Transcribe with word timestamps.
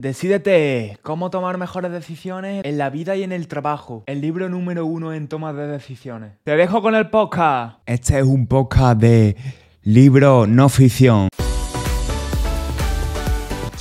Decídete 0.00 0.98
cómo 1.02 1.28
tomar 1.28 1.58
mejores 1.58 1.92
decisiones 1.92 2.64
en 2.64 2.78
la 2.78 2.88
vida 2.88 3.16
y 3.16 3.22
en 3.22 3.32
el 3.32 3.48
trabajo. 3.48 4.02
El 4.06 4.22
libro 4.22 4.48
número 4.48 4.86
uno 4.86 5.12
en 5.12 5.28
toma 5.28 5.52
de 5.52 5.66
decisiones. 5.66 6.32
Te 6.42 6.56
dejo 6.56 6.80
con 6.80 6.94
el 6.94 7.10
podcast. 7.10 7.80
Este 7.84 8.18
es 8.18 8.24
un 8.24 8.46
podcast 8.46 8.98
de 8.98 9.36
libro 9.82 10.46
no 10.46 10.70
ficción. 10.70 11.28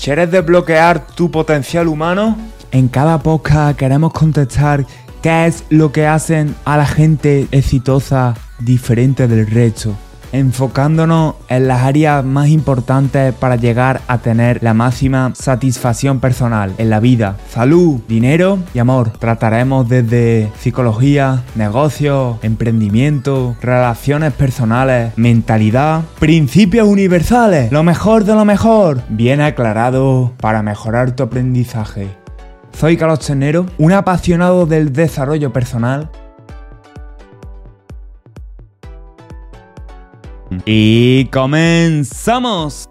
¿Quieres 0.04 0.30
desbloquear 0.30 1.08
tu 1.08 1.32
potencial 1.32 1.88
humano? 1.88 2.38
En 2.72 2.90
cada 2.90 3.24
podcast 3.24 3.80
queremos 3.80 4.12
contestar 4.12 4.86
qué 5.22 5.46
es 5.46 5.64
lo 5.70 5.94
que 5.94 6.06
hacen 6.06 6.54
a 6.66 6.76
la 6.76 6.86
gente 6.86 7.48
exitosa 7.52 8.36
diferente 8.60 9.26
del 9.30 9.48
resto 9.48 9.96
enfocándonos 10.32 11.36
en 11.48 11.68
las 11.68 11.84
áreas 11.84 12.24
más 12.24 12.50
importantes 12.50 13.34
para 13.34 13.56
llegar 13.56 14.02
a 14.08 14.20
tener 14.20 14.62
la 14.64 14.74
máxima 14.74 15.32
satisfacción 15.36 16.20
personal 16.20 16.74
en 16.78 16.90
la 16.90 17.00
vida. 17.00 17.38
Salud, 17.50 18.02
dinero 18.08 18.60
y 18.74 18.80
amor. 18.80 19.12
Trataremos 19.18 19.88
desde 19.90 20.52
psicología, 20.60 21.44
negocios, 21.56 22.38
emprendimiento, 22.42 23.56
relaciones 23.62 24.34
personales, 24.34 25.14
mentalidad, 25.18 26.02
principios 26.20 26.88
universales, 26.88 27.72
lo 27.72 27.84
mejor 27.84 28.24
de 28.24 28.34
lo 28.34 28.46
mejor, 28.46 29.02
bien 29.10 29.42
aclarado 29.42 30.34
para 30.40 30.62
mejorar 30.62 31.16
tu 31.16 31.24
aprendizaje. 31.24 32.08
Soy 32.78 32.96
Carlos 32.96 33.20
Chenero, 33.20 33.66
un 33.78 33.92
apasionado 33.92 34.66
del 34.66 34.94
desarrollo 34.94 35.52
personal 35.52 36.10
Y 40.66 41.26
comenzamos. 41.26 42.90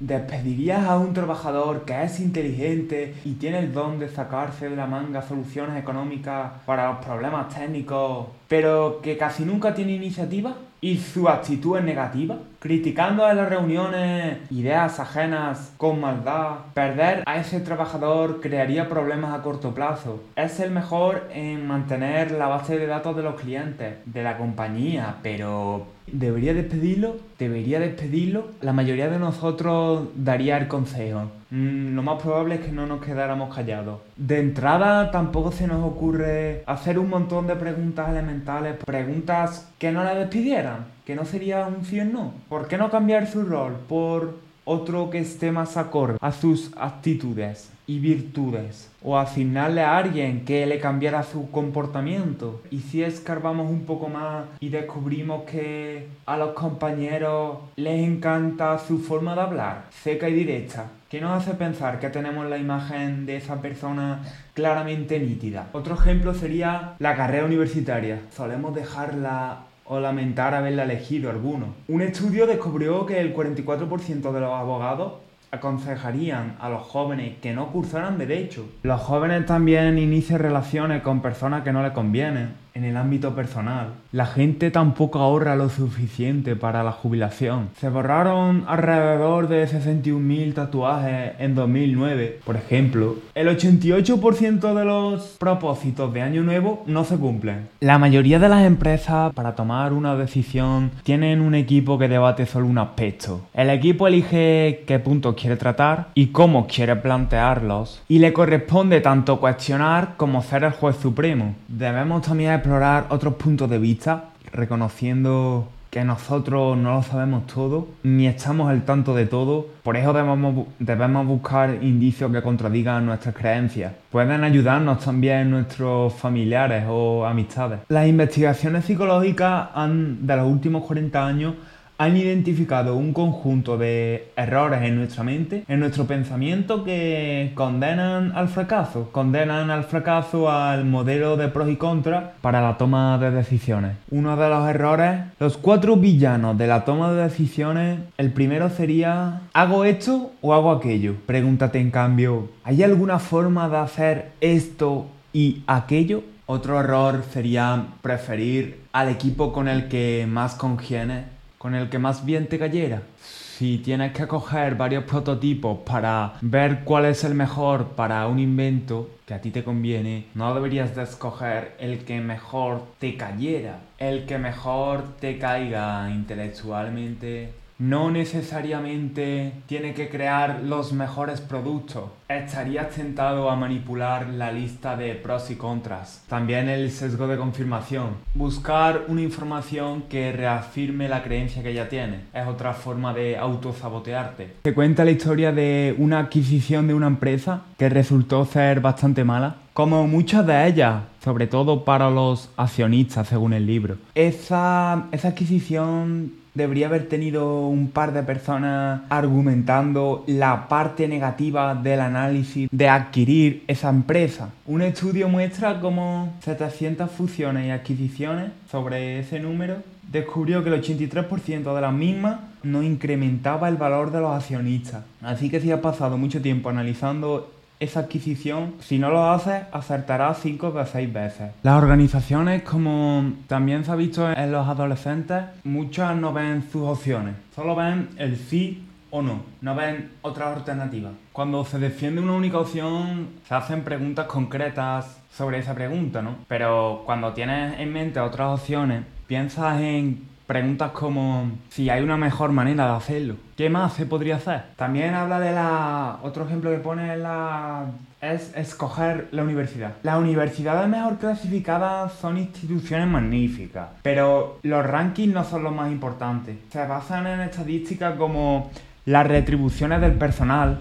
¿Despedirías 0.00 0.86
a 0.88 0.98
un 0.98 1.14
trabajador 1.14 1.84
que 1.84 2.02
es 2.02 2.18
inteligente 2.18 3.14
y 3.24 3.34
tiene 3.34 3.60
el 3.60 3.72
don 3.72 3.98
de 4.00 4.08
sacarse 4.08 4.68
de 4.68 4.76
la 4.76 4.86
manga 4.86 5.22
soluciones 5.22 5.80
económicas 5.80 6.52
para 6.66 6.92
los 6.92 7.04
problemas 7.04 7.54
técnicos, 7.54 8.26
pero 8.52 9.00
que 9.00 9.16
casi 9.16 9.46
nunca 9.46 9.72
tiene 9.72 9.92
iniciativa? 9.92 10.52
¿Y 10.82 10.98
su 10.98 11.26
actitud 11.26 11.78
es 11.78 11.84
negativa? 11.84 12.36
Criticando 12.58 13.26
en 13.30 13.38
las 13.38 13.48
reuniones 13.48 14.36
ideas 14.50 15.00
ajenas 15.00 15.72
con 15.78 16.02
maldad, 16.02 16.56
perder 16.74 17.22
a 17.24 17.38
ese 17.38 17.60
trabajador 17.60 18.42
crearía 18.42 18.90
problemas 18.90 19.32
a 19.32 19.40
corto 19.40 19.74
plazo. 19.74 20.22
Es 20.36 20.60
el 20.60 20.70
mejor 20.70 21.30
en 21.32 21.66
mantener 21.66 22.32
la 22.32 22.48
base 22.48 22.78
de 22.78 22.86
datos 22.86 23.16
de 23.16 23.22
los 23.22 23.40
clientes, 23.40 23.94
de 24.04 24.22
la 24.22 24.36
compañía, 24.36 25.16
pero 25.22 25.86
¿Debería 26.06 26.52
despedirlo? 26.52 27.16
¿Debería 27.38 27.80
despedirlo? 27.80 28.48
La 28.60 28.74
mayoría 28.74 29.08
de 29.08 29.18
nosotros 29.18 30.08
daría 30.14 30.58
el 30.58 30.68
consejo. 30.68 31.30
Mm, 31.52 31.94
lo 31.94 32.02
más 32.02 32.22
probable 32.22 32.54
es 32.54 32.60
que 32.62 32.72
no 32.72 32.86
nos 32.86 33.04
quedáramos 33.04 33.54
callados. 33.54 34.00
De 34.16 34.40
entrada 34.40 35.10
tampoco 35.10 35.52
se 35.52 35.66
nos 35.66 35.84
ocurre 35.84 36.64
hacer 36.64 36.98
un 36.98 37.10
montón 37.10 37.46
de 37.46 37.56
preguntas 37.56 38.08
elementales, 38.08 38.76
preguntas 38.86 39.70
que 39.78 39.92
no 39.92 40.02
la 40.02 40.14
despidieran, 40.14 40.86
que 41.04 41.14
no 41.14 41.26
sería 41.26 41.66
un 41.66 41.84
sí 41.84 42.00
no. 42.10 42.32
¿Por 42.48 42.68
qué 42.68 42.78
no 42.78 42.90
cambiar 42.90 43.26
su 43.26 43.44
rol 43.44 43.76
por 43.86 44.38
otro 44.64 45.10
que 45.10 45.18
esté 45.18 45.52
más 45.52 45.76
acorde 45.76 46.16
a 46.22 46.32
sus 46.32 46.72
actitudes? 46.74 47.68
y 47.86 47.98
virtudes 47.98 48.90
o 49.02 49.18
asignarle 49.18 49.82
a 49.82 49.96
alguien 49.96 50.44
que 50.44 50.66
le 50.66 50.78
cambiara 50.78 51.24
su 51.24 51.50
comportamiento. 51.50 52.62
Y 52.70 52.78
si 52.80 53.02
escarbamos 53.02 53.68
un 53.68 53.84
poco 53.84 54.08
más 54.08 54.44
y 54.60 54.68
descubrimos 54.68 55.42
que 55.42 56.06
a 56.24 56.36
los 56.36 56.52
compañeros 56.52 57.58
les 57.76 58.00
encanta 58.06 58.78
su 58.78 58.98
forma 58.98 59.34
de 59.34 59.40
hablar, 59.40 59.84
seca 59.90 60.28
y 60.28 60.34
directa, 60.34 60.86
que 61.12 61.20
nos 61.20 61.42
hace 61.42 61.52
pensar 61.52 62.00
que 62.00 62.08
tenemos 62.08 62.48
la 62.48 62.56
imagen 62.56 63.26
de 63.26 63.36
esa 63.36 63.60
persona 63.60 64.22
claramente 64.54 65.20
nítida. 65.20 65.68
Otro 65.72 65.94
ejemplo 65.94 66.32
sería 66.32 66.94
la 67.00 67.14
carrera 67.14 67.44
universitaria. 67.44 68.20
Solemos 68.30 68.74
dejarla 68.74 69.64
o 69.84 70.00
lamentar 70.00 70.54
haberla 70.54 70.84
elegido 70.84 71.28
alguno. 71.28 71.74
Un 71.86 72.00
estudio 72.00 72.46
descubrió 72.46 73.04
que 73.04 73.20
el 73.20 73.36
44% 73.36 74.32
de 74.32 74.40
los 74.40 74.54
abogados 74.54 75.12
aconsejarían 75.50 76.56
a 76.58 76.70
los 76.70 76.80
jóvenes 76.80 77.36
que 77.42 77.52
no 77.52 77.72
cursaran 77.72 78.16
derecho. 78.16 78.64
Los 78.82 79.02
jóvenes 79.02 79.44
también 79.44 79.98
inician 79.98 80.38
relaciones 80.38 81.02
con 81.02 81.20
personas 81.20 81.62
que 81.62 81.74
no 81.74 81.82
les 81.82 81.92
convienen 81.92 82.54
en 82.74 82.84
el 82.84 82.96
ámbito 82.96 83.34
personal. 83.34 83.94
La 84.12 84.26
gente 84.26 84.70
tampoco 84.70 85.18
ahorra 85.18 85.56
lo 85.56 85.68
suficiente 85.68 86.56
para 86.56 86.82
la 86.82 86.92
jubilación. 86.92 87.70
Se 87.78 87.88
borraron 87.88 88.64
alrededor 88.66 89.48
de 89.48 89.66
61.000 89.66 90.54
tatuajes 90.54 91.32
en 91.38 91.54
2009, 91.54 92.40
por 92.44 92.56
ejemplo. 92.56 93.16
El 93.34 93.48
88% 93.48 94.74
de 94.74 94.84
los 94.84 95.36
propósitos 95.38 96.12
de 96.12 96.22
año 96.22 96.42
nuevo 96.42 96.84
no 96.86 97.04
se 97.04 97.16
cumplen. 97.16 97.68
La 97.80 97.98
mayoría 97.98 98.38
de 98.38 98.48
las 98.48 98.64
empresas 98.64 99.32
para 99.32 99.54
tomar 99.54 99.92
una 99.92 100.16
decisión 100.16 100.90
tienen 101.02 101.40
un 101.40 101.54
equipo 101.54 101.98
que 101.98 102.08
debate 102.08 102.46
solo 102.46 102.66
un 102.66 102.78
aspecto. 102.78 103.42
El 103.54 103.70
equipo 103.70 104.06
elige 104.06 104.84
qué 104.86 104.98
puntos 104.98 105.34
quiere 105.34 105.56
tratar 105.56 106.08
y 106.14 106.28
cómo 106.28 106.66
quiere 106.66 106.96
plantearlos 106.96 108.02
y 108.08 108.18
le 108.18 108.32
corresponde 108.32 109.00
tanto 109.00 109.40
cuestionar 109.40 110.14
como 110.16 110.42
ser 110.42 110.64
el 110.64 110.72
juez 110.72 110.96
supremo. 110.96 111.54
Debemos 111.68 112.22
también 112.22 112.52
explorar 112.62 113.06
otros 113.08 113.34
puntos 113.34 113.68
de 113.68 113.78
vista, 113.78 114.26
reconociendo 114.52 115.68
que 115.90 116.04
nosotros 116.04 116.78
no 116.78 116.94
lo 116.94 117.02
sabemos 117.02 117.48
todo, 117.48 117.88
ni 118.04 118.28
estamos 118.28 118.70
al 118.70 118.84
tanto 118.84 119.16
de 119.16 119.26
todo, 119.26 119.66
por 119.82 119.96
eso 119.96 120.12
debemos, 120.12 120.66
debemos 120.78 121.26
buscar 121.26 121.78
indicios 121.82 122.30
que 122.30 122.40
contradigan 122.40 123.04
nuestras 123.04 123.34
creencias. 123.34 123.92
Pueden 124.10 124.44
ayudarnos 124.44 125.04
también 125.04 125.50
nuestros 125.50 126.14
familiares 126.14 126.84
o 126.88 127.26
amistades. 127.26 127.80
Las 127.88 128.06
investigaciones 128.06 128.84
psicológicas 128.84 129.70
han, 129.74 130.24
de 130.24 130.36
los 130.36 130.46
últimos 130.46 130.84
40 130.84 131.26
años 131.26 131.54
han 132.02 132.16
identificado 132.16 132.96
un 132.96 133.12
conjunto 133.12 133.78
de 133.78 134.32
errores 134.34 134.82
en 134.82 134.96
nuestra 134.96 135.22
mente, 135.22 135.62
en 135.68 135.78
nuestro 135.78 136.04
pensamiento, 136.08 136.82
que 136.82 137.52
condenan 137.54 138.32
al 138.34 138.48
fracaso, 138.48 139.10
condenan 139.12 139.70
al 139.70 139.84
fracaso 139.84 140.50
al 140.50 140.84
modelo 140.84 141.36
de 141.36 141.46
pros 141.46 141.68
y 141.68 141.76
contras 141.76 142.24
para 142.40 142.60
la 142.60 142.76
toma 142.76 143.18
de 143.18 143.30
decisiones. 143.30 143.92
Uno 144.10 144.36
de 144.36 144.48
los 144.48 144.68
errores, 144.68 145.20
los 145.38 145.56
cuatro 145.56 145.94
villanos 145.94 146.58
de 146.58 146.66
la 146.66 146.84
toma 146.84 147.12
de 147.12 147.22
decisiones, 147.22 148.00
el 148.18 148.32
primero 148.32 148.68
sería, 148.68 149.42
¿hago 149.52 149.84
esto 149.84 150.32
o 150.40 150.54
hago 150.54 150.72
aquello? 150.72 151.14
Pregúntate 151.26 151.78
en 151.78 151.92
cambio, 151.92 152.48
¿hay 152.64 152.82
alguna 152.82 153.20
forma 153.20 153.68
de 153.68 153.76
hacer 153.76 154.32
esto 154.40 155.06
y 155.32 155.62
aquello? 155.68 156.24
Otro 156.46 156.80
error 156.80 157.22
sería 157.30 157.86
preferir 158.02 158.80
al 158.92 159.08
equipo 159.08 159.52
con 159.52 159.68
el 159.68 159.86
que 159.86 160.26
más 160.28 160.56
congiene 160.56 161.31
con 161.62 161.76
el 161.76 161.88
que 161.88 162.00
más 162.00 162.26
bien 162.26 162.48
te 162.48 162.58
cayera. 162.58 163.02
Si 163.20 163.78
tienes 163.78 164.12
que 164.12 164.26
coger 164.26 164.74
varios 164.74 165.04
prototipos 165.04 165.78
para 165.86 166.32
ver 166.40 166.80
cuál 166.82 167.04
es 167.04 167.22
el 167.22 167.36
mejor 167.36 167.90
para 167.90 168.26
un 168.26 168.40
invento 168.40 169.08
que 169.24 169.34
a 169.34 169.40
ti 169.40 169.52
te 169.52 169.62
conviene, 169.62 170.26
no 170.34 170.52
deberías 170.54 170.96
de 170.96 171.04
escoger 171.04 171.76
el 171.78 172.00
que 172.00 172.20
mejor 172.20 172.82
te 172.98 173.16
cayera, 173.16 173.78
el 173.98 174.26
que 174.26 174.38
mejor 174.38 175.04
te 175.20 175.38
caiga 175.38 176.10
intelectualmente 176.10 177.52
no 177.82 178.12
necesariamente 178.12 179.54
tiene 179.66 179.92
que 179.92 180.08
crear 180.08 180.60
los 180.62 180.92
mejores 180.92 181.40
productos. 181.40 182.04
Estarías 182.28 182.90
tentado 182.90 183.50
a 183.50 183.56
manipular 183.56 184.28
la 184.28 184.52
lista 184.52 184.96
de 184.96 185.16
pros 185.16 185.50
y 185.50 185.56
contras. 185.56 186.22
También 186.28 186.68
el 186.68 186.92
sesgo 186.92 187.26
de 187.26 187.36
confirmación. 187.36 188.10
Buscar 188.34 189.06
una 189.08 189.22
información 189.22 190.02
que 190.02 190.30
reafirme 190.30 191.08
la 191.08 191.24
creencia 191.24 191.64
que 191.64 191.74
ya 191.74 191.88
tienes. 191.88 192.20
Es 192.32 192.46
otra 192.46 192.72
forma 192.72 193.12
de 193.14 193.36
autosabotearte. 193.36 194.54
Te 194.62 194.74
cuenta 194.74 195.04
la 195.04 195.10
historia 195.10 195.50
de 195.50 195.96
una 195.98 196.20
adquisición 196.20 196.86
de 196.86 196.94
una 196.94 197.08
empresa 197.08 197.62
que 197.78 197.88
resultó 197.88 198.44
ser 198.44 198.80
bastante 198.80 199.24
mala 199.24 199.56
como 199.72 200.06
muchas 200.06 200.46
de 200.46 200.68
ellas, 200.68 201.02
sobre 201.24 201.46
todo 201.46 201.84
para 201.84 202.10
los 202.10 202.50
accionistas, 202.56 203.26
según 203.26 203.54
el 203.54 203.66
libro. 203.66 203.96
Esa, 204.14 205.06
esa 205.12 205.28
adquisición 205.28 206.41
debería 206.54 206.86
haber 206.86 207.08
tenido 207.08 207.66
un 207.66 207.88
par 207.88 208.12
de 208.12 208.22
personas 208.22 209.02
argumentando 209.08 210.24
la 210.26 210.68
parte 210.68 211.08
negativa 211.08 211.74
del 211.74 212.00
análisis 212.00 212.68
de 212.70 212.88
adquirir 212.88 213.64
esa 213.66 213.88
empresa. 213.88 214.50
Un 214.66 214.82
estudio 214.82 215.28
muestra 215.28 215.80
como 215.80 216.34
700 216.44 217.10
fusiones 217.10 217.66
y 217.66 217.70
adquisiciones 217.70 218.50
sobre 218.70 219.20
ese 219.20 219.40
número 219.40 219.76
descubrió 220.10 220.62
que 220.62 220.68
el 220.68 220.82
83% 220.82 221.74
de 221.74 221.80
las 221.80 221.92
mismas 221.92 222.40
no 222.62 222.82
incrementaba 222.82 223.68
el 223.68 223.76
valor 223.76 224.12
de 224.12 224.20
los 224.20 224.30
accionistas. 224.30 225.04
Así 225.22 225.48
que 225.48 225.60
si 225.60 225.72
has 225.72 225.80
pasado 225.80 226.18
mucho 226.18 226.42
tiempo 226.42 226.68
analizando 226.68 227.50
esa 227.82 228.00
adquisición, 228.00 228.74
si 228.80 228.98
no 228.98 229.10
lo 229.10 229.30
haces, 229.30 229.64
acertarás 229.72 230.38
5 230.40 230.70
de 230.70 230.86
6 230.86 231.12
veces. 231.12 231.50
Las 231.62 231.82
organizaciones, 231.82 232.62
como 232.62 233.32
también 233.46 233.84
se 233.84 233.90
ha 233.90 233.96
visto 233.96 234.30
en 234.30 234.52
los 234.52 234.66
adolescentes, 234.68 235.44
muchas 235.64 236.16
no 236.16 236.32
ven 236.32 236.64
sus 236.70 236.82
opciones, 236.82 237.34
solo 237.54 237.74
ven 237.74 238.10
el 238.16 238.36
sí 238.36 238.86
o 239.10 239.20
no? 239.20 239.42
¿No 239.60 239.74
ven 239.74 240.10
otras 240.22 240.56
alternativas? 240.56 241.12
Cuando 241.32 241.64
se 241.66 241.78
defiende 241.78 242.22
una 242.22 242.32
única 242.32 242.58
opción, 242.58 243.28
se 243.46 243.54
hacen 243.54 243.82
preguntas 243.82 244.26
concretas 244.26 245.20
sobre 245.30 245.58
esa 245.58 245.74
pregunta, 245.74 246.22
¿no? 246.22 246.36
Pero 246.48 247.02
cuando 247.04 247.32
tienes 247.34 247.78
en 247.78 247.92
mente 247.92 248.20
otras 248.20 248.60
opciones, 248.60 249.04
piensas 249.26 249.80
en 249.80 250.31
preguntas 250.52 250.90
como 250.90 251.50
si 251.70 251.88
hay 251.88 252.02
una 252.02 252.18
mejor 252.18 252.52
manera 252.52 252.84
de 252.84 252.92
hacerlo. 252.92 253.36
¿Qué 253.56 253.70
más 253.70 253.94
se 253.94 254.04
podría 254.04 254.36
hacer? 254.36 254.64
También 254.76 255.14
habla 255.14 255.40
de 255.40 255.50
la... 255.50 256.18
Otro 256.22 256.44
ejemplo 256.44 256.70
que 256.70 256.76
pone 256.76 257.14
es 257.14 257.18
la... 257.20 257.86
es 258.20 258.54
escoger 258.54 259.28
la 259.30 259.44
universidad. 259.44 259.92
Las 260.02 260.18
universidades 260.18 260.86
mejor 260.90 261.16
clasificadas 261.16 262.12
son 262.12 262.36
instituciones 262.36 263.08
magníficas, 263.08 263.88
pero 264.02 264.58
los 264.62 264.84
rankings 264.84 265.32
no 265.32 265.42
son 265.42 265.62
los 265.62 265.74
más 265.74 265.90
importantes. 265.90 266.58
Se 266.70 266.86
basan 266.86 267.26
en 267.28 267.40
estadísticas 267.40 268.16
como 268.16 268.70
las 269.06 269.26
retribuciones 269.26 270.02
del 270.02 270.12
personal 270.12 270.80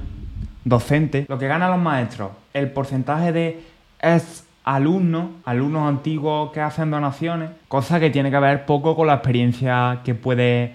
docente, 0.66 1.26
lo 1.30 1.40
que 1.40 1.48
ganan 1.48 1.72
los 1.72 1.80
maestros, 1.80 2.32
el 2.54 2.70
porcentaje 2.72 3.32
de 3.32 3.64
alumnos, 4.64 5.32
alumnos 5.46 5.88
antiguos 5.88 6.52
que 6.52 6.62
hacen 6.62 6.92
donaciones, 6.92 7.50
cosa 7.68 8.00
que 8.00 8.10
tiene 8.10 8.32
que 8.32 8.40
ver 8.40 8.66
poco 8.66 8.96
con 8.96 9.08
la 9.08 9.16
experiencia 9.16 10.02
que 10.04 10.16
puede 10.16 10.74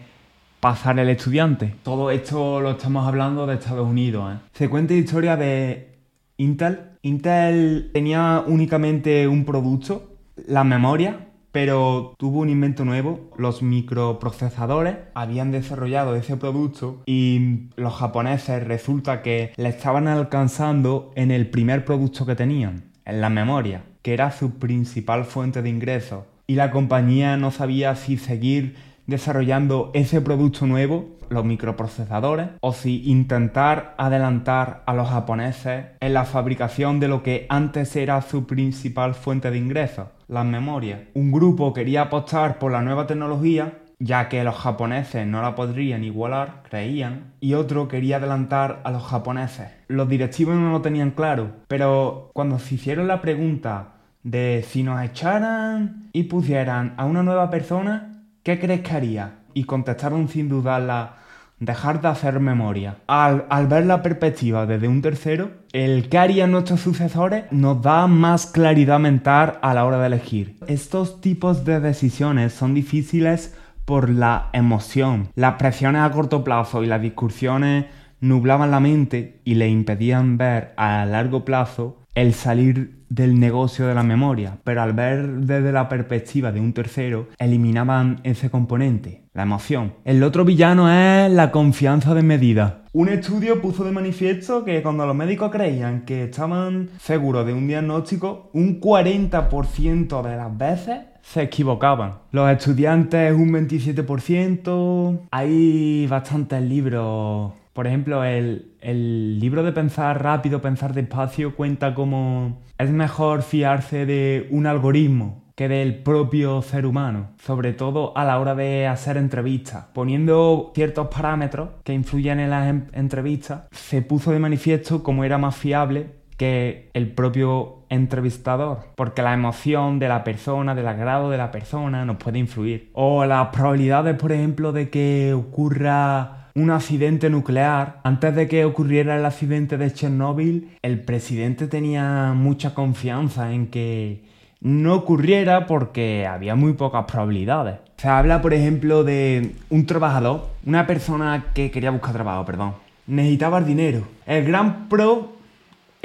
pasar 0.60 0.98
el 0.98 1.08
estudiante. 1.08 1.74
Todo 1.82 2.10
esto 2.10 2.60
lo 2.60 2.72
estamos 2.72 3.06
hablando 3.06 3.46
de 3.46 3.54
Estados 3.54 3.88
Unidos. 3.88 4.34
¿eh? 4.34 4.38
Se 4.52 4.68
cuenta 4.68 4.94
historia 4.94 5.36
de 5.36 5.96
Intel. 6.38 6.80
Intel 7.02 7.90
tenía 7.92 8.42
únicamente 8.46 9.28
un 9.28 9.44
producto, 9.44 10.16
la 10.48 10.64
memoria, 10.64 11.26
pero 11.56 12.14
tuvo 12.18 12.40
un 12.40 12.50
invento 12.50 12.84
nuevo, 12.84 13.30
los 13.38 13.62
microprocesadores 13.62 14.96
habían 15.14 15.52
desarrollado 15.52 16.14
ese 16.14 16.36
producto 16.36 17.02
y 17.06 17.70
los 17.76 17.94
japoneses 17.94 18.62
resulta 18.62 19.22
que 19.22 19.54
le 19.56 19.70
estaban 19.70 20.06
alcanzando 20.06 21.12
en 21.14 21.30
el 21.30 21.48
primer 21.48 21.86
producto 21.86 22.26
que 22.26 22.34
tenían, 22.34 22.84
en 23.06 23.20
la 23.20 23.30
memoria, 23.30 23.84
que 24.02 24.12
era 24.12 24.30
su 24.32 24.58
principal 24.58 25.24
fuente 25.24 25.62
de 25.62 25.70
ingresos. 25.70 26.24
Y 26.46 26.56
la 26.56 26.70
compañía 26.70 27.36
no 27.36 27.50
sabía 27.50 27.96
si 27.96 28.18
seguir 28.18 28.76
desarrollando 29.06 29.90
ese 29.94 30.20
producto 30.20 30.66
nuevo, 30.66 31.16
los 31.28 31.44
microprocesadores, 31.44 32.48
o 32.60 32.72
si 32.72 33.02
intentar 33.08 33.94
adelantar 33.98 34.82
a 34.86 34.94
los 34.94 35.08
japoneses 35.08 35.86
en 36.00 36.14
la 36.14 36.24
fabricación 36.24 37.00
de 37.00 37.08
lo 37.08 37.22
que 37.22 37.46
antes 37.48 37.96
era 37.96 38.20
su 38.22 38.46
principal 38.46 39.14
fuente 39.14 39.50
de 39.50 39.58
ingresos, 39.58 40.08
las 40.28 40.44
memorias. 40.44 41.00
Un 41.14 41.32
grupo 41.32 41.72
quería 41.72 42.02
apostar 42.02 42.58
por 42.58 42.72
la 42.72 42.82
nueva 42.82 43.06
tecnología 43.06 43.78
ya 43.98 44.28
que 44.28 44.44
los 44.44 44.56
japoneses 44.56 45.26
no 45.26 45.42
la 45.42 45.54
podrían 45.54 46.04
igualar, 46.04 46.62
creían, 46.68 47.32
y 47.40 47.54
otro 47.54 47.88
quería 47.88 48.16
adelantar 48.16 48.80
a 48.84 48.90
los 48.90 49.02
japoneses. 49.04 49.68
Los 49.88 50.08
directivos 50.08 50.56
no 50.56 50.70
lo 50.70 50.82
tenían 50.82 51.12
claro, 51.12 51.52
pero 51.68 52.30
cuando 52.34 52.58
se 52.58 52.74
hicieron 52.74 53.08
la 53.08 53.20
pregunta 53.20 53.94
de 54.22 54.64
si 54.68 54.82
nos 54.82 55.02
echaran 55.02 56.10
y 56.12 56.24
pusieran 56.24 56.94
a 56.96 57.04
una 57.04 57.22
nueva 57.22 57.48
persona, 57.48 58.24
¿qué 58.42 58.58
crees 58.58 58.80
que 58.80 58.92
haría? 58.92 59.34
Y 59.54 59.64
contestaron 59.64 60.28
sin 60.28 60.48
dudarla, 60.48 61.14
dejar 61.58 62.02
de 62.02 62.08
hacer 62.08 62.38
memoria. 62.40 62.96
Al, 63.06 63.46
al, 63.48 63.66
ver 63.66 63.86
la 63.86 64.02
perspectiva 64.02 64.66
desde 64.66 64.88
un 64.88 65.00
tercero, 65.00 65.52
el 65.72 66.10
que 66.10 66.18
harían 66.18 66.50
nuestros 66.50 66.80
sucesores 66.80 67.44
nos 67.50 67.80
da 67.80 68.06
más 68.08 68.46
claridad 68.46 68.98
mental 68.98 69.58
a 69.62 69.72
la 69.72 69.86
hora 69.86 69.98
de 70.00 70.08
elegir. 70.08 70.56
Estos 70.66 71.22
tipos 71.22 71.64
de 71.64 71.80
decisiones 71.80 72.52
son 72.52 72.74
difíciles 72.74 73.54
por 73.86 74.10
la 74.10 74.50
emoción. 74.52 75.28
Las 75.34 75.54
presiones 75.54 76.02
a 76.02 76.10
corto 76.10 76.44
plazo 76.44 76.84
y 76.84 76.86
las 76.86 77.00
discusiones 77.00 77.86
nublaban 78.20 78.70
la 78.70 78.80
mente 78.80 79.40
y 79.44 79.54
le 79.54 79.68
impedían 79.68 80.36
ver 80.36 80.74
a 80.76 81.06
largo 81.06 81.44
plazo 81.46 81.96
el 82.14 82.34
salir 82.34 82.96
del 83.08 83.38
negocio 83.38 83.86
de 83.86 83.94
la 83.94 84.02
memoria, 84.02 84.58
pero 84.64 84.82
al 84.82 84.92
ver 84.94 85.28
desde 85.40 85.70
la 85.70 85.88
perspectiva 85.88 86.50
de 86.50 86.60
un 86.60 86.72
tercero, 86.72 87.28
eliminaban 87.38 88.20
ese 88.24 88.50
componente, 88.50 89.22
la 89.32 89.42
emoción. 89.42 89.94
El 90.04 90.22
otro 90.22 90.44
villano 90.44 90.90
es 90.90 91.30
la 91.30 91.52
confianza 91.52 92.14
de 92.14 92.22
medida. 92.22 92.82
Un 92.92 93.10
estudio 93.10 93.60
puso 93.60 93.84
de 93.84 93.92
manifiesto 93.92 94.64
que 94.64 94.82
cuando 94.82 95.06
los 95.06 95.14
médicos 95.14 95.52
creían 95.52 96.06
que 96.06 96.24
estaban 96.24 96.88
seguros 96.98 97.46
de 97.46 97.52
un 97.52 97.68
diagnóstico, 97.68 98.50
un 98.54 98.80
40% 98.80 100.22
de 100.22 100.36
las 100.36 100.56
veces 100.56 100.98
se 101.26 101.42
equivocaban. 101.42 102.14
Los 102.30 102.50
estudiantes 102.50 103.32
un 103.32 103.50
27%. 103.52 105.20
Hay 105.30 106.06
bastantes 106.06 106.62
libros. 106.62 107.52
Por 107.72 107.86
ejemplo, 107.86 108.24
el, 108.24 108.72
el, 108.80 109.38
libro 109.38 109.62
de 109.62 109.72
Pensar 109.72 110.22
rápido, 110.22 110.62
Pensar 110.62 110.94
despacio 110.94 111.54
cuenta 111.54 111.94
cómo 111.94 112.62
es 112.78 112.90
mejor 112.90 113.42
fiarse 113.42 114.06
de 114.06 114.46
un 114.50 114.66
algoritmo 114.66 115.44
que 115.56 115.68
del 115.68 116.02
propio 116.02 116.62
ser 116.62 116.86
humano, 116.86 117.30
sobre 117.38 117.72
todo 117.72 118.16
a 118.16 118.24
la 118.24 118.38
hora 118.38 118.54
de 118.54 118.86
hacer 118.86 119.16
entrevistas. 119.16 119.86
Poniendo 119.94 120.70
ciertos 120.74 121.08
parámetros 121.08 121.70
que 121.82 121.94
influyen 121.94 122.40
en 122.40 122.50
las 122.50 122.74
entrevistas, 122.92 123.62
se 123.72 124.02
puso 124.02 124.32
de 124.32 124.38
manifiesto 124.38 125.02
cómo 125.02 125.24
era 125.24 125.38
más 125.38 125.56
fiable 125.56 126.12
que 126.36 126.90
el 126.94 127.12
propio 127.12 127.75
entrevistador, 127.88 128.80
porque 128.94 129.22
la 129.22 129.34
emoción 129.34 129.98
de 129.98 130.08
la 130.08 130.24
persona, 130.24 130.74
del 130.74 130.88
agrado 130.88 131.30
de 131.30 131.38
la 131.38 131.50
persona 131.50 132.04
nos 132.04 132.16
puede 132.16 132.38
influir. 132.38 132.90
O 132.92 133.24
las 133.24 133.48
probabilidades, 133.48 134.16
por 134.16 134.32
ejemplo, 134.32 134.72
de 134.72 134.90
que 134.90 135.32
ocurra 135.34 136.46
un 136.56 136.70
accidente 136.70 137.28
nuclear. 137.30 138.00
Antes 138.02 138.34
de 138.34 138.48
que 138.48 138.64
ocurriera 138.64 139.16
el 139.16 139.24
accidente 139.26 139.76
de 139.76 139.92
Chernóbil, 139.92 140.76
el 140.82 141.00
presidente 141.00 141.68
tenía 141.68 142.32
mucha 142.34 142.74
confianza 142.74 143.52
en 143.52 143.66
que 143.68 144.24
no 144.60 144.94
ocurriera 144.94 145.66
porque 145.66 146.26
había 146.26 146.54
muy 146.54 146.72
pocas 146.72 147.04
probabilidades. 147.04 147.76
Se 147.98 148.08
habla, 148.08 148.40
por 148.40 148.54
ejemplo, 148.54 149.04
de 149.04 149.54
un 149.70 149.86
trabajador, 149.86 150.48
una 150.64 150.86
persona 150.86 151.46
que 151.54 151.70
quería 151.70 151.90
buscar 151.90 152.14
trabajo, 152.14 152.44
perdón. 152.46 152.74
Necesitaba 153.06 153.58
el 153.58 153.66
dinero. 153.66 154.02
El 154.26 154.44
gran 154.44 154.88
pro 154.88 155.35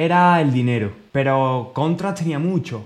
era 0.05 0.41
el 0.41 0.51
dinero. 0.51 0.91
Pero 1.11 1.71
contras 1.73 2.15
tenía 2.15 2.39
mucho, 2.39 2.83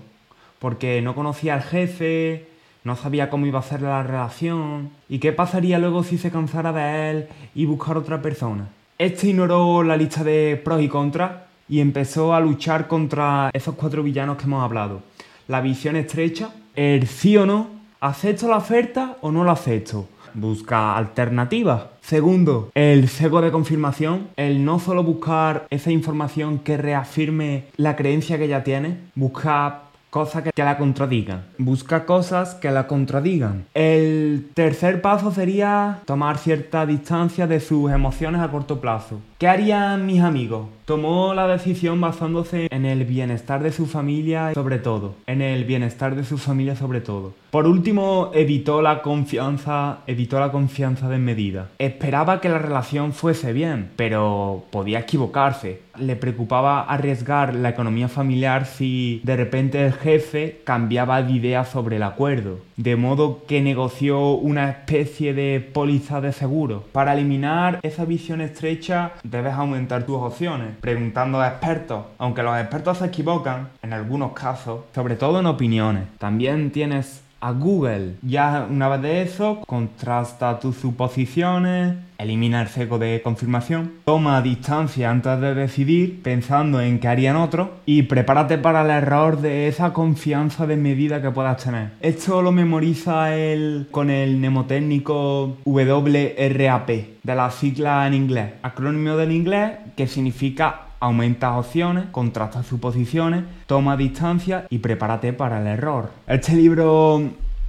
porque 0.60 1.02
no 1.02 1.16
conocía 1.16 1.54
al 1.54 1.64
jefe, 1.64 2.48
no 2.84 2.98
sabía 2.98 3.30
cómo 3.30 3.46
iba 3.46 3.60
a 3.60 3.64
ser 3.64 3.82
la 3.82 4.04
relación, 4.04 4.90
y 5.08 5.20
qué 5.20 5.32
pasaría 5.32 5.80
luego 5.80 6.04
si 6.04 6.18
se 6.18 6.30
cansara 6.30 6.74
de 6.74 7.10
él 7.10 7.28
y 7.56 7.66
buscar 7.66 7.98
otra 7.98 8.22
persona. 8.22 8.68
Este 8.98 9.28
ignoró 9.28 9.82
la 9.84 9.96
lista 9.96 10.24
de 10.26 10.60
pros 10.62 10.82
y 10.82 10.90
contras 10.90 11.32
y 11.70 11.80
empezó 11.80 12.34
a 12.34 12.42
luchar 12.42 12.88
contra 12.88 13.50
esos 13.54 13.76
cuatro 13.76 14.04
villanos 14.04 14.38
que 14.38 14.44
hemos 14.44 14.64
hablado. 14.64 15.02
La 15.48 15.62
visión 15.62 15.96
estrecha, 15.96 16.50
el 16.76 17.08
sí 17.08 17.38
o 17.38 17.46
no, 17.46 17.68
¿acepto 18.02 18.50
la 18.50 18.58
oferta 18.58 19.18
o 19.22 19.32
no 19.32 19.46
la 19.46 19.54
acepto? 19.54 20.10
Busca 20.36 20.96
alternativas. 20.96 21.84
Segundo, 22.02 22.70
el 22.76 23.10
cego 23.10 23.42
de 23.42 23.52
confirmación, 23.52 24.28
el 24.38 24.64
no 24.64 24.80
solo 24.80 25.04
buscar 25.04 25.66
esa 25.70 25.92
información 25.92 26.60
que 26.60 26.78
reafirme 26.78 27.66
la 27.78 27.96
creencia 27.96 28.38
que 28.38 28.48
ya 28.48 28.64
tiene, 28.64 28.98
busca 29.16 29.86
cosas 30.16 30.44
que, 30.44 30.64
la 30.64 30.78
contradigan. 30.78 31.44
Busca 31.58 32.06
cosas 32.06 32.56
que 32.56 32.72
la 32.72 32.88
contradigan. 32.88 33.66
El 33.74 34.48
tercer 34.54 35.02
paso 35.02 35.30
sería 35.32 36.00
tomar 36.06 36.38
cierta 36.38 36.86
distancia 36.86 37.48
de 37.48 37.60
sus 37.60 37.92
emociones 37.92 38.40
a 38.40 38.50
corto 38.50 38.80
plazo. 38.80 39.20
¿Qué 39.38 39.50
harían 39.50 40.06
mis 40.06 40.22
amigos? 40.22 40.68
Tomó 40.86 41.34
la 41.34 41.48
decisión 41.50 42.00
basándose 42.00 42.68
en 42.72 42.86
el 42.86 43.04
bienestar 43.04 43.62
de 43.62 43.74
su 43.74 43.88
familia 43.88 44.54
sobre 44.54 44.80
todo. 44.80 45.16
En 45.28 45.42
el 45.42 45.66
bienestar 45.66 46.16
de 46.16 46.24
su 46.24 46.38
familia 46.38 46.78
sobre 46.78 47.02
todo. 47.02 47.34
Por 47.56 47.68
último, 47.68 48.32
evitó 48.34 48.82
la 48.82 49.02
confianza, 49.02 50.00
evitó 50.08 50.42
la 50.42 50.52
confianza 50.52 51.08
desmedida. 51.08 51.70
Esperaba 51.80 52.42
que 52.42 52.50
la 52.50 52.58
relación 52.58 53.14
fuese 53.14 53.54
bien, 53.54 53.92
pero 53.96 54.66
podía 54.72 55.00
equivocarse. 55.00 55.80
Le 55.98 56.18
preocupaba 56.18 56.82
arriesgar 56.82 57.56
la 57.56 57.70
economía 57.70 58.10
familiar 58.10 58.66
si 58.66 59.22
de 59.24 59.38
repente 59.38 59.86
el 59.86 59.94
jefe 59.94 60.60
cambiaba 60.66 61.24
de 61.24 61.32
idea 61.32 61.64
sobre 61.64 61.96
el 61.96 62.04
acuerdo. 62.04 62.60
De 62.76 62.98
modo 62.98 63.46
que 63.48 63.62
negoció 63.62 64.32
una 64.32 64.70
especie 64.70 65.34
de 65.34 65.62
póliza 65.62 66.20
de 66.20 66.34
seguro. 66.34 66.84
Para 66.92 67.14
eliminar 67.14 67.80
esa 67.84 68.04
visión 68.04 68.42
estrecha, 68.42 69.14
debes 69.24 69.54
aumentar 69.54 70.04
tus 70.06 70.18
opciones, 70.18 70.76
preguntando 70.82 71.40
a 71.40 71.48
expertos. 71.48 72.04
Aunque 72.18 72.44
los 72.44 72.60
expertos 72.60 72.98
se 72.98 73.06
equivocan, 73.06 73.70
en 73.82 73.94
algunos 73.94 74.34
casos, 74.34 74.82
sobre 74.94 75.16
todo 75.16 75.40
en 75.40 75.46
opiniones. 75.46 76.04
También 76.18 76.72
tienes 76.72 77.24
a 77.40 77.52
Google. 77.52 78.16
Ya 78.22 78.68
una 78.70 78.90
vez 78.90 79.02
de 79.02 79.22
eso, 79.22 79.62
contrasta 79.68 80.60
tus 80.60 80.76
suposiciones 80.78 81.96
elimina 82.18 82.62
el 82.62 82.68
seco 82.68 83.00
de 83.00 83.22
confirmación, 83.24 83.94
toma 84.06 84.42
distancia 84.42 85.10
antes 85.10 85.40
de 85.42 85.56
decidir, 85.56 86.22
pensando 86.22 86.82
en 86.82 87.00
qué 87.00 87.08
harían 87.08 87.36
otros, 87.36 87.70
y 87.86 88.04
prepárate 88.04 88.58
para 88.58 88.82
el 88.82 88.90
error 88.90 89.42
de 89.42 89.68
esa 89.68 89.94
confianza 89.94 90.68
de 90.68 90.78
medida 90.78 91.22
que 91.22 91.32
puedas 91.32 91.64
tener. 91.64 91.92
Esto 92.02 92.42
lo 92.42 92.52
memoriza 92.52 93.36
él 93.36 93.88
con 93.92 94.10
el 94.10 94.38
mnemotécnico 94.38 95.58
WRAP, 95.66 96.90
de 97.24 97.36
la 97.36 97.52
sigla 97.52 98.08
en 98.08 98.14
inglés, 98.14 98.54
acrónimo 98.62 99.18
del 99.18 99.32
inglés 99.32 99.72
que 99.96 100.08
significa 100.08 100.82
aumenta 101.00 101.58
opciones, 101.58 102.06
contrasta 102.12 102.64
suposiciones, 102.64 103.44
toma 103.68 103.98
distancia 103.98 104.66
y 104.70 104.80
prepárate 104.80 105.34
para 105.34 105.62
el 105.62 105.68
error. 105.68 106.12
Este 106.28 106.56
libro 106.56 107.22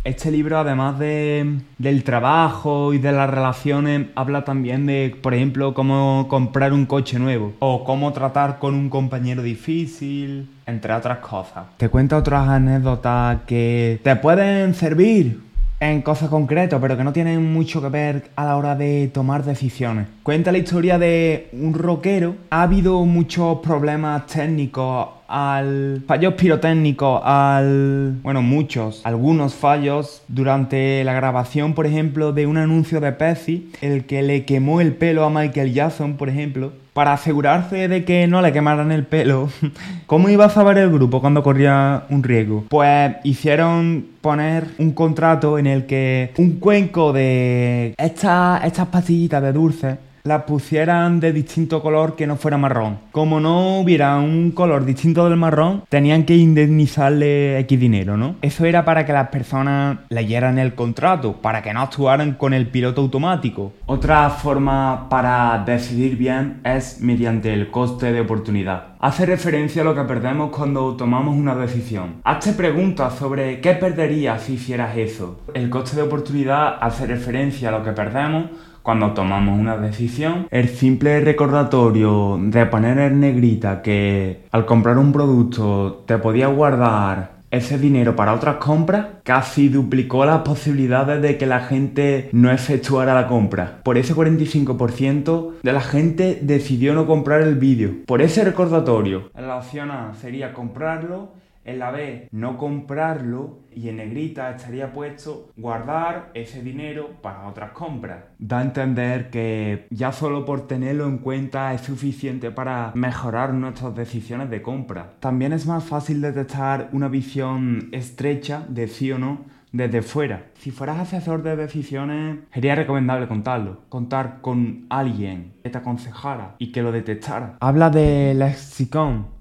este 0.06 0.30
libro, 0.30 0.58
además 0.58 0.98
de, 0.98 1.58
del 1.78 2.04
trabajo 2.04 2.94
y 2.94 2.98
de 2.98 3.10
las 3.10 3.28
relaciones, 3.28 4.06
habla 4.14 4.44
también 4.44 4.86
de, 4.86 5.16
por 5.20 5.34
ejemplo, 5.34 5.75
cómo 5.75 6.26
comprar 6.28 6.72
un 6.72 6.86
coche 6.86 7.18
nuevo 7.18 7.54
o 7.58 7.82
cómo 7.82 8.12
tratar 8.12 8.58
con 8.60 8.75
un 8.75 8.88
compañero 8.88 9.42
difícil, 9.42 10.48
entre 10.64 10.92
otras 10.92 11.18
cosas. 11.18 11.64
Te 11.76 11.88
cuenta 11.88 12.16
otras 12.16 12.48
anécdotas 12.48 13.40
que 13.46 14.00
te 14.02 14.14
pueden 14.16 14.75
servir 14.75 15.40
en 15.80 16.02
cosas 16.02 16.28
concretas, 16.28 16.80
pero 16.80 16.96
que 16.96 17.04
no 17.04 17.12
tienen 17.12 17.52
mucho 17.52 17.82
que 17.82 17.88
ver 17.88 18.30
a 18.36 18.44
la 18.44 18.56
hora 18.56 18.76
de 18.76 19.10
tomar 19.12 19.44
decisiones. 19.44 20.06
Cuenta 20.22 20.52
la 20.52 20.58
historia 20.58 20.98
de 20.98 21.48
un 21.52 21.75
rockero. 21.75 22.36
Ha 22.50 22.62
habido 22.62 23.04
muchos 23.04 23.58
problemas 23.58 24.26
técnicos 24.26 25.08
al 25.28 26.02
fallos 26.06 26.35
pirotécnicos, 26.35 27.21
al 27.25 28.18
bueno, 28.23 28.42
muchos, 28.42 29.00
algunos 29.04 29.54
fallos 29.54 30.23
durante 30.28 31.02
la 31.04 31.12
grabación, 31.12 31.75
por 31.75 31.87
ejemplo, 31.87 32.33
de 32.33 32.47
un 32.47 32.56
anuncio 32.56 33.00
de 33.00 33.12
Pepsi, 33.12 33.71
el 33.80 34.04
que 34.04 34.23
le 34.23 34.45
quemó 34.45 34.80
el 34.80 34.95
pelo 34.95 35.25
a 35.25 35.30
Michael 35.30 35.73
Jackson, 35.73 36.14
por 36.14 36.28
ejemplo, 36.28 36.73
para 36.92 37.12
asegurarse 37.12 37.88
de 37.88 38.04
que 38.06 38.26
no 38.26 38.40
le 38.40 38.52
quemaran 38.52 38.90
el 38.90 39.04
pelo. 39.04 39.50
¿Cómo 40.06 40.30
iba 40.30 40.47
a 40.47 40.50
saber 40.50 40.78
el 40.78 40.90
grupo 40.90 41.21
cuando 41.21 41.42
corría 41.42 42.04
un 42.09 42.23
riesgo? 42.23 42.64
Pues 42.71 43.16
hicieron 43.23 44.06
poner 44.23 44.64
un 44.78 44.92
contrato 44.92 45.59
en 45.59 45.66
el 45.66 45.85
que 45.85 46.33
un 46.38 46.52
cuenco 46.52 47.12
de 47.12 47.95
estas, 47.99 48.64
estas 48.64 48.88
pastillitas 48.88 49.42
de 49.42 49.52
dulce 49.52 50.05
las 50.26 50.42
pusieran 50.42 51.21
de 51.21 51.33
distinto 51.33 51.80
color 51.80 52.16
que 52.16 52.26
no 52.26 52.37
fuera 52.37 52.59
marrón. 52.59 52.99
Como 53.12 53.40
no 53.40 53.78
hubiera 53.78 54.16
un 54.18 54.50
color 54.50 54.85
distinto 54.85 55.28
del 55.28 55.38
marrón, 55.38 55.85
tenían 55.88 56.25
que 56.25 56.37
indemnizarle 56.37 57.59
X 57.61 57.80
dinero, 57.80 58.16
¿no? 58.16 58.37
Eso 58.42 58.64
era 58.64 58.85
para 58.85 59.06
que 59.06 59.12
las 59.12 59.28
personas 59.28 59.99
leyeran 60.09 60.59
el 60.59 60.75
contrato, 60.75 61.35
para 61.35 61.62
que 61.62 61.73
no 61.73 61.80
actuaran 61.80 62.35
con 62.35 62.52
el 62.52 62.66
piloto 62.66 63.00
automático. 63.00 63.73
Otra 63.87 64.28
forma 64.30 65.09
para 65.09 65.62
decidir 65.64 66.16
bien 66.16 66.61
es 66.64 67.00
mediante 67.00 67.52
el 67.52 67.71
coste 67.71 68.12
de 68.12 68.21
oportunidad. 68.21 68.97
Hace 68.99 69.26
referencia 69.26 69.83
a 69.83 69.85
lo 69.85 69.95
que 69.95 70.02
perdemos 70.02 70.50
cuando 70.50 70.97
tomamos 70.97 71.37
una 71.37 71.54
decisión. 71.54 72.16
Hazte 72.25 72.52
preguntas 72.52 73.14
sobre 73.14 73.61
qué 73.61 73.75
perderías 73.75 74.42
si 74.42 74.54
hicieras 74.54 74.97
eso. 74.97 75.40
El 75.54 75.71
coste 75.71 75.97
de 75.97 76.02
oportunidad 76.02 76.78
hace 76.80 77.06
referencia 77.06 77.68
a 77.68 77.73
lo 77.73 77.85
que 77.85 77.92
perdemos 77.92 78.47
cuando 78.86 79.14
tomamos 79.14 79.58
una 79.58 79.76
decisión, 79.76 80.46
el 80.52 80.68
simple 80.68 81.18
recordatorio 81.18 82.38
de 82.40 82.66
poner 82.66 83.00
en 83.00 83.18
negrita 83.18 83.82
que 83.82 84.44
al 84.52 84.64
comprar 84.64 84.96
un 84.96 85.12
producto 85.12 86.04
te 86.06 86.18
podías 86.18 86.54
guardar 86.54 87.32
ese 87.50 87.78
dinero 87.78 88.14
para 88.14 88.32
otras 88.32 88.58
compras 88.58 89.06
casi 89.24 89.68
duplicó 89.68 90.24
las 90.24 90.42
posibilidades 90.42 91.20
de 91.20 91.36
que 91.36 91.46
la 91.46 91.60
gente 91.60 92.28
no 92.30 92.52
efectuara 92.52 93.12
la 93.12 93.26
compra. 93.26 93.80
Por 93.82 93.98
ese 93.98 94.14
45% 94.14 95.54
de 95.64 95.72
la 95.72 95.80
gente 95.80 96.38
decidió 96.42 96.94
no 96.94 97.06
comprar 97.06 97.40
el 97.40 97.56
vídeo. 97.56 97.90
Por 98.06 98.22
ese 98.22 98.44
recordatorio. 98.44 99.30
La 99.34 99.56
opción 99.56 99.90
A 99.90 100.14
sería 100.14 100.52
comprarlo 100.52 101.30
en 101.66 101.78
la 101.78 101.90
B, 101.90 102.28
no 102.32 102.56
comprarlo 102.56 103.61
y 103.75 103.88
en 103.88 103.96
negrita 103.96 104.50
estaría 104.50 104.92
puesto 104.92 105.50
guardar 105.56 106.30
ese 106.32 106.62
dinero 106.62 107.11
para 107.20 107.46
otras 107.46 107.73
compras. 107.73 108.25
Da 108.38 108.61
a 108.61 108.62
entender 108.62 109.28
que 109.30 109.87
ya 109.90 110.12
solo 110.12 110.44
por 110.44 110.66
tenerlo 110.66 111.06
en 111.06 111.18
cuenta 111.18 111.75
es 111.75 111.82
suficiente 111.82 112.50
para 112.50 112.92
mejorar 112.94 113.52
nuestras 113.52 113.94
decisiones 113.94 114.49
de 114.49 114.62
compra. 114.62 115.14
También 115.20 115.52
es 115.52 115.66
más 115.66 115.85
fácil 115.85 116.23
detectar 116.23 116.88
una 116.92 117.08
visión 117.08 117.88
estrecha 117.92 118.64
de 118.68 118.88
sí 118.88 119.12
o 119.12 119.18
no 119.18 119.44
desde 119.73 120.00
fuera. 120.02 120.46
Si 120.54 120.70
fueras 120.70 120.99
asesor 120.99 121.42
de 121.42 121.56
decisiones, 121.56 122.38
sería 122.52 122.75
recomendable 122.75 123.28
contarlo. 123.28 123.82
Contar 123.88 124.40
con 124.40 124.87
alguien 124.88 125.52
que 125.62 125.70
te 125.70 125.78
aconsejara 125.78 126.54
y 126.58 126.73
que 126.73 126.82
lo 126.82 126.92
detectara. 126.92 127.56
Habla 127.61 127.90
de 127.90 128.35
lexicon, 128.35 129.35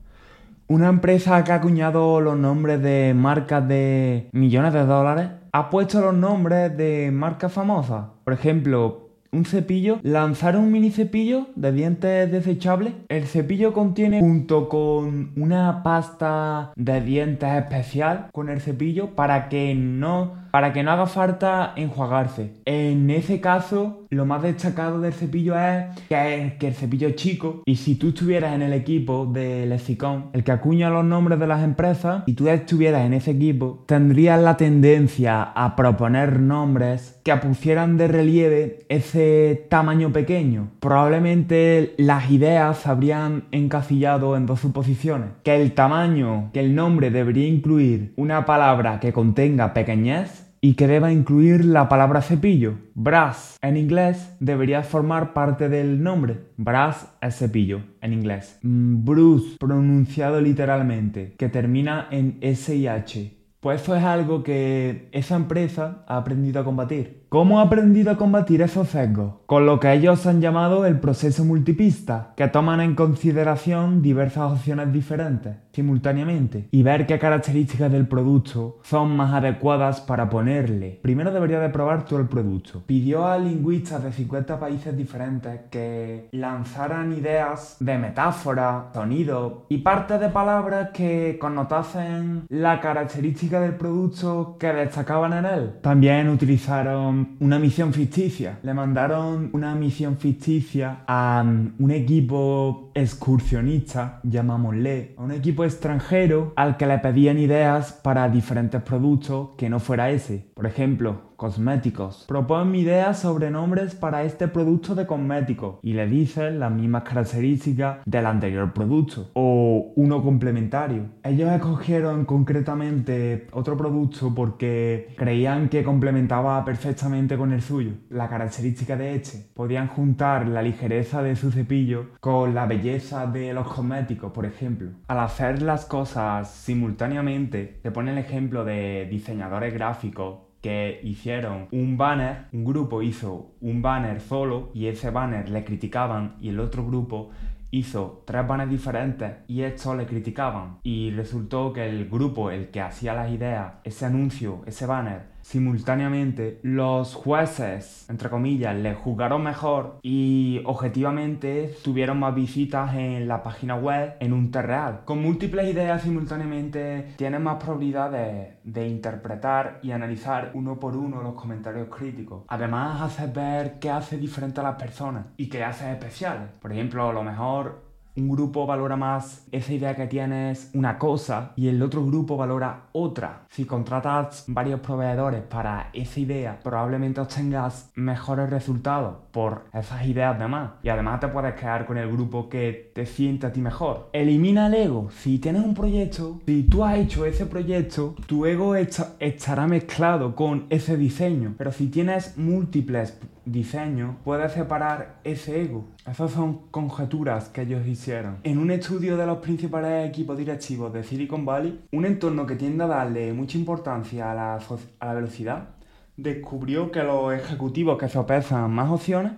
una 0.68 0.90
empresa 0.90 1.44
que 1.44 1.52
ha 1.52 1.56
acuñado 1.56 2.22
los 2.22 2.38
nombres 2.38 2.82
de 2.82 3.14
marcas 3.16 3.68
de 3.68 4.30
millones 4.32 4.74
de 4.74 4.86
dólares 4.86 5.30
ha 5.52 5.70
puesto 5.70 6.02
los 6.02 6.14
nombres 6.14 6.76
de 6.76 7.12
marcas 7.12 7.54
famosas. 7.54 8.06
Por 8.24 8.34
ejemplo, 8.34 9.06
un 9.32 9.46
cepillo, 9.46 10.00
lanzaron 10.02 10.64
un 10.64 10.72
mini 10.72 10.92
cepillo 10.92 11.48
de 11.56 11.72
dientes 11.72 12.32
desechables. 12.32 12.94
El 13.10 13.26
cepillo 13.26 13.74
contiene, 13.74 14.20
junto 14.20 14.70
con 14.70 15.34
una 15.36 15.84
pasta 15.84 16.72
de 16.76 17.02
dientes 17.02 17.50
especial 17.54 18.28
con 18.32 18.50
el 18.50 18.62
cepillo, 18.62 19.10
para 19.16 19.50
que 19.50 19.76
no 19.76 20.45
para 20.56 20.72
que 20.72 20.84
no 20.84 20.92
haga 20.92 21.06
falta 21.06 21.74
enjuagarse. 21.76 22.54
En 22.64 23.10
ese 23.10 23.42
caso, 23.42 24.06
lo 24.10 24.26
más 24.26 24.42
destacado 24.42 25.02
del 25.02 25.12
cepillo 25.12 25.54
es 25.60 25.88
que, 26.08 26.56
el 26.62 26.74
cepillo 26.74 27.10
es 27.10 27.16
chico 27.16 27.62
y 27.66 27.76
si 27.76 27.96
tú 27.96 28.08
estuvieras 28.08 28.56
en 28.56 28.62
el 28.62 28.72
equipo 28.72 29.26
de 29.26 29.66
Lexicon, 29.66 30.28
el 30.32 30.46
que 30.46 30.54
acuña 30.54 30.90
los 30.90 31.04
nombres 31.04 31.42
de 31.42 31.48
las 31.48 31.62
empresas, 31.62 32.24
y 32.26 32.36
tú 32.36 32.48
estuvieras 32.48 33.06
en 33.06 33.14
ese 33.14 33.32
equipo, 33.32 33.84
tendrías 33.86 34.42
la 34.42 34.56
tendencia 34.56 35.44
a 35.44 35.76
proponer 35.76 36.40
nombres 36.40 37.20
que 37.26 37.36
pusieran 37.36 37.98
de 37.98 38.08
relieve 38.08 38.86
ese 38.88 39.66
tamaño 39.70 40.14
pequeño. 40.14 40.70
Probablemente 40.80 41.96
las 41.98 42.32
ideas 42.32 42.78
se 42.78 42.90
habrían 42.90 43.44
encasillado 43.52 44.38
en 44.38 44.46
dos 44.46 44.62
suposiciones. 44.62 45.32
Que 45.44 45.62
el 45.62 45.74
tamaño, 45.74 46.52
que 46.54 46.62
el 46.62 46.76
nombre 46.76 47.12
debería 47.12 47.46
incluir 47.46 48.14
una 48.16 48.46
palabra 48.46 49.02
que 49.02 49.12
contenga 49.12 49.74
pequeñez 49.74 50.45
y 50.66 50.74
que 50.74 50.88
deba 50.88 51.12
incluir 51.12 51.64
la 51.64 51.88
palabra 51.88 52.24
cepillo. 52.24 52.74
Brass 52.96 53.60
en 53.62 53.78
inglés 53.78 54.36
debería 54.40 54.82
formar 54.82 55.32
parte 55.32 55.70
del 55.70 56.02
nombre. 56.02 56.40
Brass 56.58 57.08
es 57.22 57.36
cepillo 57.36 57.82
en 58.02 58.14
inglés. 58.14 58.58
Mm, 58.64 59.06
Bruce 59.06 59.58
pronunciado 59.60 60.42
literalmente, 60.42 61.36
que 61.38 61.50
termina 61.50 62.08
en 62.10 62.40
SIH. 62.42 63.38
Pues 63.60 63.84
eso 63.84 63.96
es 63.96 64.04
algo 64.04 64.42
que 64.42 65.08
esa 65.12 65.36
empresa 65.36 66.04
ha 66.08 66.18
aprendido 66.18 66.62
a 66.62 66.66
combatir. 66.66 67.25
¿Cómo 67.36 67.60
ha 67.60 67.64
aprendido 67.64 68.12
a 68.12 68.16
combatir 68.16 68.62
esos 68.62 68.88
sesgos? 68.88 69.34
Con 69.46 69.66
lo 69.66 69.78
que 69.78 69.92
ellos 69.92 70.26
han 70.26 70.40
llamado 70.40 70.86
el 70.86 71.02
proceso 71.02 71.44
multipista, 71.44 72.32
que 72.38 72.48
toman 72.48 72.80
en 72.80 72.96
consideración 72.96 74.02
diversas 74.02 74.54
opciones 74.54 74.94
diferentes 74.94 75.58
simultáneamente 75.76 76.70
y 76.72 76.84
ver 76.84 77.06
qué 77.06 77.20
características 77.20 77.92
del 77.92 78.08
producto 78.08 78.80
son 78.84 79.16
más 79.16 79.34
adecuadas 79.34 80.00
para 80.00 80.30
ponerle. 80.30 81.00
Primero 81.02 81.32
debería 81.32 81.60
de 81.60 81.70
probar 81.70 82.06
todo 82.06 82.20
el 82.20 82.28
producto. 82.28 82.84
Pidió 82.86 83.28
a 83.28 83.38
lingüistas 83.38 84.02
de 84.02 84.14
50 84.14 84.58
países 84.58 84.96
diferentes 84.96 85.62
que 85.70 86.30
lanzaran 86.32 87.12
ideas 87.12 87.76
de 87.82 87.98
metáfora, 87.98 88.90
sonido 88.94 89.66
y 89.68 89.80
partes 89.80 90.20
de 90.22 90.30
palabras 90.30 90.92
que 90.94 91.38
connotasen 91.40 92.46
la 92.48 92.80
característica 92.80 93.60
del 93.60 93.76
producto 93.76 94.56
que 94.58 94.68
destacaban 94.68 95.34
en 95.34 95.46
él. 95.46 95.74
También 95.82 96.30
utilizaron 96.30 97.25
una 97.40 97.60
misión 97.60 97.94
ficticia. 97.94 98.60
Le 98.64 98.74
mandaron 98.74 99.50
una 99.54 99.76
misión 99.76 100.18
ficticia 100.18 101.04
a 101.08 101.44
un 101.46 101.92
equipo 101.92 102.92
excursionista, 102.94 104.20
llamámosle, 104.24 105.16
a 105.18 105.24
un 105.24 105.32
equipo 105.32 105.64
extranjero 105.64 106.54
al 106.56 106.78
que 106.78 106.88
le 106.88 106.98
pedían 107.00 107.38
ideas 107.38 107.94
para 107.94 108.30
diferentes 108.30 108.82
productos 108.82 109.50
que 109.58 109.70
no 109.70 109.80
fuera 109.80 110.10
ese. 110.10 110.48
Por 110.56 110.68
ejemplo, 110.68 111.36
cosméticos. 111.36 112.24
Propon 112.30 112.74
ideas 112.76 113.20
sobre 113.20 113.52
nombres 113.52 113.94
para 113.94 114.24
este 114.24 114.48
producto 114.48 114.96
de 114.96 115.06
cosméticos 115.06 115.80
y 115.82 115.92
le 115.92 116.08
dicen 116.08 116.60
las 116.62 116.72
mismas 116.72 117.04
características 117.04 117.98
del 118.06 118.26
anterior 118.26 118.72
producto 118.72 119.32
o 119.34 119.92
uno 119.98 120.24
complementario. 120.24 121.08
Ellos 121.24 121.52
escogieron 121.52 122.24
concretamente 122.24 123.48
otro 123.52 123.76
producto 123.76 124.34
porque 124.34 125.14
creían 125.18 125.68
que 125.68 125.84
complementaba 125.84 126.64
perfectamente 126.64 127.38
con 127.38 127.52
el 127.52 127.62
suyo. 127.62 127.92
La 128.10 128.30
característica 128.30 128.96
de 128.96 129.16
este 129.16 129.50
podían 129.54 129.90
juntar 129.90 130.48
la 130.48 130.62
ligereza 130.62 131.22
de 131.22 131.36
su 131.36 131.52
cepillo 131.52 132.12
con 132.22 132.56
la 132.56 132.66
belleza 132.66 133.28
de 133.28 133.54
los 133.54 133.68
cosméticos, 133.68 134.32
por 134.32 134.46
ejemplo. 134.46 134.92
Al 135.10 135.20
hacer 135.20 135.62
las 135.62 135.86
cosas 135.86 136.50
simultáneamente, 136.50 137.80
te 137.84 137.92
pone 137.92 138.12
el 138.12 138.18
ejemplo 138.20 138.64
de 138.64 139.08
diseñadores 139.12 139.74
gráficos 139.74 140.45
que 140.66 141.00
hicieron 141.04 141.68
un 141.70 141.96
banner, 141.96 142.48
un 142.52 142.66
grupo 142.66 143.04
hizo 143.04 143.52
un 143.62 143.84
banner 143.84 144.20
solo 144.20 144.72
y 144.74 144.88
ese 144.88 145.12
banner 145.12 145.48
le 145.48 145.64
criticaban 145.64 146.38
y 146.42 146.50
el 146.50 146.60
otro 146.60 146.84
grupo 146.84 147.30
hizo 147.70 148.24
tres 148.26 148.48
banners 148.48 148.72
diferentes 148.72 149.32
y 149.48 149.62
estos 149.62 149.96
le 149.96 150.08
criticaban. 150.08 150.80
Y 150.82 151.12
resultó 151.12 151.72
que 151.72 151.88
el 151.88 152.10
grupo, 152.10 152.50
el 152.50 152.72
que 152.72 152.82
hacía 152.82 153.14
las 153.14 153.30
ideas, 153.30 153.74
ese 153.84 154.08
anuncio, 154.08 154.64
ese 154.66 154.88
banner, 154.88 155.35
simultáneamente 155.46 156.60
los 156.64 157.14
jueces, 157.14 158.10
entre 158.10 158.32
comillas, 158.32 158.76
le 158.76 158.96
juzgaron 158.96 159.44
mejor 159.44 160.00
y 160.02 160.60
objetivamente 160.66 161.76
tuvieron 161.84 162.20
más 162.20 162.34
visitas 162.34 162.96
en 162.96 163.28
la 163.28 163.44
página 163.44 163.76
web 163.76 164.16
en 164.20 164.34
un 164.34 164.50
test 164.50 164.66
real. 164.66 165.02
Con 165.06 165.22
múltiples 165.22 165.72
ideas 165.72 166.02
simultáneamente 166.02 167.14
tienes 167.16 167.40
más 167.42 167.64
probabilidades 167.64 168.56
de 168.64 168.88
interpretar 168.88 169.80
y 169.84 169.92
analizar 169.92 170.50
uno 170.56 170.80
por 170.80 170.98
uno 170.98 171.22
los 171.22 171.36
comentarios 171.36 171.90
críticos. 171.90 172.46
Además 172.48 173.04
haces 173.04 173.32
ver 173.32 173.78
qué 173.80 173.92
hace 173.92 174.18
diferente 174.18 174.62
a 174.62 174.64
las 174.64 174.76
personas 174.78 175.28
y 175.38 175.48
qué 175.48 175.64
hace 175.64 175.92
especial. 175.92 176.54
Por 176.60 176.72
ejemplo, 176.72 177.14
lo 177.14 177.22
mejor 177.22 177.85
un 178.18 178.30
grupo 178.30 178.66
valora 178.66 178.96
más 178.96 179.46
esa 179.52 179.74
idea 179.74 179.96
que 179.96 180.08
tienes 180.08 180.70
una 180.74 180.98
cosa 180.98 181.52
y 181.56 181.68
el 181.68 181.82
otro 181.82 182.06
grupo 182.06 182.38
valora 182.38 182.88
otra. 182.94 183.46
Si 183.50 183.66
contratas 183.66 184.46
varios 184.48 184.80
proveedores 184.80 185.42
para 185.44 185.90
esa 185.94 186.20
idea, 186.20 186.60
probablemente 186.64 187.22
obtengas 187.22 187.92
mejores 187.96 188.50
resultados 188.50 189.18
por 189.32 189.66
esas 189.74 190.06
ideas 190.06 190.40
de 190.40 190.48
más. 190.48 190.72
Y 190.84 190.90
además 190.90 191.20
te 191.20 191.28
puedes 191.28 191.56
quedar 191.56 191.86
con 191.86 191.98
el 191.98 192.12
grupo 192.12 192.48
que 192.50 192.92
te 192.94 193.06
siente 193.06 193.48
a 193.48 193.54
ti 193.54 193.62
mejor. 193.62 194.10
Elimina 194.14 194.68
el 194.68 194.76
ego. 194.76 195.10
Si 195.12 195.40
tienes 195.40 195.64
un 195.64 195.74
proyecto, 195.74 196.40
si 196.46 196.64
tú 196.64 196.84
has 196.84 196.98
hecho 196.98 197.26
ese 197.26 197.46
proyecto, 197.46 198.16
tu 198.28 198.46
ego 198.46 198.76
estará 198.76 199.68
mezclado 199.68 200.36
con 200.36 200.68
ese 200.70 200.98
diseño. 200.98 201.56
Pero 201.58 201.72
si 201.72 201.88
tienes 201.88 202.38
múltiples 202.38 203.20
diseño 203.46 204.18
puede 204.24 204.50
separar 204.50 205.20
ese 205.24 205.62
ego. 205.62 205.86
Esas 206.10 206.32
son 206.32 206.68
conjeturas 206.72 207.50
que 207.50 207.62
ellos 207.62 207.86
hicieron. 207.88 208.38
En 208.44 208.58
un 208.58 208.72
estudio 208.72 209.18
de 209.18 209.26
los 209.26 209.38
principales 209.38 210.10
equipos 210.10 210.38
directivos 210.38 210.92
de 210.94 211.04
Silicon 211.04 211.46
Valley, 211.46 211.82
un 211.92 212.06
entorno 212.06 212.46
que 212.46 212.56
tiende 212.56 212.84
a 212.84 212.88
darle 212.88 213.34
mucha 213.34 213.58
importancia 213.58 214.32
a 214.32 214.36
la, 214.36 214.56
a 215.00 215.06
la 215.06 215.14
velocidad, 215.14 215.70
descubrió 216.18 216.92
que 216.92 217.04
los 217.04 217.34
ejecutivos 217.34 217.98
que 217.98 218.10
sopesan 218.10 218.72
más 218.72 218.90
opciones 218.90 219.34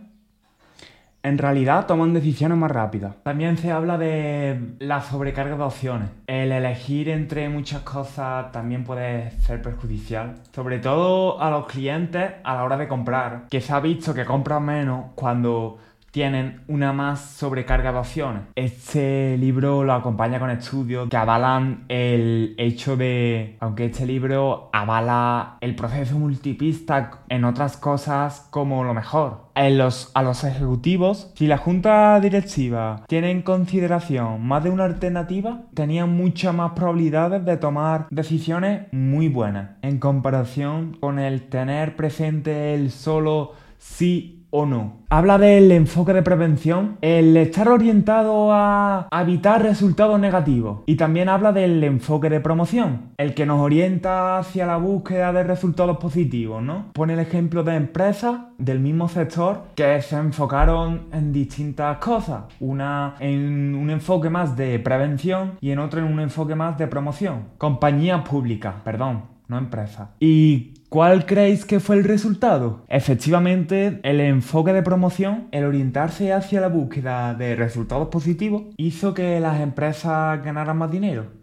en 1.27 1.37
realidad 1.37 1.85
toman 1.85 2.13
decisiones 2.13 2.57
más 2.57 2.71
rápidas. 2.71 3.15
También 3.23 3.57
se 3.57 3.71
habla 3.71 3.97
de 3.97 4.75
la 4.79 5.01
sobrecarga 5.01 5.55
de 5.55 5.63
opciones. 5.63 6.09
El 6.27 6.51
elegir 6.51 7.09
entre 7.09 7.49
muchas 7.49 7.81
cosas 7.81 8.51
también 8.51 8.83
puede 8.83 9.31
ser 9.41 9.61
perjudicial, 9.61 10.35
sobre 10.53 10.79
todo 10.79 11.41
a 11.41 11.49
los 11.49 11.67
clientes 11.67 12.31
a 12.43 12.55
la 12.55 12.63
hora 12.63 12.77
de 12.77 12.87
comprar, 12.87 13.47
que 13.49 13.61
se 13.61 13.73
ha 13.73 13.79
visto 13.79 14.13
que 14.13 14.25
compran 14.25 14.63
menos 14.63 15.05
cuando 15.15 15.77
tienen 16.17 16.61
una 16.67 16.93
más 16.93 17.19
sobrecarga 17.19 17.91
de 17.91 17.99
opciones. 17.99 18.41
Este 18.55 19.37
libro 19.37 19.83
lo 19.83 19.93
acompaña 19.93 20.39
con 20.39 20.49
estudios 20.49 21.09
que 21.09 21.15
avalan 21.15 21.85
el 21.89 22.55
hecho 22.57 22.97
de, 22.97 23.55
aunque 23.59 23.85
este 23.85 24.07
libro 24.07 24.71
avala 24.73 25.59
el 25.61 25.75
proceso 25.75 26.17
multipista 26.17 27.19
en 27.29 27.43
otras 27.43 27.77
cosas 27.77 28.47
como 28.49 28.83
lo 28.83 28.95
mejor. 28.95 29.45
En 29.53 29.77
los, 29.77 30.09
a 30.15 30.23
los 30.23 30.43
ejecutivos, 30.43 31.31
si 31.35 31.45
la 31.45 31.59
junta 31.59 32.19
directiva 32.19 33.03
tiene 33.07 33.29
en 33.29 33.43
consideración 33.43 34.43
más 34.43 34.63
de 34.63 34.71
una 34.71 34.85
alternativa, 34.85 35.65
tenían 35.75 36.17
muchas 36.17 36.51
más 36.51 36.71
probabilidades 36.71 37.45
de 37.45 37.57
tomar 37.57 38.07
decisiones 38.09 38.87
muy 38.91 39.29
buenas 39.29 39.77
en 39.83 39.99
comparación 39.99 40.97
con 40.99 41.19
el 41.19 41.47
tener 41.47 41.95
presente 41.95 42.73
el 42.73 42.89
solo 42.89 43.53
sí 43.77 44.36
o 44.49 44.65
no. 44.65 44.97
Habla 45.09 45.37
del 45.37 45.71
enfoque 45.71 46.13
de 46.13 46.21
prevención, 46.21 46.97
el 47.01 47.35
estar 47.37 47.69
orientado 47.69 48.51
a 48.51 49.07
evitar 49.11 49.63
resultados 49.63 50.19
negativos. 50.19 50.81
Y 50.85 50.95
también 50.95 51.29
habla 51.29 51.53
del 51.53 51.83
enfoque 51.83 52.29
de 52.29 52.41
promoción, 52.41 53.11
el 53.17 53.33
que 53.33 53.45
nos 53.45 53.61
orienta 53.61 54.37
hacia 54.37 54.65
la 54.65 54.77
búsqueda 54.77 55.31
de 55.31 55.43
resultados 55.43 55.97
positivos, 55.97 56.61
¿no? 56.61 56.91
Pone 56.93 57.13
el 57.13 57.19
ejemplo 57.19 57.63
de 57.63 57.75
empresas 57.75 58.41
del 58.57 58.79
mismo 58.79 59.07
sector 59.07 59.63
que 59.75 60.01
se 60.01 60.17
enfocaron 60.17 61.07
en 61.13 61.31
distintas 61.31 61.97
cosas. 61.99 62.43
Una 62.59 63.15
en 63.19 63.75
un 63.75 63.89
enfoque 63.89 64.29
más 64.29 64.57
de 64.57 64.79
prevención 64.79 65.53
y 65.61 65.71
en 65.71 65.79
otro 65.79 65.99
en 65.99 66.05
un 66.05 66.19
enfoque 66.19 66.55
más 66.55 66.77
de 66.77 66.87
promoción. 66.87 67.45
Compañías 67.57 68.27
públicas, 68.27 68.75
perdón, 68.83 69.23
no 69.47 69.57
empresas. 69.57 70.09
Y 70.19 70.73
¿Cuál 70.89 71.25
creéis 71.25 71.65
que 71.65 71.81
fue 71.81 71.97
el 71.97 72.05
resultado? 72.05 72.85
Efectivamente, 72.87 73.99
el 74.03 74.21
enfoque 74.21 74.71
de 74.71 74.83
promoción, 74.83 75.49
el 75.51 75.65
orientarse 75.65 76.31
hacia 76.31 76.61
la 76.61 76.69
búsqueda 76.69 77.33
de 77.33 77.57
resultados 77.57 78.07
positivos, 78.07 78.63
hizo 78.77 79.13
que 79.13 79.41
las 79.41 79.59
empresas 79.59 80.41
ganaran 80.41 80.77
más 80.77 80.89
dinero. 80.89 81.33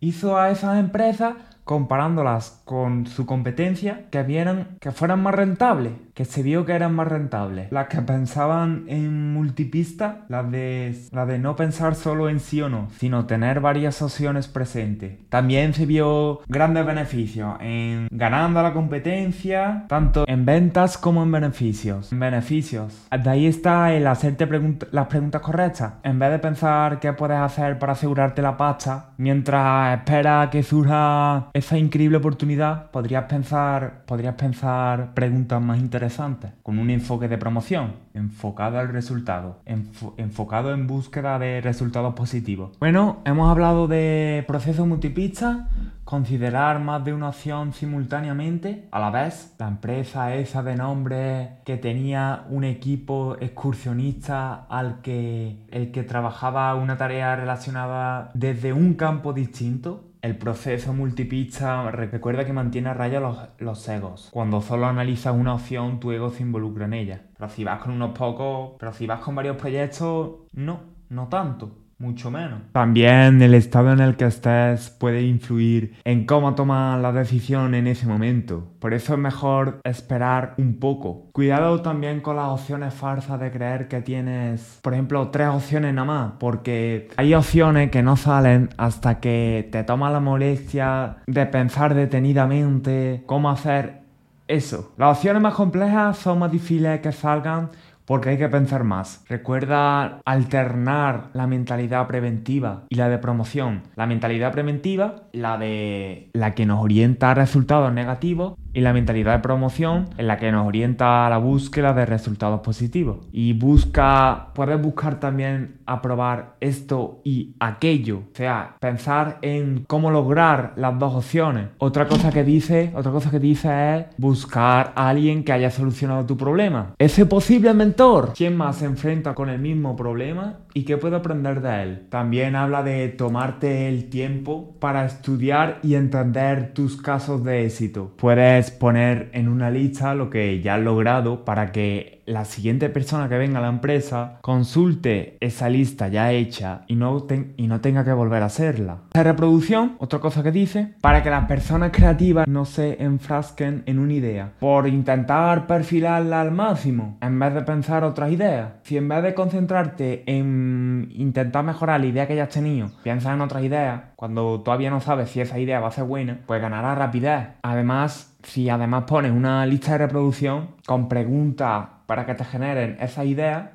Hizo 0.00 0.36
a 0.36 0.50
esas 0.50 0.80
empresas 0.80 1.34
comparándolas 1.66 2.62
con 2.64 3.06
su 3.06 3.26
competencia, 3.26 4.04
que 4.10 4.22
vieran 4.22 4.78
que 4.80 4.92
fueran 4.92 5.20
más 5.20 5.34
rentables, 5.34 5.94
que 6.14 6.24
se 6.24 6.44
vio 6.44 6.64
que 6.64 6.72
eran 6.72 6.94
más 6.94 7.08
rentables. 7.08 7.72
Las 7.72 7.88
que 7.88 8.00
pensaban 8.02 8.84
en 8.86 9.32
multipista, 9.32 10.24
las 10.28 10.48
de, 10.50 10.96
la 11.10 11.26
de 11.26 11.40
no 11.40 11.56
pensar 11.56 11.96
solo 11.96 12.28
en 12.28 12.38
sí 12.38 12.62
o 12.62 12.68
no, 12.68 12.88
sino 12.98 13.26
tener 13.26 13.58
varias 13.60 14.00
opciones 14.00 14.46
presentes. 14.46 15.18
También 15.28 15.74
se 15.74 15.86
vio 15.86 16.40
grandes 16.46 16.86
beneficios 16.86 17.56
en 17.60 18.06
ganando 18.12 18.62
la 18.62 18.72
competencia, 18.72 19.86
tanto 19.88 20.24
en 20.28 20.46
ventas 20.46 20.96
como 20.96 21.24
en 21.24 21.32
beneficios. 21.32 22.12
En 22.12 22.20
beneficios. 22.20 23.08
De 23.10 23.28
ahí 23.28 23.46
está 23.46 23.92
el 23.92 24.06
hacerte 24.06 24.48
las 24.92 25.06
preguntas 25.08 25.42
correctas. 25.42 25.94
En 26.04 26.20
vez 26.20 26.30
de 26.30 26.38
pensar 26.38 27.00
qué 27.00 27.12
puedes 27.12 27.38
hacer 27.38 27.80
para 27.80 27.94
asegurarte 27.94 28.40
la 28.40 28.56
pasta, 28.56 29.10
mientras 29.16 29.98
esperas 29.98 30.48
que 30.50 30.62
surja 30.62 31.50
esa 31.56 31.78
increíble 31.78 32.18
oportunidad, 32.18 32.90
podrías 32.90 33.24
pensar, 33.24 34.04
podrías 34.06 34.34
pensar 34.34 35.14
preguntas 35.14 35.60
más 35.62 35.78
interesantes, 35.78 36.50
con 36.62 36.78
un 36.78 36.90
enfoque 36.90 37.28
de 37.28 37.38
promoción, 37.38 37.94
enfocado 38.12 38.78
al 38.78 38.90
resultado, 38.90 39.60
enfocado 39.64 40.74
en 40.74 40.86
búsqueda 40.86 41.38
de 41.38 41.62
resultados 41.62 42.14
positivos. 42.14 42.72
Bueno, 42.78 43.22
hemos 43.24 43.50
hablado 43.50 43.88
de 43.88 44.44
procesos 44.46 44.86
multipista, 44.86 45.70
considerar 46.04 46.78
más 46.80 47.04
de 47.04 47.14
una 47.14 47.30
opción 47.30 47.72
simultáneamente. 47.72 48.88
A 48.92 49.00
la 49.00 49.10
vez, 49.10 49.54
la 49.58 49.68
empresa 49.68 50.34
esa 50.34 50.62
de 50.62 50.76
nombre 50.76 51.58
que 51.64 51.78
tenía 51.78 52.44
un 52.50 52.64
equipo 52.64 53.36
excursionista 53.40 54.66
al 54.68 55.00
que 55.00 55.64
el 55.70 55.90
que 55.90 56.02
trabajaba 56.02 56.74
una 56.74 56.96
tarea 56.96 57.34
relacionada 57.34 58.30
desde 58.34 58.72
un 58.72 58.94
campo 58.94 59.32
distinto 59.32 60.04
el 60.26 60.36
proceso 60.36 60.92
multipista 60.92 61.90
recuerda 61.90 62.44
que 62.44 62.52
mantiene 62.52 62.88
a 62.90 62.94
raya 62.94 63.20
los, 63.20 63.38
los, 63.58 63.88
egos. 63.88 64.28
Cuando 64.32 64.60
solo 64.60 64.86
analizas 64.86 65.34
una 65.34 65.54
opción, 65.54 66.00
tu 66.00 66.10
ego 66.12 66.30
se 66.30 66.42
involucra 66.42 66.86
en 66.86 66.94
ella. 66.94 67.22
Pero 67.36 67.48
si 67.48 67.64
vas 67.64 67.82
con 67.82 67.92
unos 67.92 68.16
pocos, 68.16 68.72
pero 68.78 68.92
si 68.92 69.06
vas 69.06 69.20
con 69.20 69.34
varios 69.34 69.56
proyectos, 69.56 70.40
no, 70.52 70.80
no 71.08 71.28
tanto 71.28 71.85
mucho 71.98 72.30
menos. 72.30 72.60
También 72.72 73.40
el 73.40 73.54
estado 73.54 73.92
en 73.92 74.00
el 74.00 74.16
que 74.16 74.26
estés 74.26 74.90
puede 74.90 75.22
influir 75.22 75.94
en 76.04 76.26
cómo 76.26 76.54
tomas 76.54 77.00
la 77.00 77.12
decisión 77.12 77.74
en 77.74 77.86
ese 77.86 78.06
momento. 78.06 78.68
Por 78.78 78.92
eso 78.92 79.14
es 79.14 79.18
mejor 79.18 79.80
esperar 79.84 80.54
un 80.58 80.78
poco. 80.78 81.30
Cuidado 81.32 81.80
también 81.80 82.20
con 82.20 82.36
las 82.36 82.48
opciones 82.48 82.92
falsas 82.92 83.40
de 83.40 83.50
creer 83.50 83.88
que 83.88 84.02
tienes, 84.02 84.78
por 84.82 84.92
ejemplo, 84.92 85.28
tres 85.30 85.48
opciones 85.48 85.94
nada 85.94 86.06
más, 86.06 86.32
porque 86.38 87.08
hay 87.16 87.34
opciones 87.34 87.90
que 87.90 88.02
no 88.02 88.16
salen 88.16 88.68
hasta 88.76 89.20
que 89.20 89.68
te 89.72 89.82
tomas 89.84 90.12
la 90.12 90.20
molestia 90.20 91.18
de 91.26 91.46
pensar 91.46 91.94
detenidamente 91.94 93.22
cómo 93.26 93.50
hacer 93.50 94.06
eso. 94.48 94.92
Las 94.96 95.16
opciones 95.16 95.42
más 95.42 95.54
complejas 95.54 96.18
son 96.18 96.38
más 96.38 96.52
difíciles 96.52 97.00
que 97.00 97.12
salgan 97.12 97.70
porque 98.06 98.30
hay 98.30 98.38
que 98.38 98.48
pensar 98.48 98.84
más. 98.84 99.24
Recuerda 99.28 100.20
alternar 100.24 101.30
la 101.34 101.46
mentalidad 101.46 102.06
preventiva 102.06 102.84
y 102.88 102.94
la 102.94 103.08
de 103.08 103.18
promoción. 103.18 103.82
La 103.96 104.06
mentalidad 104.06 104.52
preventiva, 104.52 105.16
la 105.32 105.58
de 105.58 106.30
la 106.32 106.54
que 106.54 106.66
nos 106.66 106.82
orienta 106.82 107.32
a 107.32 107.34
resultados 107.34 107.92
negativos 107.92 108.54
y 108.72 108.80
la 108.80 108.92
mentalidad 108.92 109.32
de 109.32 109.38
promoción 109.42 110.04
en 110.18 110.26
la 110.26 110.36
que 110.36 110.52
nos 110.52 110.66
orienta 110.66 111.26
a 111.26 111.30
la 111.30 111.38
búsqueda 111.38 111.94
de 111.94 112.06
resultados 112.06 112.60
positivos. 112.60 113.26
Y 113.32 113.54
busca, 113.54 114.48
puedes 114.54 114.80
buscar 114.80 115.18
también 115.18 115.78
aprobar 115.86 116.56
esto 116.60 117.20
y 117.24 117.56
aquello. 117.58 118.18
O 118.18 118.36
sea, 118.36 118.76
pensar 118.80 119.38
en 119.42 119.84
cómo 119.86 120.10
lograr 120.10 120.74
las 120.76 120.98
dos 120.98 121.14
opciones. 121.14 121.68
Otra 121.78 122.06
cosa 122.06 122.30
que 122.30 122.44
dice, 122.44 122.92
otra 122.94 123.10
cosa 123.12 123.30
que 123.30 123.40
dice 123.40 123.96
es 123.96 124.04
buscar 124.18 124.92
a 124.94 125.08
alguien 125.08 125.42
que 125.42 125.52
haya 125.52 125.70
solucionado 125.70 126.26
tu 126.26 126.36
problema. 126.36 126.94
Ese 126.98 127.26
posiblemente 127.26 127.95
sector. 127.96 128.34
¿Quién 128.36 128.58
más 128.58 128.76
se 128.76 128.84
enfrenta 128.84 129.34
con 129.34 129.48
el 129.48 129.58
mismo 129.58 129.96
problema 129.96 130.58
y 130.74 130.84
qué 130.84 130.98
puedo 130.98 131.16
aprender 131.16 131.62
de 131.62 131.82
él? 131.82 132.06
También 132.10 132.54
habla 132.54 132.82
de 132.82 133.08
tomarte 133.08 133.88
el 133.88 134.10
tiempo 134.10 134.76
para 134.78 135.06
estudiar 135.06 135.78
y 135.82 135.94
entender 135.94 136.74
tus 136.74 137.00
casos 137.00 137.42
de 137.42 137.64
éxito. 137.64 138.12
Puedes 138.18 138.70
poner 138.70 139.30
en 139.32 139.48
una 139.48 139.70
lista 139.70 140.14
lo 140.14 140.28
que 140.28 140.60
ya 140.60 140.74
has 140.74 140.82
logrado 140.82 141.46
para 141.46 141.72
que 141.72 142.16
la 142.26 142.44
siguiente 142.44 142.88
persona 142.90 143.28
que 143.28 143.38
venga 143.38 143.60
a 143.60 143.62
la 143.62 143.68
empresa 143.68 144.40
consulte 144.42 145.36
esa 145.40 145.68
lista 145.68 146.08
ya 146.08 146.32
hecha 146.32 146.82
y 146.88 146.96
no, 146.96 147.24
y 147.56 147.68
no 147.68 147.80
tenga 147.80 148.04
que 148.04 148.12
volver 148.12 148.42
a 148.42 148.46
hacerla. 148.46 148.98
La 149.14 149.22
reproducción, 149.22 149.96
otra 150.00 150.18
cosa 150.18 150.42
que 150.42 150.50
dice, 150.50 150.94
para 151.00 151.22
que 151.22 151.30
las 151.30 151.46
personas 151.46 151.92
creativas 151.92 152.48
no 152.48 152.64
se 152.64 153.00
enfrasquen 153.00 153.84
en 153.86 154.00
una 154.00 154.12
idea, 154.12 154.52
por 154.58 154.88
intentar 154.88 155.68
perfilarla 155.68 156.40
al 156.40 156.50
máximo, 156.50 157.16
en 157.22 157.38
vez 157.38 157.54
de 157.54 157.62
pensar 157.62 157.85
otras 157.88 158.32
ideas. 158.32 158.72
Si 158.82 158.96
en 158.96 159.08
vez 159.08 159.22
de 159.22 159.34
concentrarte 159.34 160.24
en 160.26 161.08
intentar 161.14 161.64
mejorar 161.64 162.00
la 162.00 162.06
idea 162.06 162.26
que 162.26 162.36
ya 162.36 162.44
has 162.44 162.50
tenido, 162.50 162.90
piensas 163.02 163.34
en 163.34 163.40
otras 163.40 163.62
ideas, 163.62 164.02
cuando 164.16 164.60
todavía 164.60 164.90
no 164.90 165.00
sabes 165.00 165.30
si 165.30 165.40
esa 165.40 165.58
idea 165.58 165.80
va 165.80 165.88
a 165.88 165.92
ser 165.92 166.04
buena, 166.04 166.40
pues 166.46 166.60
ganarás 166.60 166.98
rapidez. 166.98 167.48
Además, 167.62 168.36
si 168.42 168.68
además 168.68 169.04
pones 169.04 169.32
una 169.32 169.64
lista 169.66 169.92
de 169.92 169.98
reproducción 169.98 170.68
con 170.86 171.08
preguntas 171.08 171.88
para 172.06 172.26
que 172.26 172.34
te 172.34 172.44
generen 172.44 172.96
esa 173.00 173.24
idea. 173.24 173.72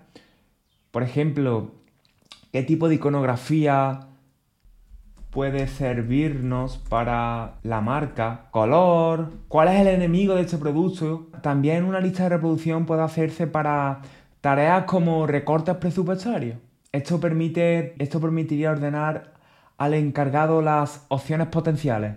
Por 0.91 1.03
ejemplo, 1.03 1.71
¿qué 2.51 2.63
tipo 2.63 2.89
de 2.89 2.95
iconografía 2.95 4.10
puede 5.31 5.67
servirnos 5.67 6.77
para 6.77 7.55
la 7.63 7.81
marca? 7.81 8.45
¿Color? 8.51 9.31
¿Cuál 9.47 9.69
es 9.69 9.81
el 9.81 9.87
enemigo 9.87 10.35
de 10.35 10.41
este 10.41 10.57
producto? 10.57 11.29
También 11.41 11.85
una 11.85 11.99
lista 11.99 12.23
de 12.23 12.29
reproducción 12.29 12.85
puede 12.85 13.01
hacerse 13.01 13.47
para 13.47 14.01
tareas 14.41 14.83
como 14.83 15.25
recortes 15.25 15.75
presupuestarios. 15.77 16.57
Esto, 16.91 17.19
permite, 17.19 17.95
esto 17.97 18.19
permitiría 18.19 18.71
ordenar 18.71 19.33
al 19.77 19.93
encargado 19.93 20.61
las 20.61 21.05
opciones 21.07 21.47
potenciales. 21.47 22.15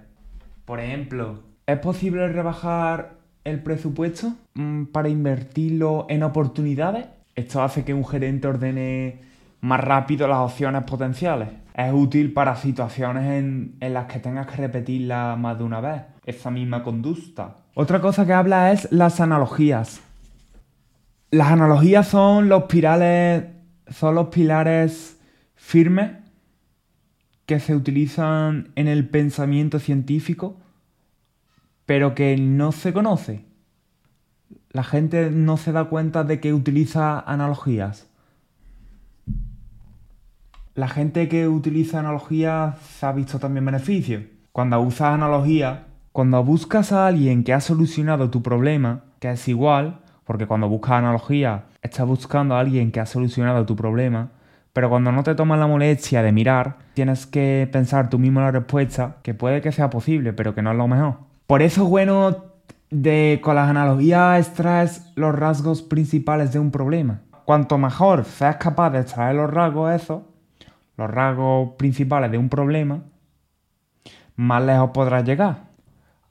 Por 0.65 0.81
ejemplo, 0.81 1.41
¿es 1.67 1.79
posible 1.79 2.29
rebajar 2.29 3.25
el 3.45 3.63
presupuesto 3.63 4.35
mm, 4.55 4.87
para 4.87 5.09
invertirlo 5.09 6.07
en 6.09 6.23
oportunidades. 6.23 7.07
Esto 7.35 7.63
hace 7.63 7.85
que 7.85 7.95
un 7.95 8.07
gerente 8.07 8.49
ordene 8.49 9.21
más 9.65 9.81
rápido 9.81 10.29
las 10.29 10.39
opciones 10.39 10.85
potenciales. 10.85 11.49
Es 11.75 11.93
útil 11.93 12.33
para 12.33 12.57
situaciones 12.57 13.25
en, 13.25 13.77
las 13.81 14.07
que 14.07 14.21
tengas 14.21 14.47
que 14.47 14.57
repetirla 14.57 15.37
más 15.37 15.59
de 15.59 15.65
una 15.65 15.81
vez, 15.81 16.03
esa 16.25 16.51
misma 16.51 16.83
conducta. 16.83 17.57
Otra 17.75 18.01
cosa 18.01 18.27
que 18.27 18.33
habla 18.33 18.73
es 18.73 18.91
las 18.93 19.21
analogías. 19.21 20.01
Las 21.31 21.49
analogías 21.49 22.07
son 22.07 22.49
los 22.49 22.65
pirales, 22.65 23.45
son 23.89 24.15
los 24.15 24.29
pilares 24.29 25.19
firmes 25.57 26.13
que 27.47 27.59
se 27.59 27.75
utilizan 27.75 28.69
en 28.77 28.87
el 28.87 29.09
pensamiento 29.09 29.79
científico 29.79 30.59
pero 31.87 32.15
que 32.15 32.37
no 32.37 32.73
se 32.73 32.93
conoce. 32.93 33.45
La 34.71 34.85
gente 34.85 35.31
no 35.31 35.57
se 35.57 35.73
da 35.73 35.85
cuenta 35.85 36.25
de 36.25 36.41
que 36.41 36.55
utiliza 36.55 37.21
analogías. 37.21 38.09
La 40.75 40.89
gente 40.89 41.29
que 41.29 41.47
utiliza 41.47 42.01
analogías 42.01 42.75
ha 43.01 43.13
visto 43.13 43.39
también 43.39 43.65
beneficios. 43.65 44.25
Cuando 44.51 44.81
usas 44.81 45.15
analogías, 45.15 45.79
cuando 46.11 46.43
buscas 46.43 46.91
a 46.91 47.07
alguien 47.07 47.45
que 47.45 47.53
ha 47.53 47.61
solucionado 47.61 48.29
tu 48.29 48.43
problema, 48.43 49.05
que 49.21 49.31
es 49.31 49.47
igual, 49.47 50.01
porque 50.25 50.49
cuando 50.49 50.69
buscas 50.69 50.95
analogía 50.95 51.67
estás 51.81 52.09
buscando 52.09 52.57
a 52.57 52.61
alguien 52.61 52.91
que 52.91 52.99
ha 52.99 53.07
solucionado 53.07 53.65
tu 53.65 53.77
problema, 53.77 54.31
pero 54.73 54.91
cuando 54.91 55.13
no 55.13 55.23
te 55.23 55.37
tomas 55.37 55.61
la 55.61 55.69
molestia 55.69 56.25
de 56.25 56.33
mirar, 56.33 56.79
tienes 56.95 57.25
que 57.27 57.69
pensar 57.71 58.11
tú 58.11 58.19
mismo 58.19 58.41
la 58.41 58.51
respuesta, 58.51 59.19
que 59.23 59.33
puede 59.33 59.61
que 59.61 59.71
sea 59.71 59.91
posible, 59.91 60.33
pero 60.33 60.57
que 60.57 60.63
no 60.63 60.73
es 60.73 60.77
lo 60.77 60.89
mejor. 60.89 61.19
Por 61.47 61.63
eso 61.63 61.85
es 61.85 61.89
bueno 61.89 62.37
de 62.91 63.39
con 63.45 63.55
las 63.55 63.71
analogías 63.71 64.45
extraes 64.45 65.13
los 65.15 65.33
rasgos 65.33 65.83
principales 65.83 66.53
de 66.53 66.59
un 66.59 66.73
problema. 66.73 67.21
Cuanto 67.45 67.79
mejor 67.79 68.25
seas 68.25 68.57
capaz 68.57 68.91
de 68.91 69.03
extraer 69.03 69.37
los 69.37 69.49
rasgos 69.49 69.93
esos, 69.93 70.23
los 70.97 71.11
rasgos 71.11 71.71
principales 71.77 72.31
de 72.31 72.39
un 72.39 72.49
problema, 72.49 73.05
más 74.37 74.63
lejos 74.63 74.91
podrás 74.93 75.25
llegar 75.25 75.75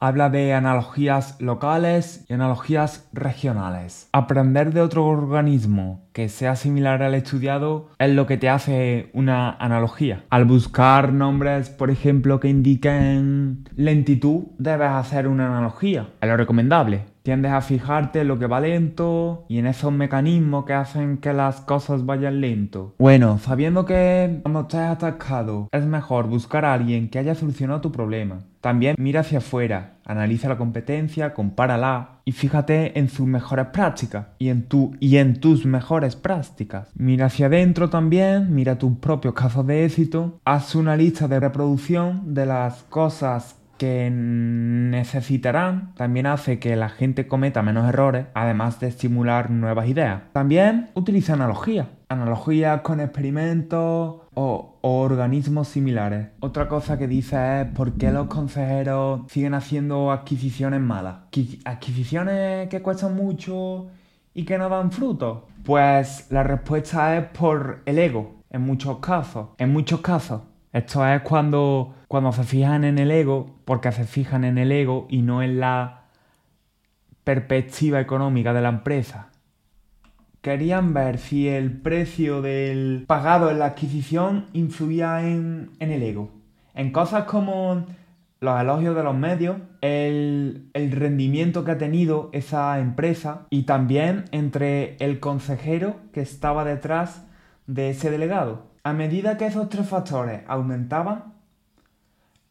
habla 0.03 0.29
de 0.29 0.53
analogías 0.53 1.39
locales 1.39 2.25
y 2.27 2.33
analogías 2.33 3.07
regionales. 3.13 4.09
Aprender 4.11 4.73
de 4.73 4.81
otro 4.81 5.05
organismo 5.05 6.09
que 6.11 6.27
sea 6.27 6.57
similar 6.57 7.01
al 7.03 7.13
estudiado 7.13 7.87
es 7.99 8.13
lo 8.13 8.27
que 8.27 8.35
te 8.35 8.49
hace 8.49 9.09
una 9.13 9.51
analogía. 9.51 10.25
Al 10.29 10.43
buscar 10.43 11.13
nombres, 11.13 11.69
por 11.69 11.89
ejemplo, 11.89 12.41
que 12.41 12.49
indiquen 12.49 13.63
lentitud, 13.77 14.43
debes 14.57 14.89
hacer 14.89 15.25
una 15.29 15.47
analogía. 15.47 16.09
Es 16.19 16.27
lo 16.27 16.35
recomendable 16.35 17.12
tiendes 17.23 17.53
a 17.53 17.61
fijarte 17.61 18.21
en 18.21 18.27
lo 18.27 18.37
que 18.37 18.47
va 18.47 18.59
lento 18.59 19.45
y 19.47 19.57
en 19.57 19.67
esos 19.67 19.91
mecanismos 19.91 20.65
que 20.65 20.73
hacen 20.73 21.17
que 21.17 21.33
las 21.33 21.61
cosas 21.61 22.05
vayan 22.05 22.41
lento. 22.41 22.93
Bueno, 22.99 23.39
sabiendo 23.39 23.85
que 23.85 24.39
cuando 24.43 24.61
estés 24.61 24.81
atascado 24.81 25.69
es 25.71 25.85
mejor 25.85 26.27
buscar 26.27 26.65
a 26.65 26.73
alguien 26.73 27.09
que 27.09 27.19
haya 27.19 27.33
solucionado 27.33 27.81
tu 27.81 27.91
problema. 27.91 28.39
También 28.59 28.95
mira 28.97 29.21
hacia 29.21 29.39
afuera, 29.39 29.95
analiza 30.05 30.47
la 30.47 30.57
competencia, 30.57 31.33
compárala 31.33 32.21
y 32.25 32.31
fíjate 32.31 32.97
en 32.97 33.09
sus 33.09 33.27
mejores 33.27 33.67
prácticas 33.67 34.27
y 34.39 34.49
en, 34.49 34.63
tu, 34.63 34.95
y 34.99 35.17
en 35.17 35.39
tus 35.39 35.65
mejores 35.65 36.15
prácticas. 36.15 36.89
Mira 36.95 37.25
hacia 37.25 37.47
adentro 37.47 37.89
también, 37.89 38.53
mira 38.55 38.77
tus 38.77 38.97
propios 38.97 39.33
casos 39.33 39.67
de 39.67 39.85
éxito, 39.85 40.39
haz 40.45 40.75
una 40.75 40.95
lista 40.95 41.27
de 41.27 41.39
reproducción 41.39 42.33
de 42.33 42.45
las 42.45 42.83
cosas 42.83 43.57
que 43.77 44.09
necesitarán 44.11 45.93
también 45.95 46.25
hace 46.25 46.59
que 46.59 46.75
la 46.75 46.89
gente 46.89 47.27
cometa 47.27 47.61
menos 47.61 47.87
errores, 47.87 48.27
además 48.33 48.79
de 48.79 48.87
estimular 48.87 49.49
nuevas 49.49 49.87
ideas. 49.87 50.21
También 50.31 50.89
utiliza 50.93 51.33
analogías, 51.33 51.87
analogías 52.09 52.81
con 52.81 52.99
experimentos 52.99 54.21
o, 54.33 54.69
organismos 54.85 55.69
similares. 55.69 56.27
Otra 56.41 56.67
cosa 56.67 56.97
que 56.97 57.07
dice 57.07 57.61
es 57.61 57.67
por 57.67 57.93
qué 57.93 58.11
los 58.11 58.27
consejeros 58.27 59.21
siguen 59.31 59.53
haciendo 59.53 60.11
adquisiciones 60.11 60.81
malas. 60.81 61.15
Adquisiciones 61.65 62.67
que 62.67 62.81
cuestan 62.81 63.15
mucho 63.15 63.87
y 64.33 64.43
que 64.43 64.57
no 64.57 64.69
dan 64.69 64.91
fruto. 64.91 65.47
Pues 65.63 66.27
la 66.29 66.43
respuesta 66.43 67.17
es 67.17 67.25
por 67.27 67.81
el 67.85 67.97
ego, 67.97 68.35
en 68.49 68.61
muchos 68.61 68.99
casos. 68.99 69.49
En 69.57 69.71
muchos 69.71 70.01
casos. 70.01 70.41
Esto 70.73 71.07
es 71.07 71.21
cuando, 71.21 71.93
cuando 72.07 72.31
se 72.31 72.43
fijan 72.43 72.83
en 72.83 72.97
el 72.97 73.11
ego, 73.11 73.59
porque 73.63 73.91
se 73.91 74.05
fijan 74.05 74.43
en 74.43 74.57
el 74.57 74.71
ego 74.71 75.05
y 75.07 75.21
no 75.21 75.43
en 75.43 75.59
la 75.59 76.05
perspectiva 77.23 78.01
económica 78.01 78.53
de 78.53 78.61
la 78.61 78.69
empresa. 78.69 79.29
Querían 80.41 80.93
ver 80.95 81.19
si 81.19 81.47
el 81.47 81.79
precio 81.79 82.41
del 82.41 83.05
pagado 83.07 83.51
en 83.51 83.59
la 83.59 83.67
adquisición 83.67 84.47
influía 84.51 85.21
en, 85.25 85.69
el 85.79 86.01
ego. 86.01 86.31
En 86.73 86.91
cosas 86.91 87.25
como 87.25 87.85
los 88.41 88.59
elogios 88.59 88.95
de 88.95 89.03
los 89.03 89.15
medios, 89.15 89.57
el, 89.81 90.69
el, 90.73 90.91
rendimiento 90.91 91.63
que 91.63 91.71
ha 91.71 91.77
tenido 91.77 92.29
esa 92.33 92.79
empresa 92.79 93.45
y 93.51 93.63
también 93.63 94.25
entre 94.31 94.97
el 94.97 95.19
consejero 95.19 95.97
que 96.11 96.21
estaba 96.21 96.65
detrás 96.65 97.25
de 97.67 97.91
ese 97.91 98.09
delegado. 98.09 98.72
A 98.85 98.91
medida 98.91 99.37
que 99.37 99.45
esos 99.45 99.69
tres 99.69 99.87
factores 99.87 100.41
aumentaban, 100.45 101.35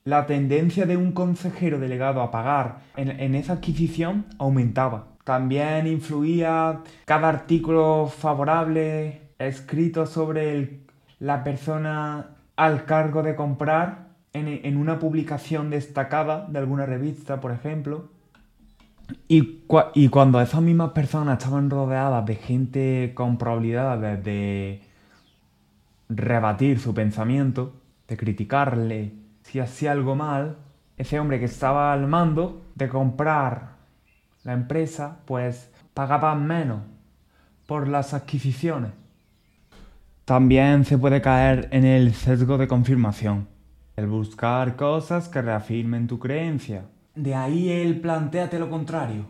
la 0.04 0.24
tendencia 0.26 0.86
de 0.86 0.96
un 0.96 1.12
consejero 1.12 1.78
delegado 1.78 2.22
a 2.22 2.30
pagar 2.30 2.78
en, 2.96 3.34
esa 3.34 3.54
adquisición 3.54 4.24
aumentaba. 4.38 5.08
También 5.24 5.86
influía 5.86 6.80
cada 7.04 7.28
artículo 7.28 8.06
favorable 8.06 9.20
escrito 9.38 10.06
sobre 10.06 10.80
la 11.20 11.44
persona 11.44 12.30
al 12.56 12.86
cargo 12.86 13.22
de 13.22 13.36
comprar 13.36 14.08
en, 14.32 14.78
una 14.78 14.98
publicación 14.98 15.68
destacada 15.68 16.46
de 16.48 16.58
alguna 16.58 16.86
revista, 16.86 17.42
por 17.42 17.52
ejemplo. 17.52 18.08
Y, 19.28 19.64
y 19.94 20.08
cuando 20.08 20.40
esas 20.40 20.62
mismas 20.62 20.92
personas 20.92 21.36
estaban 21.38 21.68
rodeadas 21.68 22.24
de 22.24 22.36
gente 22.36 23.12
con 23.14 23.36
probabilidades 23.36 24.24
de 24.24 24.91
rebatir 26.16 26.78
su 26.78 26.94
pensamiento, 26.94 27.74
de 28.08 28.16
criticarle 28.16 29.12
si 29.42 29.60
hacía 29.60 29.92
algo 29.92 30.14
mal, 30.14 30.56
ese 30.96 31.18
hombre 31.18 31.38
que 31.38 31.46
estaba 31.46 31.92
al 31.92 32.06
mando 32.06 32.62
de 32.74 32.88
comprar 32.88 33.72
la 34.44 34.52
empresa, 34.52 35.18
pues 35.26 35.70
pagaba 35.94 36.34
menos 36.34 36.80
por 37.66 37.88
las 37.88 38.14
adquisiciones. 38.14 38.90
También 40.24 40.84
se 40.84 40.98
puede 40.98 41.20
caer 41.20 41.68
en 41.72 41.84
el 41.84 42.14
sesgo 42.14 42.56
de 42.56 42.68
confirmación, 42.68 43.48
el 43.96 44.06
buscar 44.06 44.76
cosas 44.76 45.28
que 45.28 45.42
reafirmen 45.42 46.06
tu 46.06 46.18
creencia. 46.18 46.84
De 47.14 47.34
ahí 47.34 47.68
el 47.70 48.00
planteate 48.00 48.58
lo 48.58 48.70
contrario. 48.70 49.26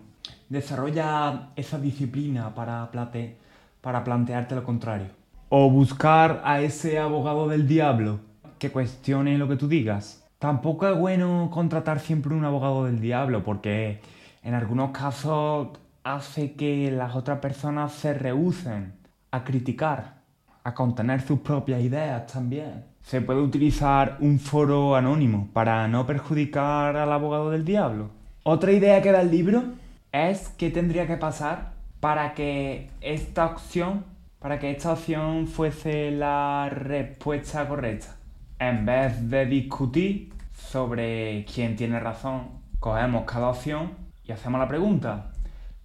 Desarrolla 0.49 1.51
esa 1.57 1.79
disciplina 1.79 2.55
para, 2.55 2.91
plate 2.91 3.39
para 3.81 4.05
plantearte 4.05 4.55
lo 4.55 4.63
contrario. 4.63 5.22
O 5.55 5.69
buscar 5.69 6.41
a 6.47 6.63
ese 6.63 6.99
abogado 6.99 7.47
del 7.47 7.69
diablo 7.69 8.21
que 8.59 8.71
cuestione 8.71 9.37
lo 9.37 9.49
que 9.49 9.57
tú 9.57 9.69
digas. 9.69 10.27
Tampoco 10.39 10.89
es 10.89 10.99
bueno 10.99 11.51
contratar 11.53 12.01
siempre 12.01 12.35
un 12.35 12.47
abogado 12.47 12.87
del 12.87 13.03
diablo 13.03 13.45
porque 13.45 14.01
en 14.43 14.55
algunos 14.55 14.93
casos 14.93 15.69
hace 16.05 16.55
que 16.55 16.91
las 16.91 17.15
otras 17.15 17.41
personas 17.41 17.93
se 17.93 18.15
rehúsen 18.15 18.95
a 19.31 19.45
criticar, 19.45 20.23
a 20.65 20.73
contener 20.73 21.21
sus 21.21 21.41
propias 21.41 21.83
ideas 21.83 22.27
también. 22.33 22.87
Se 23.03 23.21
puede 23.21 23.43
utilizar 23.43 24.17
un 24.21 24.39
foro 24.39 24.97
anónimo 24.97 25.51
para 25.53 25.87
no 25.87 26.07
perjudicar 26.07 26.97
al 26.97 27.13
abogado 27.13 27.51
del 27.51 27.67
diablo. 27.67 28.09
Otra 28.43 28.73
idea 28.73 29.03
que 29.03 29.13
da 29.13 29.21
el 29.21 29.31
libro 29.31 29.65
es 30.13 30.49
qué 30.57 30.71
tendría 30.71 31.07
que 31.07 31.19
pasar 31.19 31.73
para 32.01 32.33
que 32.33 32.89
esta 33.03 33.45
opción, 33.45 34.07
para 34.43 34.59
que 34.59 34.73
esta 34.73 34.93
opción 34.93 35.47
fuese 35.47 36.11
la 36.11 36.69
respuesta 36.69 37.69
correcta. 37.69 38.17
En 38.59 38.85
vez 38.85 39.31
de 39.31 39.47
discutir 39.47 40.35
sobre 40.53 41.45
quién 41.45 41.77
tiene 41.77 42.01
razón, 42.01 42.49
cogemos 42.81 43.25
cada 43.25 43.49
opción 43.51 43.93
y 44.25 44.33
hacemos 44.33 44.59
la 44.61 44.67
pregunta. 44.67 45.31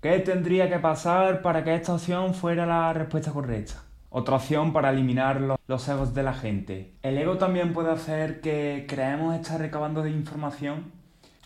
¿Qué 0.02 0.20
tendría 0.20 0.68
que 0.70 0.80
pasar 0.80 1.44
para 1.44 1.64
que 1.64 1.76
esta 1.76 1.94
opción 1.94 2.34
fuera 2.34 2.66
la 2.66 2.94
respuesta 2.94 3.32
correcta? 3.32 3.76
Otra 4.10 4.38
opción 4.38 4.74
para 4.74 4.90
eliminar 4.90 5.40
los, 5.68 5.88
egos 5.88 6.16
de 6.16 6.24
la 6.24 6.34
gente. 6.34 6.96
El 7.04 7.20
ego 7.20 7.38
también 7.38 7.74
puede 7.74 7.92
hacer 7.92 8.42
que 8.42 8.86
creemos 8.90 9.36
estar 9.36 9.60
recabando 9.60 10.08
información 10.08 10.92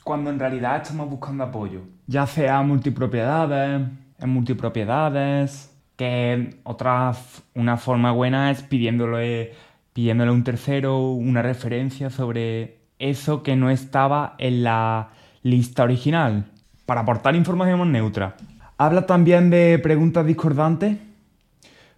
cuando 0.06 0.30
en 0.30 0.40
realidad 0.40 0.82
estamos 0.82 1.10
buscando 1.10 1.44
apoyo. 1.44 1.82
Ya 2.08 2.26
sea 2.26 2.62
multipropiedades, 2.62 3.82
en 4.20 4.30
multipropiedades, 4.30 5.71
que 6.02 6.56
otra, 6.64 7.14
una 7.54 7.78
forma 7.78 8.12
buena 8.12 8.50
es 8.50 8.64
pidiéndole, 8.64 9.54
pidiéndole 9.94 10.32
a 10.32 10.34
un 10.34 10.44
tercero 10.44 11.12
una 11.12 11.44
referencia 11.44 12.10
sobre 12.10 12.80
eso 12.98 13.44
que 13.44 13.56
no 13.56 13.70
estaba 13.70 14.34
en 14.40 14.64
la 14.64 15.10
lista 15.44 15.84
original, 15.84 16.46
para 16.88 17.02
aportar 17.02 17.36
información 17.36 17.92
neutra. 17.92 18.36
Habla 18.80 19.06
también 19.06 19.52
de 19.52 19.78
preguntas 19.78 20.26
discordantes, 20.26 20.98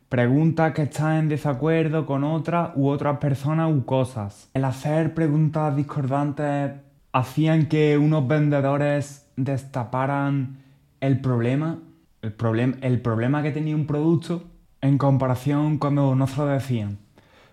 preguntas 0.10 0.74
que 0.74 0.82
están 0.82 1.20
en 1.20 1.30
desacuerdo 1.30 2.06
con 2.06 2.26
otras 2.26 2.72
u 2.76 2.90
otras 2.90 3.20
personas 3.20 3.72
u 3.72 3.86
cosas. 3.86 4.50
El 4.54 4.66
hacer 4.66 5.14
preguntas 5.14 5.78
discordantes 5.78 6.74
hacían 7.14 7.68
que 7.68 7.98
unos 7.98 8.28
vendedores 8.28 9.30
destaparan 9.38 10.58
el 11.00 11.22
problema, 11.22 11.80
el, 12.24 12.78
el 12.82 13.02
problema 13.02 13.44
que 13.44 13.52
tenía 13.52 13.76
un 13.76 13.86
producto 13.86 14.46
en 14.82 14.98
comparación 14.98 15.78
cuando 15.78 16.16
no 16.16 16.26
se 16.26 16.38
lo 16.38 16.48
decían. 16.48 16.98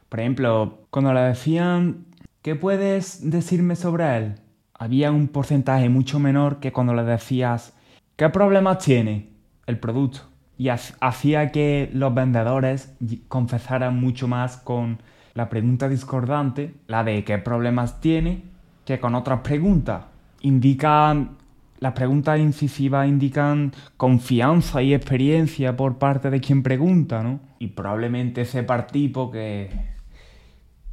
Por 0.08 0.20
ejemplo, 0.20 0.86
cuando 0.90 1.12
le 1.12 1.20
decían, 1.20 2.06
¿qué 2.42 2.54
puedes 2.54 3.30
decirme 3.30 3.76
sobre 3.76 4.16
él? 4.16 4.34
Había 4.74 5.12
un 5.12 5.28
porcentaje 5.28 5.88
mucho 5.88 6.18
menor 6.18 6.58
que 6.60 6.72
cuando 6.72 6.94
le 6.94 7.04
decías, 7.04 7.76
¿qué 8.16 8.28
problemas 8.30 8.78
tiene 8.78 9.28
el 9.66 9.78
producto? 9.78 10.20
Y 10.56 10.68
hacía 10.68 11.52
que 11.52 11.90
los 11.92 12.14
vendedores 12.14 12.94
confesaran 13.28 13.98
mucho 13.98 14.28
más 14.28 14.56
con 14.58 14.98
la 15.34 15.48
pregunta 15.48 15.88
discordante, 15.88 16.74
la 16.86 17.04
de 17.04 17.24
qué 17.24 17.38
problemas 17.38 18.00
tiene, 18.00 18.44
que 18.84 19.00
con 19.00 19.14
otras 19.14 19.40
preguntas. 19.40 20.04
Indican, 20.42 21.36
las 21.80 21.94
preguntas 21.94 22.38
incisivas 22.38 23.08
indican 23.08 23.72
confianza 23.96 24.82
y 24.82 24.94
experiencia 24.94 25.76
por 25.76 25.98
parte 25.98 26.30
de 26.30 26.40
quien 26.40 26.62
pregunta, 26.62 27.22
¿no? 27.22 27.40
Y 27.58 27.68
probablemente 27.68 28.44
sepa 28.44 28.86
tipo 28.86 29.30
que, 29.30 29.70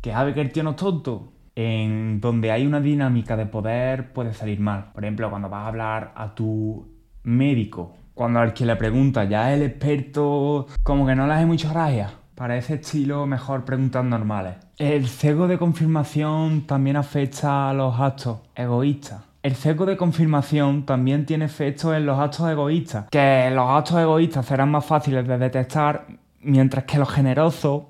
que 0.02 0.12
sabe 0.12 0.34
que 0.34 0.42
el 0.42 0.52
tío 0.52 0.64
no 0.64 0.72
es 0.72 0.76
tonto. 0.78 1.34
En 1.56 2.22
donde 2.22 2.52
hay 2.52 2.66
una 2.66 2.80
dinámica 2.80 3.36
de 3.36 3.48
poder 3.48 4.14
puede 4.14 4.34
salir 4.34 4.60
mal. 4.60 4.92
Por 4.94 5.04
ejemplo, 5.04 5.30
cuando 5.30 5.50
vas 5.50 5.66
a 5.66 5.68
hablar 5.68 6.14
a 6.16 6.36
tu 6.36 6.88
médico, 7.24 7.96
cuando 8.14 8.40
al 8.40 8.54
que 8.54 8.66
le 8.66 8.76
pregunta 8.76 9.26
ya 9.26 9.54
el 9.54 9.64
experto 9.64 10.68
como 10.84 11.06
que 11.06 11.16
no 11.16 11.28
le 11.28 11.34
hace 11.34 11.46
mucho 11.46 11.74
raya. 11.74 12.12
Para 12.36 12.56
ese 12.56 12.76
estilo, 12.76 13.26
mejor 13.26 13.66
preguntas 13.66 14.06
normales. 14.06 14.56
El 14.78 15.08
cego 15.08 15.48
de 15.48 15.58
confirmación 15.58 16.68
también 16.68 16.96
afecta 16.96 17.72
a 17.72 17.74
los 17.74 18.00
actos 18.00 18.42
egoístas. 18.56 19.27
El 19.44 19.56
cego 19.56 19.86
de 19.86 19.98
confirmación 19.98 20.86
también 20.86 21.26
tiene 21.26 21.46
efectos 21.46 21.96
en 21.96 22.06
los 22.06 22.20
actos 22.20 22.50
egoístas, 22.50 23.10
que 23.10 23.50
los 23.54 23.70
actos 23.70 24.00
egoístas 24.00 24.46
serán 24.46 24.72
más 24.72 24.86
fáciles 24.86 25.28
de 25.28 25.38
detectar, 25.38 26.08
mientras 26.42 26.86
que 26.86 26.98
los 26.98 27.10
generosos 27.10 27.84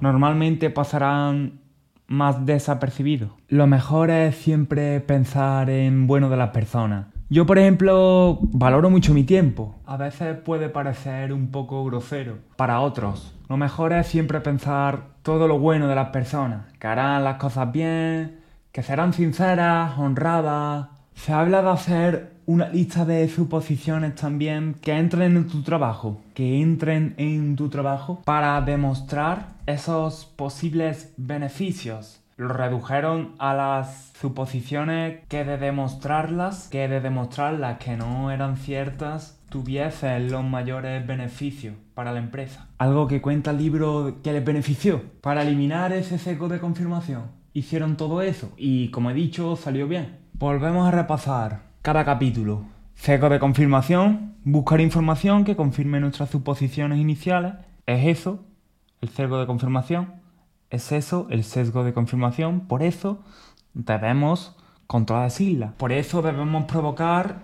normalmente 0.00 0.70
pasarán 0.70 1.60
más 2.08 2.44
desapercibidos. 2.44 3.30
Lo 3.48 3.66
mejor 3.66 4.10
es 4.10 4.36
siempre 4.36 5.00
pensar 5.00 5.70
en 5.70 6.06
bueno 6.06 6.28
de 6.28 6.36
las 6.36 6.50
personas. 6.50 7.06
Yo, 7.30 7.46
por 7.46 7.58
ejemplo, 7.58 8.38
valoro 8.42 8.90
mucho 8.90 9.14
mi 9.14 9.24
tiempo. 9.24 9.76
A 9.86 9.96
veces 9.96 10.36
puede 10.36 10.68
parecer 10.68 11.32
un 11.32 11.50
poco 11.50 11.82
grosero 11.86 12.36
para 12.56 12.80
otros. 12.80 13.34
Lo 13.48 13.56
mejor 13.56 13.94
es 13.94 14.06
siempre 14.06 14.40
pensar 14.40 15.04
todo 15.22 15.48
lo 15.48 15.58
bueno 15.58 15.88
de 15.88 15.94
las 15.94 16.10
personas, 16.10 16.66
que 16.78 16.86
harán 16.86 17.24
las 17.24 17.36
cosas 17.36 17.72
bien, 17.72 18.41
que 18.72 18.82
serán 18.82 19.12
sinceras, 19.12 19.98
honradas. 19.98 20.88
Se 21.14 21.32
habla 21.32 21.62
de 21.62 21.70
hacer 21.70 22.32
una 22.46 22.68
lista 22.68 23.04
de 23.04 23.28
suposiciones 23.28 24.14
también 24.14 24.74
que 24.80 24.92
entren 24.92 25.36
en 25.36 25.46
tu 25.46 25.62
trabajo, 25.62 26.22
que 26.34 26.60
entren 26.60 27.14
en 27.18 27.54
tu 27.54 27.68
trabajo 27.68 28.22
para 28.24 28.60
demostrar 28.62 29.48
esos 29.66 30.24
posibles 30.24 31.12
beneficios. 31.18 32.20
Lo 32.38 32.48
redujeron 32.48 33.34
a 33.38 33.54
las 33.54 34.12
suposiciones 34.18 35.20
que 35.28 35.44
de 35.44 35.58
demostrarlas, 35.58 36.68
que 36.68 36.88
de 36.88 37.00
demostrarlas 37.00 37.78
que 37.78 37.96
no 37.96 38.30
eran 38.30 38.56
ciertas, 38.56 39.38
tuviesen 39.50 40.30
los 40.30 40.42
mayores 40.42 41.06
beneficios 41.06 41.76
para 41.94 42.10
la 42.10 42.18
empresa. 42.18 42.68
Algo 42.78 43.06
que 43.06 43.20
cuenta 43.20 43.50
el 43.50 43.58
libro 43.58 44.16
que 44.24 44.32
les 44.32 44.44
benefició. 44.44 45.02
Para 45.20 45.42
eliminar 45.42 45.92
ese 45.92 46.18
seco 46.18 46.48
de 46.48 46.58
confirmación. 46.58 47.41
Hicieron 47.54 47.96
todo 47.96 48.22
eso 48.22 48.50
y 48.56 48.88
como 48.88 49.10
he 49.10 49.14
dicho 49.14 49.56
salió 49.56 49.86
bien. 49.86 50.18
Volvemos 50.34 50.86
a 50.86 50.90
repasar 50.90 51.62
cada 51.82 52.04
capítulo. 52.04 52.64
Seco 52.94 53.28
de 53.28 53.38
confirmación, 53.38 54.36
buscar 54.44 54.80
información 54.80 55.44
que 55.44 55.56
confirme 55.56 56.00
nuestras 56.00 56.30
suposiciones 56.30 56.98
iniciales. 56.98 57.54
Es 57.86 58.06
eso, 58.06 58.44
el 59.00 59.08
sesgo 59.08 59.38
de 59.38 59.46
confirmación. 59.46 60.14
Es 60.70 60.92
eso, 60.92 61.26
el 61.30 61.44
sesgo 61.44 61.84
de 61.84 61.92
confirmación. 61.92 62.60
Por 62.60 62.82
eso 62.82 63.22
debemos 63.74 64.56
islas. 65.38 65.72
Por 65.76 65.92
eso 65.92 66.22
debemos 66.22 66.64
provocar 66.64 67.36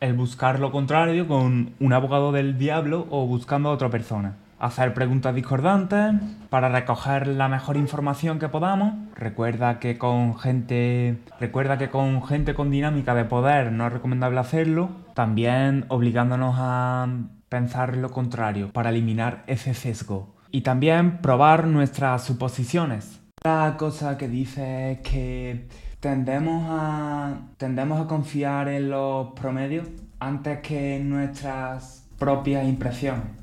el 0.00 0.14
buscar 0.14 0.60
lo 0.60 0.70
contrario 0.70 1.26
con 1.26 1.74
un 1.80 1.92
abogado 1.92 2.32
del 2.32 2.58
diablo 2.58 3.06
o 3.10 3.26
buscando 3.26 3.68
a 3.68 3.72
otra 3.72 3.90
persona. 3.90 4.36
Hacer 4.62 4.94
preguntas 4.94 5.34
discordantes 5.34 6.14
para 6.48 6.68
recoger 6.68 7.26
la 7.26 7.48
mejor 7.48 7.76
información 7.76 8.38
que 8.38 8.48
podamos. 8.48 8.94
Recuerda 9.16 9.80
que 9.80 9.98
con 9.98 10.38
gente, 10.38 11.18
recuerda 11.40 11.78
que 11.78 11.90
con 11.90 12.22
gente 12.22 12.54
con 12.54 12.70
dinámica 12.70 13.12
de 13.16 13.24
poder 13.24 13.72
no 13.72 13.88
es 13.88 13.92
recomendable 13.92 14.38
hacerlo. 14.38 14.90
También 15.14 15.84
obligándonos 15.88 16.54
a 16.58 17.08
pensar 17.48 17.96
lo 17.96 18.12
contrario 18.12 18.72
para 18.72 18.90
eliminar 18.90 19.42
ese 19.48 19.74
sesgo. 19.74 20.36
Y 20.52 20.60
también 20.60 21.18
probar 21.18 21.66
nuestras 21.66 22.22
suposiciones. 22.22 23.20
La 23.42 23.74
cosa 23.76 24.16
que 24.16 24.28
dice 24.28 24.92
es 24.92 24.98
que 25.00 25.66
tendemos 25.98 26.68
a, 26.70 27.34
tendemos 27.56 28.00
a 28.00 28.06
confiar 28.06 28.68
en 28.68 28.90
los 28.90 29.32
promedios 29.32 29.88
antes 30.20 30.60
que 30.60 30.98
en 30.98 31.10
nuestras 31.10 32.08
propias 32.16 32.64
impresiones, 32.68 33.41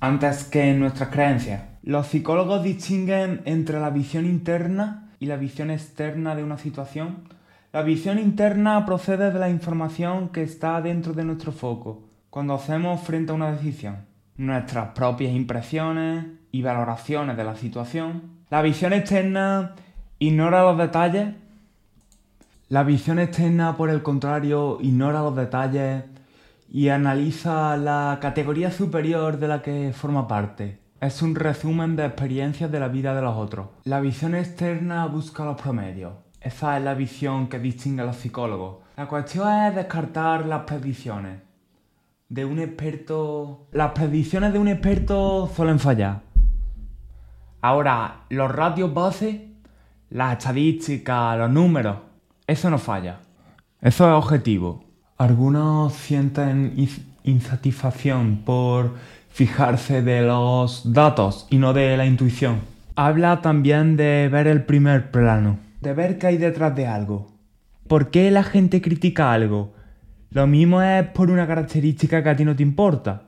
antes 0.00 0.44
que 0.44 0.70
en 0.70 0.80
nuestras 0.80 1.10
creencias. 1.10 1.62
Los 1.82 2.08
psicólogos 2.08 2.62
distinguen 2.62 3.42
entre 3.44 3.78
la 3.78 3.90
visión 3.90 4.24
interna 4.24 5.10
y 5.20 5.26
la 5.26 5.36
visión 5.36 5.70
externa 5.70 6.34
de 6.34 6.42
una 6.42 6.56
situación. 6.56 7.28
La 7.72 7.82
visión 7.82 8.18
interna 8.18 8.84
procede 8.86 9.30
de 9.30 9.38
la 9.38 9.50
información 9.50 10.30
que 10.30 10.42
está 10.42 10.80
dentro 10.80 11.12
de 11.12 11.24
nuestro 11.24 11.52
foco, 11.52 12.02
cuando 12.30 12.54
hacemos 12.54 13.00
frente 13.02 13.32
a 13.32 13.34
una 13.34 13.52
decisión, 13.52 13.98
nuestras 14.36 14.88
propias 14.88 15.32
impresiones 15.32 16.26
y 16.50 16.62
valoraciones 16.62 17.36
de 17.36 17.44
la 17.44 17.54
situación. 17.54 18.22
La 18.48 18.62
visión 18.62 18.92
externa 18.92 19.74
ignora 20.18 20.62
los 20.62 20.78
detalles. 20.78 21.34
La 22.68 22.84
visión 22.84 23.18
externa, 23.18 23.76
por 23.76 23.90
el 23.90 24.02
contrario, 24.02 24.78
ignora 24.80 25.20
los 25.20 25.36
detalles 25.36 26.04
y 26.72 26.88
analiza 26.88 27.76
la 27.76 28.18
categoría 28.20 28.70
superior 28.70 29.38
de 29.38 29.48
la 29.48 29.60
que 29.60 29.92
forma 29.92 30.28
parte. 30.28 30.78
Es 31.00 31.20
un 31.20 31.34
resumen 31.34 31.96
de 31.96 32.06
experiencias 32.06 32.70
de 32.70 32.78
la 32.78 32.88
vida 32.88 33.14
de 33.14 33.22
los 33.22 33.36
otros. 33.36 33.68
La 33.84 34.00
visión 34.00 34.34
externa 34.34 35.06
busca 35.06 35.44
los 35.44 35.60
promedios. 35.60 36.12
Esa 36.40 36.78
es 36.78 36.84
la 36.84 36.94
visión 36.94 37.48
que 37.48 37.58
distingue 37.58 38.02
a 38.02 38.06
los 38.06 38.16
psicólogos. 38.16 38.78
La 38.96 39.08
cuestión 39.08 39.52
es 39.52 39.74
descartar 39.74 40.46
las 40.46 40.62
predicciones. 40.62 41.40
de 42.28 42.44
un 42.44 42.60
experto... 42.60 43.66
Las 43.72 43.90
predicciones 43.90 44.52
de 44.52 44.60
un 44.60 44.68
experto 44.68 45.50
suelen 45.54 45.80
fallar. 45.80 46.20
Ahora, 47.60 48.26
los 48.28 48.50
ratios 48.50 48.94
base, 48.94 49.48
las 50.10 50.38
estadísticas, 50.38 51.36
los 51.36 51.50
números, 51.50 51.96
eso 52.46 52.70
no 52.70 52.78
falla. 52.78 53.18
Eso 53.80 54.06
es 54.06 54.24
objetivo. 54.24 54.89
Algunos 55.20 55.92
sienten 55.92 56.74
insatisfacción 57.24 58.40
por 58.42 58.94
fijarse 59.28 60.00
de 60.00 60.22
los 60.22 60.94
datos 60.94 61.46
y 61.50 61.58
no 61.58 61.74
de 61.74 61.94
la 61.98 62.06
intuición. 62.06 62.60
Habla 62.96 63.42
también 63.42 63.98
de 63.98 64.30
ver 64.32 64.46
el 64.46 64.64
primer 64.64 65.10
plano, 65.10 65.58
de 65.82 65.92
ver 65.92 66.16
qué 66.16 66.28
hay 66.28 66.38
detrás 66.38 66.74
de 66.74 66.86
algo. 66.86 67.30
¿Por 67.86 68.10
qué 68.10 68.30
la 68.30 68.44
gente 68.44 68.80
critica 68.80 69.34
algo? 69.34 69.74
Lo 70.30 70.46
mismo 70.46 70.80
es 70.80 71.04
por 71.08 71.30
una 71.30 71.46
característica 71.46 72.22
que 72.22 72.28
a 72.30 72.36
ti 72.36 72.46
no 72.46 72.56
te 72.56 72.62
importa. 72.62 73.24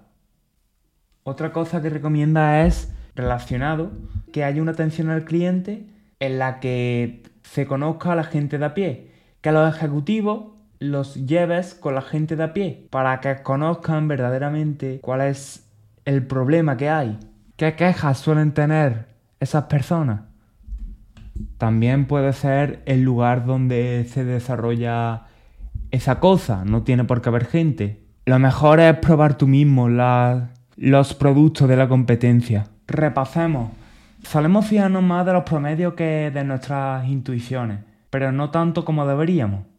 Otra 1.24 1.52
cosa 1.52 1.82
que 1.82 1.90
recomienda 1.90 2.64
es, 2.64 2.90
relacionado, 3.14 3.92
que 4.32 4.44
haya 4.44 4.62
una 4.62 4.72
atención 4.72 5.10
al 5.10 5.26
cliente 5.26 5.84
en 6.20 6.38
la 6.38 6.58
que 6.58 7.22
se 7.42 7.66
conozca 7.66 8.12
a 8.12 8.16
la 8.16 8.24
gente 8.24 8.56
de 8.56 8.64
a 8.64 8.72
pie, 8.72 9.10
que 9.42 9.52
los 9.52 9.76
ejecutivos 9.76 10.51
los 10.82 11.14
lleves 11.14 11.74
con 11.74 11.94
la 11.94 12.02
gente 12.02 12.36
de 12.36 12.44
a 12.44 12.52
pie 12.52 12.88
para 12.90 13.20
que 13.20 13.42
conozcan 13.42 14.08
verdaderamente 14.08 14.98
cuál 15.00 15.22
es 15.22 15.70
el 16.04 16.26
problema 16.26 16.76
que 16.76 16.90
hay, 16.90 17.18
qué 17.56 17.74
quejas 17.74 18.18
suelen 18.18 18.52
tener 18.52 19.06
esas 19.38 19.64
personas. 19.64 20.22
También 21.58 22.06
puede 22.06 22.32
ser 22.32 22.82
el 22.86 23.02
lugar 23.02 23.46
donde 23.46 24.06
se 24.08 24.24
desarrolla 24.24 25.26
esa 25.90 26.20
cosa, 26.20 26.64
no 26.64 26.82
tiene 26.82 27.04
por 27.04 27.22
qué 27.22 27.28
haber 27.28 27.46
gente. 27.46 28.02
Lo 28.26 28.38
mejor 28.38 28.80
es 28.80 28.96
probar 28.96 29.36
tú 29.36 29.46
mismo 29.46 29.88
los 29.88 31.14
productos 31.14 31.68
de 31.68 31.76
la 31.76 31.88
competencia. 31.88 32.66
Repasemos. 32.86 33.70
Solemos 34.22 34.66
fijarnos 34.66 35.02
más 35.02 35.26
de 35.26 35.32
los 35.32 35.44
promedios 35.44 35.94
que 35.94 36.30
de 36.32 36.44
nuestras 36.44 37.06
intuiciones, 37.08 37.80
pero 38.10 38.30
no 38.30 38.50
tanto 38.50 38.84
como 38.84 39.06
deberíamos. 39.06 39.71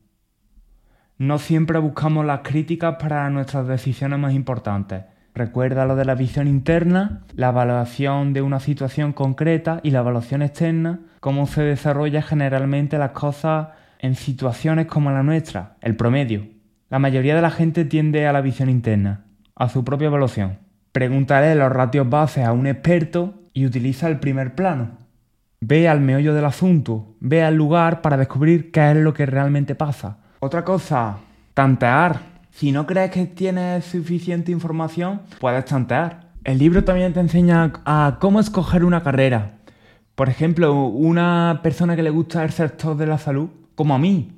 No 1.17 1.38
siempre 1.38 1.78
buscamos 1.78 2.26
las 2.26 2.39
críticas 2.41 2.95
para 2.99 3.30
nuestras 3.30 3.67
decisiones 3.67 4.17
más 4.17 4.34
importantes. 4.34 5.04
Recuerda 5.36 5.86
lo 5.86 5.95
de 5.95 6.06
la 6.06 6.15
visión 6.15 6.47
interna, 6.47 7.21
la 7.36 7.49
evaluación 7.49 8.34
de 8.34 8.41
una 8.41 8.60
situación 8.60 9.13
concreta 9.13 9.80
y 9.84 9.91
la 9.91 9.99
evaluación 9.99 10.41
externa, 10.41 11.02
cómo 11.19 11.45
se 11.45 11.62
desarrolla 11.63 12.21
generalmente 12.21 12.97
las 12.97 13.12
cosas 13.12 13.69
en 13.99 14.15
situaciones 14.15 14.88
como 14.88 15.12
la 15.12 15.23
nuestra, 15.23 15.78
el 15.82 15.95
promedio. 15.95 16.47
La 16.89 16.99
mayoría 16.99 17.36
de 17.36 17.41
la 17.41 17.52
gente 17.52 17.86
tiende 17.86 18.28
a 18.28 18.34
la 18.34 18.41
visión 18.41 18.69
interna, 18.69 19.26
a 19.56 19.69
su 19.69 19.84
propia 19.84 20.08
evaluación. 20.08 20.60
Pregúntale 20.91 21.56
los 21.56 21.71
ratios 21.71 22.10
bases 22.10 22.45
a 22.45 22.54
un 22.54 22.67
experto 22.67 23.41
y 23.54 23.65
utiliza 23.65 24.08
el 24.08 24.19
primer 24.19 24.56
plano. 24.56 24.97
Ve 25.62 25.88
al 25.88 26.02
meollo 26.02 26.34
del 26.34 26.45
asunto, 26.45 27.15
ve 27.19 27.43
al 27.43 27.56
lugar 27.56 28.02
para 28.02 28.17
descubrir 28.17 28.71
qué 28.71 28.91
es 28.91 28.97
lo 28.97 29.13
que 29.13 29.26
realmente 29.26 29.73
pasa. 29.73 30.17
Otra 30.46 30.66
cosa, 30.66 31.20
tantear. 31.54 32.20
Si 32.52 32.74
no 32.74 32.86
crees 32.86 33.12
que 33.12 33.28
tienes 33.28 33.86
suficiente 33.86 34.52
información, 34.52 35.22
puedes 35.40 35.64
tantear. 35.64 36.32
El 36.44 36.58
libro 36.58 36.84
también 36.84 37.14
te 37.14 37.22
enseña 37.22 37.72
a 37.86 38.18
cómo 38.20 38.42
escoger 38.42 38.84
una 38.84 39.04
carrera. 39.04 39.60
Por 40.16 40.28
ejemplo, 40.28 40.88
una 40.88 41.62
persona 41.64 41.96
que 41.96 42.04
le 42.04 42.10
gusta 42.10 42.44
el 42.44 42.52
sector 42.52 42.98
de 42.98 43.08
la 43.08 43.20
salud, 43.20 43.52
como 43.76 43.96
a 43.96 44.00
mí, 44.00 44.34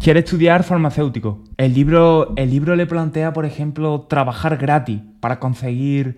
quiere 0.00 0.20
estudiar 0.20 0.64
farmacéutico. 0.64 1.44
El 1.58 1.74
libro, 1.74 2.32
el 2.36 2.48
libro 2.48 2.74
le 2.74 2.86
plantea, 2.86 3.34
por 3.34 3.44
ejemplo, 3.44 4.06
trabajar 4.08 4.56
gratis 4.56 5.02
para 5.20 5.38
conseguir 5.38 6.16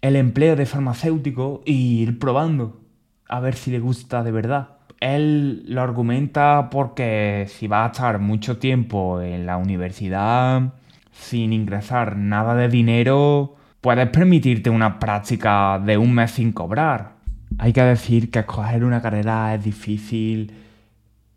el 0.00 0.16
empleo 0.16 0.56
de 0.56 0.64
farmacéutico 0.64 1.60
y 1.66 2.00
ir 2.00 2.18
probando 2.18 2.80
a 3.28 3.40
ver 3.40 3.56
si 3.56 3.70
le 3.70 3.78
gusta 3.78 4.22
de 4.22 4.32
verdad 4.32 4.73
él 5.04 5.64
lo 5.66 5.82
argumenta 5.82 6.70
porque 6.70 7.46
si 7.48 7.66
va 7.66 7.84
a 7.84 7.88
estar 7.88 8.18
mucho 8.20 8.58
tiempo 8.58 9.20
en 9.20 9.44
la 9.44 9.58
universidad 9.58 10.72
sin 11.12 11.52
ingresar 11.52 12.16
nada 12.16 12.54
de 12.54 12.68
dinero, 12.68 13.56
puedes 13.82 14.08
permitirte 14.08 14.70
una 14.70 14.98
práctica 14.98 15.78
de 15.78 15.98
un 15.98 16.14
mes 16.14 16.30
sin 16.30 16.52
cobrar. 16.52 17.16
Hay 17.58 17.74
que 17.74 17.82
decir 17.82 18.30
que 18.30 18.40
escoger 18.40 18.82
una 18.82 19.02
carrera 19.02 19.54
es 19.54 19.62
difícil, 19.62 20.54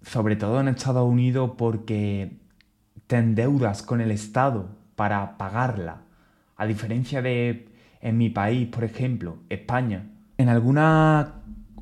sobre 0.01 0.38
todo 0.38 0.62
en 0.62 0.69
Estados 0.69 1.08
Unidos, 1.08 1.51
porque 1.58 2.38
te 3.06 3.17
endeudas 3.17 3.84
con 3.84 3.99
el 3.99 4.12
Estado 4.12 4.69
para 4.95 5.38
pagarla. 5.38 6.03
A 6.56 6.65
diferencia 6.65 7.21
de 7.21 7.67
en 7.99 8.17
mi 8.17 8.30
país, 8.30 8.67
por 8.69 8.86
ejemplo, 8.86 9.39
España. 9.49 10.06
En 10.38 10.47
algunas 10.47 11.27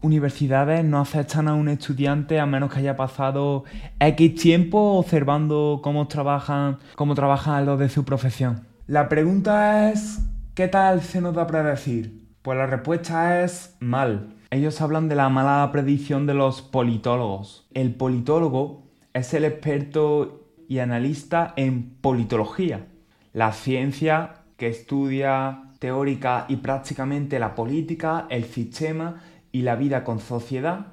universidades 0.02 0.84
no 0.84 1.00
aceptan 1.00 1.48
a 1.48 1.56
un 1.56 1.70
estudiante 1.70 2.40
a 2.40 2.46
menos 2.46 2.72
que 2.72 2.80
haya 2.80 2.96
pasado 2.96 3.64
X 4.00 4.36
tiempo 4.36 4.94
observando 4.94 5.80
cómo 5.84 6.08
trabajan, 6.08 6.78
cómo 6.96 7.16
trabajan 7.16 7.66
los 7.66 7.80
de 7.80 7.90
su 7.90 8.06
profesión. 8.06 8.68
La 8.88 9.10
pregunta 9.10 9.92
es, 9.92 10.20
¿qué 10.54 10.68
tal 10.68 11.02
se 11.02 11.22
nos 11.22 11.34
da 11.34 11.44
a 11.44 11.48
predecir? 11.48 12.28
Pues 12.42 12.58
la 12.58 12.68
respuesta 12.68 13.44
es 13.44 13.76
mal. 13.80 14.36
Ellos 14.52 14.80
hablan 14.82 15.10
de 15.10 15.16
la 15.16 15.30
mala 15.30 15.70
predicción 15.72 16.28
de 16.28 16.36
los 16.36 16.62
politólogos. 16.62 17.68
El 17.74 17.96
politólogo 17.96 18.84
es 19.14 19.34
el 19.34 19.46
experto 19.46 20.46
y 20.68 20.80
analista 20.80 21.54
en 21.56 21.96
politología, 22.02 22.86
la 23.34 23.52
ciencia 23.54 24.44
que 24.58 24.68
estudia 24.68 25.72
teórica 25.80 26.46
y 26.48 26.58
prácticamente 26.58 27.40
la 27.40 27.56
política, 27.56 28.28
el 28.30 28.46
sistema 28.46 29.22
y 29.56 29.62
la 29.62 29.78
vida 29.78 30.04
con 30.04 30.20
sociedad 30.20 30.88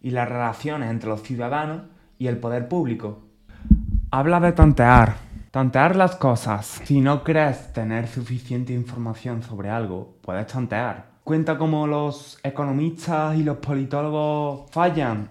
y 0.00 0.10
las 0.10 0.28
relaciones 0.28 0.92
entre 0.92 1.08
los 1.08 1.24
ciudadanos 1.24 1.82
y 2.20 2.28
el 2.28 2.36
poder 2.36 2.68
público. 2.68 3.24
Habla 4.12 4.38
de 4.38 4.52
tantear, 4.52 5.16
tantear 5.50 5.96
las 5.96 6.14
cosas. 6.14 6.82
Si 6.84 7.00
no 7.00 7.24
crees 7.24 7.72
tener 7.72 8.06
suficiente 8.06 8.72
información 8.72 9.42
sobre 9.42 9.70
algo, 9.70 10.14
puedes 10.22 10.46
tantear. 10.46 11.06
Cuenta 11.24 11.58
cómo 11.58 11.88
los 11.88 12.38
economistas 12.44 13.36
y 13.36 13.42
los 13.42 13.56
politólogos 13.56 14.70
fallan 14.70 15.30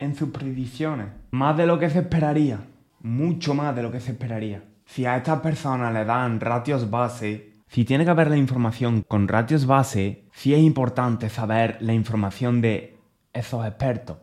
en, 0.00 0.16
sus 0.16 0.30
predicciones. 0.30 1.06
Más 1.30 1.56
de 1.56 1.66
lo 1.66 1.78
que 1.78 1.90
se 1.90 2.00
esperaría. 2.00 2.58
Mucho 3.02 3.54
más 3.54 3.76
de 3.76 3.84
lo 3.84 3.92
que 3.92 4.00
se 4.00 4.10
esperaría. 4.10 4.64
Si 4.84 5.06
a 5.06 5.16
estas 5.16 5.38
personas 5.38 5.94
le 5.94 6.04
dan 6.04 6.40
ratios 6.40 6.90
base, 6.90 7.52
si 7.74 7.84
tiene 7.84 8.04
que 8.04 8.12
haber 8.12 8.30
la 8.30 8.36
información 8.36 9.02
con 9.02 9.26
ratios 9.26 9.66
base, 9.66 10.26
sí 10.32 10.54
es 10.54 10.60
importante 10.60 11.28
saber 11.28 11.76
la 11.80 11.92
información 11.92 12.60
de 12.60 12.96
esos 13.32 13.66
expertos. 13.66 14.18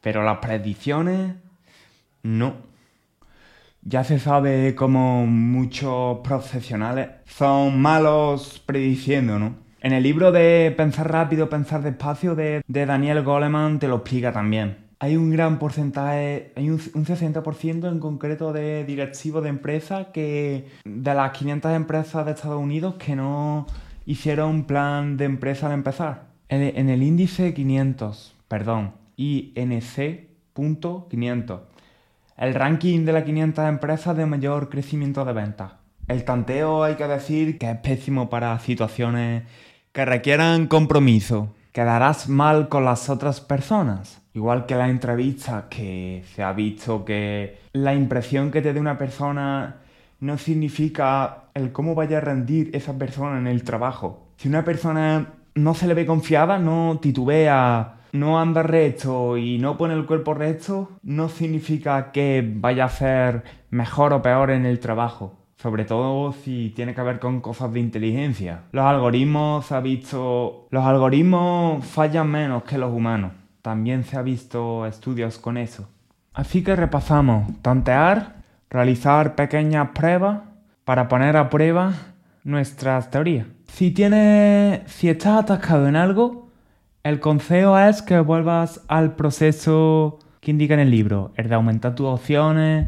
Pero 0.00 0.22
las 0.22 0.38
predicciones, 0.38 1.34
no. 2.22 2.54
Ya 3.82 4.04
se 4.04 4.20
sabe 4.20 4.76
cómo 4.76 5.26
muchos 5.26 6.18
profesionales 6.20 7.08
son 7.24 7.80
malos 7.80 8.62
prediciendo, 8.64 9.40
¿no? 9.40 9.56
En 9.80 9.92
el 9.92 10.04
libro 10.04 10.30
de 10.30 10.72
Pensar 10.76 11.10
rápido, 11.10 11.50
pensar 11.50 11.82
despacio 11.82 12.36
de, 12.36 12.62
de 12.68 12.86
Daniel 12.86 13.24
Goleman 13.24 13.80
te 13.80 13.88
lo 13.88 13.96
explica 13.96 14.32
también 14.32 14.85
hay 14.98 15.16
un 15.16 15.30
gran 15.30 15.58
porcentaje, 15.58 16.52
hay 16.56 16.70
un, 16.70 16.78
60% 16.78 17.90
en 17.90 18.00
concreto 18.00 18.52
de 18.52 18.84
directivos 18.84 19.42
de 19.42 19.48
empresas 19.50 20.06
que, 20.12 20.68
de 20.84 21.14
las 21.14 21.32
500 21.32 21.72
empresas 21.72 22.24
de 22.24 22.32
Estados 22.32 22.62
Unidos 22.62 22.94
que 22.94 23.14
no 23.14 23.66
hicieron 24.06 24.64
plan 24.64 25.18
de 25.18 25.26
empresa 25.26 25.66
al 25.66 25.72
empezar. 25.72 26.28
En, 26.48 26.88
el 26.88 27.02
índice 27.02 27.52
500, 27.52 28.34
perdón, 28.48 28.92
INC.500, 29.16 31.60
el 32.38 32.54
ranking 32.54 33.04
de 33.04 33.12
las 33.12 33.24
500 33.24 33.68
empresas 33.68 34.16
de 34.16 34.24
mayor 34.26 34.70
crecimiento 34.70 35.24
de 35.24 35.32
ventas. 35.32 35.72
El 36.08 36.24
tanteo 36.24 36.84
hay 36.84 36.94
que 36.94 37.08
decir 37.08 37.58
que 37.58 37.68
es 37.70 37.76
pésimo 37.78 38.30
para 38.30 38.56
situaciones 38.60 39.42
que 39.92 40.04
requieran 40.04 40.68
compromiso. 40.68 41.52
Quedarás 41.72 42.28
mal 42.28 42.68
con 42.68 42.84
las 42.84 43.10
otras 43.10 43.40
personas 43.40 44.22
Igual 44.36 44.66
que 44.66 44.74
la 44.74 44.90
entrevista, 44.90 45.66
que 45.70 46.22
se 46.34 46.42
ha 46.42 46.52
visto 46.52 47.06
que 47.06 47.56
la 47.72 47.94
impresión 47.94 48.50
que 48.50 48.60
te 48.60 48.74
dé 48.74 48.78
una 48.78 48.98
persona 48.98 49.76
no 50.20 50.36
significa 50.36 51.44
el 51.54 51.72
cómo 51.72 51.94
vaya 51.94 52.18
a 52.18 52.20
rendir 52.20 52.68
esa 52.74 52.98
persona 52.98 53.38
en 53.38 53.46
el 53.46 53.64
trabajo. 53.64 54.26
Si 54.36 54.48
una 54.48 54.62
persona 54.62 55.32
no 55.54 55.72
se 55.72 55.86
le 55.86 55.94
ve 55.94 56.04
confiada, 56.04 56.58
no 56.58 56.98
titubea, 57.00 58.00
no 58.12 58.38
anda 58.38 58.62
recto 58.62 59.38
y 59.38 59.56
no 59.56 59.78
pone 59.78 59.94
el 59.94 60.04
cuerpo 60.04 60.34
recto, 60.34 60.90
no 61.02 61.30
significa 61.30 62.12
que 62.12 62.46
vaya 62.46 62.84
a 62.84 62.90
ser 62.90 63.42
mejor 63.70 64.12
o 64.12 64.20
peor 64.20 64.50
en 64.50 64.66
el 64.66 64.80
trabajo. 64.80 65.32
Sobre 65.56 65.86
todo 65.86 66.32
si 66.32 66.74
tiene 66.76 66.94
que 66.94 67.00
ver 67.00 67.20
con 67.20 67.40
cosas 67.40 67.72
de 67.72 67.80
inteligencia. 67.80 68.64
Los 68.72 68.84
algoritmos, 68.84 69.72
ha 69.72 69.80
visto, 69.80 70.66
los 70.70 70.84
algoritmos 70.84 71.86
fallan 71.86 72.30
menos 72.30 72.64
que 72.64 72.76
los 72.76 72.92
humanos. 72.92 73.32
También 73.66 74.04
se 74.04 74.16
ha 74.16 74.22
visto 74.22 74.86
estudios 74.86 75.38
con 75.40 75.56
eso. 75.56 75.88
Así 76.32 76.62
que 76.62 76.76
repasamos, 76.76 77.48
tantear, 77.62 78.36
realizar 78.70 79.34
pequeñas 79.34 79.88
pruebas, 79.92 80.42
para 80.84 81.08
poner 81.08 81.36
a 81.36 81.50
prueba 81.50 81.92
nuestras 82.44 83.10
teorías. 83.10 83.48
Si 83.66 83.90
tienes, 83.90 84.82
si 84.86 85.08
estás 85.08 85.40
atascado 85.40 85.88
en 85.88 85.96
algo, 85.96 86.48
el 87.02 87.18
consejo 87.18 87.76
es 87.76 88.02
que 88.02 88.20
vuelvas 88.20 88.82
al 88.86 89.16
proceso 89.16 90.20
que 90.38 90.52
indica 90.52 90.74
en 90.74 90.80
el 90.86 90.92
libro, 90.92 91.32
el 91.34 91.48
de 91.48 91.56
aumentar 91.56 91.96
tus 91.96 92.06
opciones, 92.06 92.86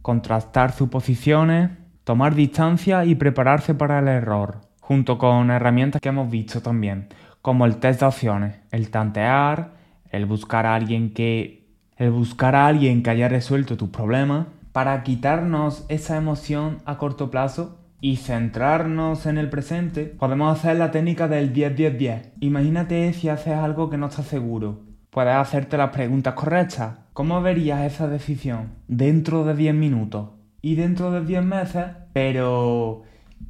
contrastar 0.00 0.70
suposiciones, 0.70 1.72
tomar 2.04 2.36
distancia 2.36 3.04
y 3.04 3.16
prepararse 3.16 3.74
para 3.74 3.98
el 3.98 4.06
error, 4.06 4.60
junto 4.78 5.18
con 5.18 5.50
herramientas 5.50 6.00
que 6.00 6.10
hemos 6.10 6.30
visto 6.30 6.62
también, 6.62 7.08
como 7.42 7.66
el 7.66 7.78
test 7.78 7.98
de 7.98 8.06
opciones, 8.06 8.60
el 8.70 8.92
tantear, 8.92 9.79
el 10.10 10.26
buscar 10.26 10.66
a 10.66 10.74
alguien 10.74 11.12
que 11.12 11.60
el 11.96 12.10
buscar 12.10 12.54
a 12.56 12.66
alguien 12.66 13.02
que 13.02 13.10
haya 13.10 13.28
resuelto 13.28 13.76
tus 13.76 13.90
problemas 13.90 14.46
para 14.72 15.02
quitarnos 15.02 15.84
esa 15.88 16.16
emoción 16.16 16.78
a 16.86 16.96
corto 16.96 17.30
plazo 17.30 17.78
y 18.00 18.16
centrarnos 18.16 19.26
en 19.26 19.36
el 19.36 19.50
presente, 19.50 20.06
podemos 20.06 20.58
hacer 20.58 20.76
la 20.76 20.90
técnica 20.90 21.28
del 21.28 21.52
10-10-10. 21.52 22.30
Imagínate 22.40 23.12
si 23.12 23.28
haces 23.28 23.54
algo 23.54 23.90
que 23.90 23.98
no 23.98 24.06
estás 24.06 24.26
seguro. 24.26 24.80
Puedes 25.10 25.34
hacerte 25.34 25.76
las 25.76 25.90
preguntas 25.90 26.34
correctas. 26.34 27.00
¿Cómo 27.12 27.42
verías 27.42 27.82
esa 27.82 28.08
decisión 28.08 28.70
dentro 28.88 29.44
de 29.44 29.54
10 29.54 29.74
minutos? 29.74 30.30
¿Y 30.62 30.76
dentro 30.76 31.10
de 31.10 31.24
10 31.24 31.44
meses? 31.44 31.84
Pero... 32.14 33.02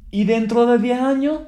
¿Y 0.09 0.25
dentro 0.25 0.65
de 0.65 0.79
10 0.79 0.99
años? 0.99 1.39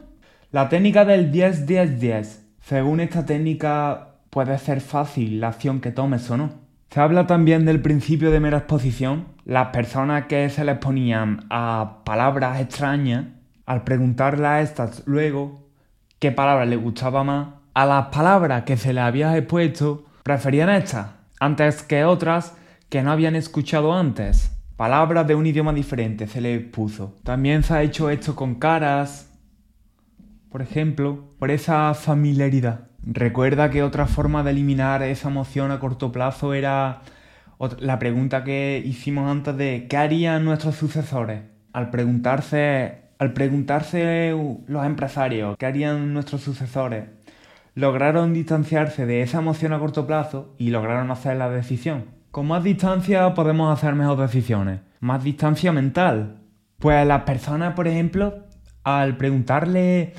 La 0.52 0.70
técnica 0.70 1.04
del 1.04 1.32
10-10-10. 1.34 2.44
Según 2.62 3.02
esta 3.02 3.26
técnica 3.26 4.13
puede 4.34 4.58
ser 4.58 4.82
fácil 4.82 5.40
la 5.40 5.50
acción 5.50 5.80
que 5.80 5.92
tomes 5.92 6.30
o 6.32 6.38
no. 6.38 6.50
Se 6.90 7.00
habla 7.00 7.28
también 7.28 7.66
del 7.66 7.82
principio 7.82 8.32
de 8.32 8.40
mera 8.40 8.58
exposición. 8.58 9.28
Las 9.46 9.68
personas 9.68 10.26
que 10.26 10.50
se 10.50 10.66
les 10.66 10.80
ponían 10.80 11.46
a 11.52 12.02
palabras 12.04 12.60
extrañas, 12.60 13.26
al 13.68 13.84
preguntarle 13.84 14.48
a 14.48 14.62
estas 14.62 15.04
luego 15.06 15.70
qué 16.18 16.32
palabra 16.32 16.66
les 16.66 16.82
gustaba 16.82 17.24
más, 17.24 17.48
a 17.76 17.86
las 17.86 18.08
palabras 18.08 18.64
que 18.64 18.76
se 18.76 18.92
les 18.92 19.04
había 19.04 19.38
expuesto, 19.38 20.06
preferían 20.24 20.70
estas, 20.70 21.12
antes 21.40 21.84
que 21.84 22.04
otras 22.04 22.56
que 22.90 23.04
no 23.04 23.12
habían 23.12 23.36
escuchado 23.36 23.94
antes. 23.94 24.52
Palabras 24.76 25.28
de 25.28 25.36
un 25.36 25.46
idioma 25.46 25.74
diferente 25.74 26.26
se 26.26 26.42
les 26.42 26.60
puso. 26.64 27.16
También 27.24 27.62
se 27.62 27.76
ha 27.76 27.84
hecho 27.84 28.10
esto 28.10 28.36
con 28.36 28.56
caras, 28.56 29.32
por 30.50 30.64
ejemplo, 30.64 31.30
por 31.38 31.52
esa 31.52 31.94
familiaridad. 31.94 32.93
Recuerda 33.06 33.70
que 33.70 33.84
otra 33.84 34.06
forma 34.08 34.44
de 34.44 34.52
eliminar 34.52 35.04
esa 35.04 35.30
emoción 35.30 35.72
a 35.72 35.80
corto 35.80 36.12
plazo 36.12 36.54
era 36.54 37.02
la 37.80 38.00
pregunta 38.00 38.44
que 38.44 38.82
hicimos 38.84 39.30
antes 39.30 39.58
de 39.58 39.88
¿qué 39.90 39.98
harían 39.98 40.46
nuestros 40.46 40.76
sucesores? 40.76 41.42
Al 41.74 41.90
preguntarse, 41.90 43.02
al 43.20 43.34
preguntarse 43.34 44.34
los 44.68 44.86
empresarios 44.86 45.58
¿qué 45.58 45.66
harían 45.66 46.14
nuestros 46.14 46.42
sucesores? 46.42 47.06
Lograron 47.76 48.34
distanciarse 48.34 49.06
de 49.06 49.22
esa 49.22 49.40
emoción 49.40 49.74
a 49.74 49.80
corto 49.80 50.08
plazo 50.08 50.54
y 50.58 50.70
lograron 50.70 51.12
hacer 51.12 51.38
la 51.38 51.50
decisión. 51.50 52.06
Con 52.32 52.48
más 52.48 52.64
distancia 52.64 53.34
podemos 53.34 53.72
hacer 53.72 53.96
mejores 53.96 54.32
decisiones. 54.32 54.80
Más 55.00 55.24
distancia 55.24 55.72
mental. 55.72 56.38
Pues 56.80 57.06
las 57.06 57.24
personas, 57.24 57.74
por 57.74 57.88
ejemplo, 57.88 58.46
al 58.84 59.18
preguntarle 59.18 60.14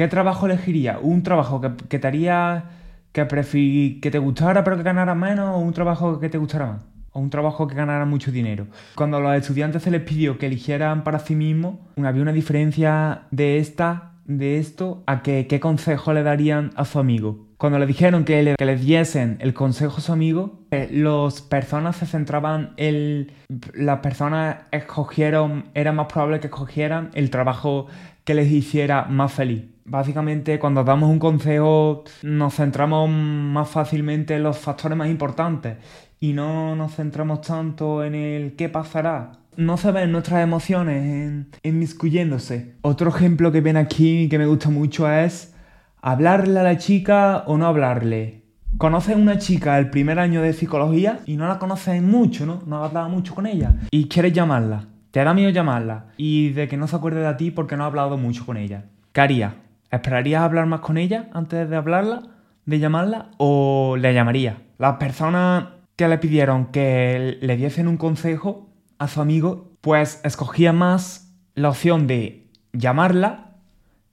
¿Qué 0.00 0.08
trabajo 0.08 0.46
elegiría? 0.46 0.98
¿Un 0.98 1.22
trabajo 1.22 1.60
que, 1.60 1.98
te 1.98 2.06
haría 2.06 2.70
que, 3.12 3.98
que 4.00 4.10
te 4.10 4.18
gustara 4.18 4.64
pero 4.64 4.78
que 4.78 4.82
ganara 4.82 5.14
menos 5.14 5.54
o 5.54 5.58
un 5.58 5.74
trabajo 5.74 6.18
que 6.18 6.30
te 6.30 6.38
gustara 6.38 6.66
más? 6.68 6.82
O 7.12 7.20
un 7.20 7.28
trabajo 7.28 7.68
que 7.68 7.74
ganara 7.74 8.06
mucho 8.06 8.32
dinero. 8.32 8.66
Cuando 8.94 9.18
a 9.18 9.20
los 9.20 9.36
estudiantes 9.36 9.82
se 9.82 9.90
les 9.90 10.00
pidió 10.00 10.38
que 10.38 10.46
eligieran 10.46 11.04
para 11.04 11.18
sí 11.18 11.34
mismos, 11.34 11.74
había 12.02 12.22
una 12.22 12.32
diferencia 12.32 13.24
de 13.30 13.58
esta, 13.58 14.12
de 14.24 14.56
esto, 14.56 15.02
a 15.04 15.22
que, 15.22 15.46
qué 15.46 15.60
consejo 15.60 16.14
le 16.14 16.22
darían 16.22 16.70
a 16.76 16.86
su 16.86 16.98
amigo. 16.98 17.50
Cuando 17.58 17.78
le 17.78 17.84
dijeron 17.84 18.24
que 18.24 18.56
les 18.58 18.80
diesen 18.80 19.36
el 19.40 19.52
consejo 19.52 19.98
a 19.98 20.00
su 20.00 20.14
amigo, 20.14 20.60
eh, 20.70 20.88
las 20.90 21.42
personas 21.42 21.96
se 21.96 22.06
centraban 22.06 22.72
en... 22.78 23.32
Las 23.74 23.98
personas 23.98 24.56
escogieron, 24.72 25.66
era 25.74 25.92
más 25.92 26.06
probable 26.06 26.40
que 26.40 26.46
escogieran 26.46 27.10
el 27.12 27.28
trabajo 27.28 27.88
que 28.24 28.32
les 28.32 28.50
hiciera 28.50 29.04
más 29.04 29.34
feliz. 29.34 29.64
Básicamente, 29.90 30.60
cuando 30.60 30.84
damos 30.84 31.10
un 31.10 31.18
consejo, 31.18 32.04
nos 32.22 32.54
centramos 32.54 33.10
más 33.10 33.68
fácilmente 33.68 34.36
en 34.36 34.44
los 34.44 34.56
factores 34.56 34.96
más 34.96 35.08
importantes 35.08 35.78
y 36.20 36.32
no 36.32 36.76
nos 36.76 36.94
centramos 36.94 37.40
tanto 37.40 38.04
en 38.04 38.14
el 38.14 38.54
qué 38.54 38.68
pasará. 38.68 39.32
No 39.56 39.76
se 39.76 39.90
ven 39.90 40.12
nuestras 40.12 40.44
emociones 40.44 41.46
inmiscuyéndose. 41.64 42.76
Otro 42.82 43.10
ejemplo 43.10 43.50
que 43.50 43.62
viene 43.62 43.80
aquí 43.80 44.28
que 44.28 44.38
me 44.38 44.46
gusta 44.46 44.70
mucho 44.70 45.10
es 45.10 45.56
hablarle 46.00 46.60
a 46.60 46.62
la 46.62 46.78
chica 46.78 47.42
o 47.48 47.58
no 47.58 47.66
hablarle. 47.66 48.44
Conoces 48.78 49.16
una 49.16 49.38
chica 49.38 49.76
el 49.76 49.90
primer 49.90 50.20
año 50.20 50.40
de 50.40 50.52
psicología 50.52 51.18
y 51.26 51.36
no 51.36 51.48
la 51.48 51.58
conoces 51.58 52.00
mucho, 52.00 52.46
¿no? 52.46 52.62
No 52.64 52.84
has 52.84 52.90
hablado 52.90 53.08
mucho 53.08 53.34
con 53.34 53.48
ella 53.48 53.74
y 53.90 54.06
quieres 54.06 54.34
llamarla. 54.34 54.86
Te 55.10 55.24
da 55.24 55.34
miedo 55.34 55.50
llamarla 55.50 56.06
y 56.16 56.50
de 56.50 56.68
que 56.68 56.76
no 56.76 56.86
se 56.86 56.94
acuerde 56.94 57.26
de 57.26 57.34
ti 57.34 57.50
porque 57.50 57.76
no 57.76 57.82
has 57.82 57.88
hablado 57.88 58.16
mucho 58.16 58.46
con 58.46 58.56
ella. 58.56 58.84
¿Qué 59.12 59.20
harías? 59.20 59.54
¿Esperarías 59.90 60.42
hablar 60.42 60.66
más 60.66 60.80
con 60.80 60.98
ella 60.98 61.28
antes 61.32 61.68
de 61.68 61.76
hablarla, 61.76 62.22
de 62.64 62.78
llamarla, 62.78 63.30
o 63.38 63.96
le 63.98 64.14
llamaría? 64.14 64.62
Las 64.78 64.96
personas 64.96 65.68
que 65.96 66.08
le 66.08 66.18
pidieron 66.18 66.66
que 66.66 67.38
le 67.40 67.56
diesen 67.56 67.88
un 67.88 67.96
consejo 67.96 68.70
a 68.98 69.08
su 69.08 69.20
amigo, 69.20 69.72
pues 69.80 70.20
escogía 70.24 70.72
más 70.72 71.34
la 71.54 71.70
opción 71.70 72.06
de 72.06 72.48
llamarla, 72.72 73.56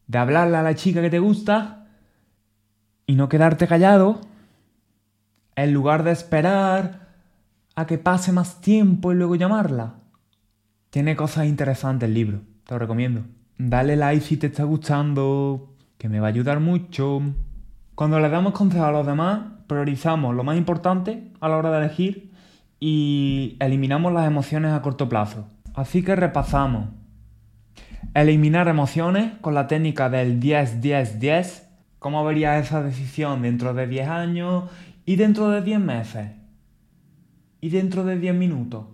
de 0.07 0.17
hablarle 0.17 0.57
a 0.57 0.63
la 0.63 0.75
chica 0.75 1.01
que 1.01 1.09
te 1.09 1.19
gusta 1.19 1.85
y 3.05 3.15
no 3.15 3.29
quedarte 3.29 3.67
callado, 3.67 4.21
en 5.55 5.73
lugar 5.73 6.03
de 6.03 6.11
esperar 6.11 7.07
a 7.75 7.85
que 7.85 7.97
pase 7.97 8.31
más 8.31 8.61
tiempo 8.61 9.11
y 9.11 9.15
luego 9.15 9.35
llamarla. 9.35 9.95
Tiene 10.89 11.15
cosas 11.15 11.45
interesantes 11.45 12.07
el 12.07 12.15
libro, 12.15 12.41
te 12.65 12.73
lo 12.73 12.79
recomiendo. 12.79 13.23
Dale 13.59 13.95
like 13.95 14.23
si 14.23 14.37
te 14.37 14.47
está 14.47 14.65
gustando, 14.65 15.73
que 15.97 16.09
me 16.09 16.19
va 16.19 16.27
a 16.27 16.29
ayudar 16.29 16.59
mucho. 16.59 17.23
Cuando 17.95 18.19
le 18.19 18.29
damos 18.29 18.53
consejos 18.53 18.87
a 18.87 18.91
los 18.91 19.07
demás, 19.07 19.41
priorizamos 19.65 20.35
lo 20.35 20.43
más 20.43 20.57
importante 20.57 21.31
a 21.39 21.49
la 21.49 21.57
hora 21.57 21.71
de 21.71 21.85
elegir 21.85 22.31
y 22.79 23.57
eliminamos 23.59 24.13
las 24.13 24.27
emociones 24.27 24.73
a 24.73 24.83
corto 24.83 25.09
plazo. 25.09 25.47
Así 25.73 26.03
que 26.03 26.15
repasamos. 26.15 26.89
Eliminar 28.13 28.67
emociones 28.67 29.33
con 29.41 29.55
la 29.55 29.65
técnica 29.65 30.07
del 30.11 30.39
10-10-10. 30.39 31.63
¿Cómo 31.97 32.23
verías 32.23 32.63
esa 32.63 32.83
decisión 32.83 33.41
dentro 33.41 33.73
de 33.73 33.87
10 33.87 34.07
años 34.07 34.65
y 35.03 35.15
dentro 35.15 35.49
de 35.49 35.63
10 35.63 35.79
meses? 35.79 36.29
Y 37.59 37.69
dentro 37.69 38.03
de 38.03 38.19
10 38.19 38.35
minutos. 38.35 38.85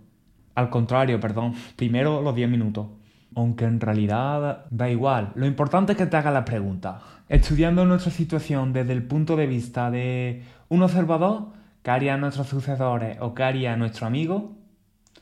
Al 0.56 0.70
contrario, 0.70 1.20
perdón. 1.20 1.54
Primero 1.76 2.22
los 2.22 2.34
10 2.34 2.50
minutos 2.50 2.88
aunque 3.36 3.66
en 3.66 3.80
realidad 3.80 4.66
da 4.70 4.90
igual. 4.90 5.32
Lo 5.36 5.46
importante 5.46 5.94
es 5.94 5.98
que 5.98 6.06
te 6.06 6.18
hagas 6.18 6.34
la 6.34 6.46
pregunta. 6.46 7.00
Estudiando 7.30 7.86
nuestra 7.86 8.12
situación 8.12 8.74
desde 8.74 8.94
el 8.94 9.04
punto 9.04 9.36
de 9.36 9.48
vista 9.48 9.90
de 9.92 10.44
un 10.70 10.84
observador, 10.84 11.48
¿qué 11.82 11.92
harían 11.92 12.22
nuestros 12.22 12.48
sucesores 12.48 13.18
o 13.22 13.34
qué 13.34 13.44
haría 13.44 13.76
nuestro 13.76 14.08
amigo? 14.08 14.56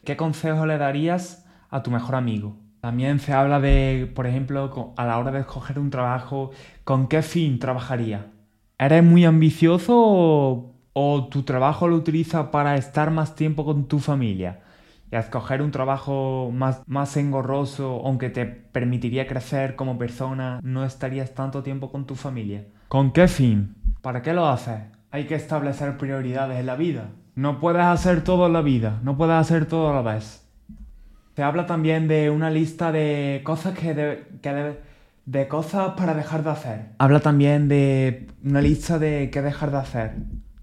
¿Qué 0.03 0.17
consejo 0.17 0.65
le 0.65 0.77
darías 0.77 1.45
a 1.69 1.83
tu 1.83 1.91
mejor 1.91 2.15
amigo? 2.15 2.55
También 2.81 3.19
se 3.19 3.33
habla 3.33 3.59
de, 3.59 4.11
por 4.15 4.25
ejemplo, 4.25 4.93
a 4.97 5.05
la 5.05 5.19
hora 5.19 5.31
de 5.31 5.41
escoger 5.41 5.77
un 5.77 5.91
trabajo, 5.91 6.51
¿con 6.83 7.07
qué 7.07 7.21
fin 7.21 7.59
trabajaría? 7.59 8.25
¿Eres 8.79 9.03
muy 9.03 9.25
ambicioso 9.25 9.93
o, 9.95 10.73
o 10.93 11.27
tu 11.27 11.43
trabajo 11.43 11.87
lo 11.87 11.95
utilizas 11.95 12.47
para 12.47 12.75
estar 12.75 13.11
más 13.11 13.35
tiempo 13.35 13.63
con 13.63 13.87
tu 13.87 13.99
familia? 13.99 14.61
Y 15.11 15.15
a 15.17 15.19
escoger 15.19 15.61
un 15.61 15.71
trabajo 15.71 16.51
más, 16.53 16.81
más 16.87 17.17
engorroso, 17.17 18.01
aunque 18.05 18.29
te 18.29 18.45
permitiría 18.45 19.27
crecer 19.27 19.75
como 19.75 19.97
persona, 19.97 20.61
no 20.63 20.85
estarías 20.85 21.33
tanto 21.33 21.63
tiempo 21.63 21.91
con 21.91 22.05
tu 22.05 22.15
familia. 22.15 22.63
¿Con 22.87 23.11
qué 23.11 23.27
fin? 23.27 23.75
¿Para 24.01 24.21
qué 24.21 24.33
lo 24.33 24.47
haces? 24.47 24.79
Hay 25.11 25.25
que 25.25 25.35
establecer 25.35 25.97
prioridades 25.97 26.57
en 26.57 26.65
la 26.65 26.75
vida. 26.75 27.09
No 27.35 27.59
puedes 27.59 27.83
hacer 27.83 28.23
todo 28.23 28.47
en 28.47 28.53
la 28.53 28.61
vida, 28.61 28.99
no 29.03 29.17
puedes 29.17 29.35
hacer 29.35 29.65
todo 29.65 29.89
a 29.89 30.01
la 30.01 30.13
vez. 30.13 30.47
Se 31.35 31.43
habla 31.43 31.65
también 31.65 32.07
de 32.07 32.29
una 32.29 32.49
lista 32.49 32.91
de 32.91 33.41
cosas 33.43 33.77
que, 33.77 34.25
que 34.41 34.77
de 35.25 35.47
cosas 35.49 35.93
para 35.97 36.13
dejar 36.13 36.43
de 36.43 36.49
hacer. 36.51 36.85
Habla 36.99 37.19
también 37.19 37.67
de 37.67 38.27
una 38.43 38.61
lista 38.61 38.97
de 38.97 39.29
qué 39.31 39.41
dejar 39.41 39.71
de 39.71 39.77
hacer, 39.77 40.15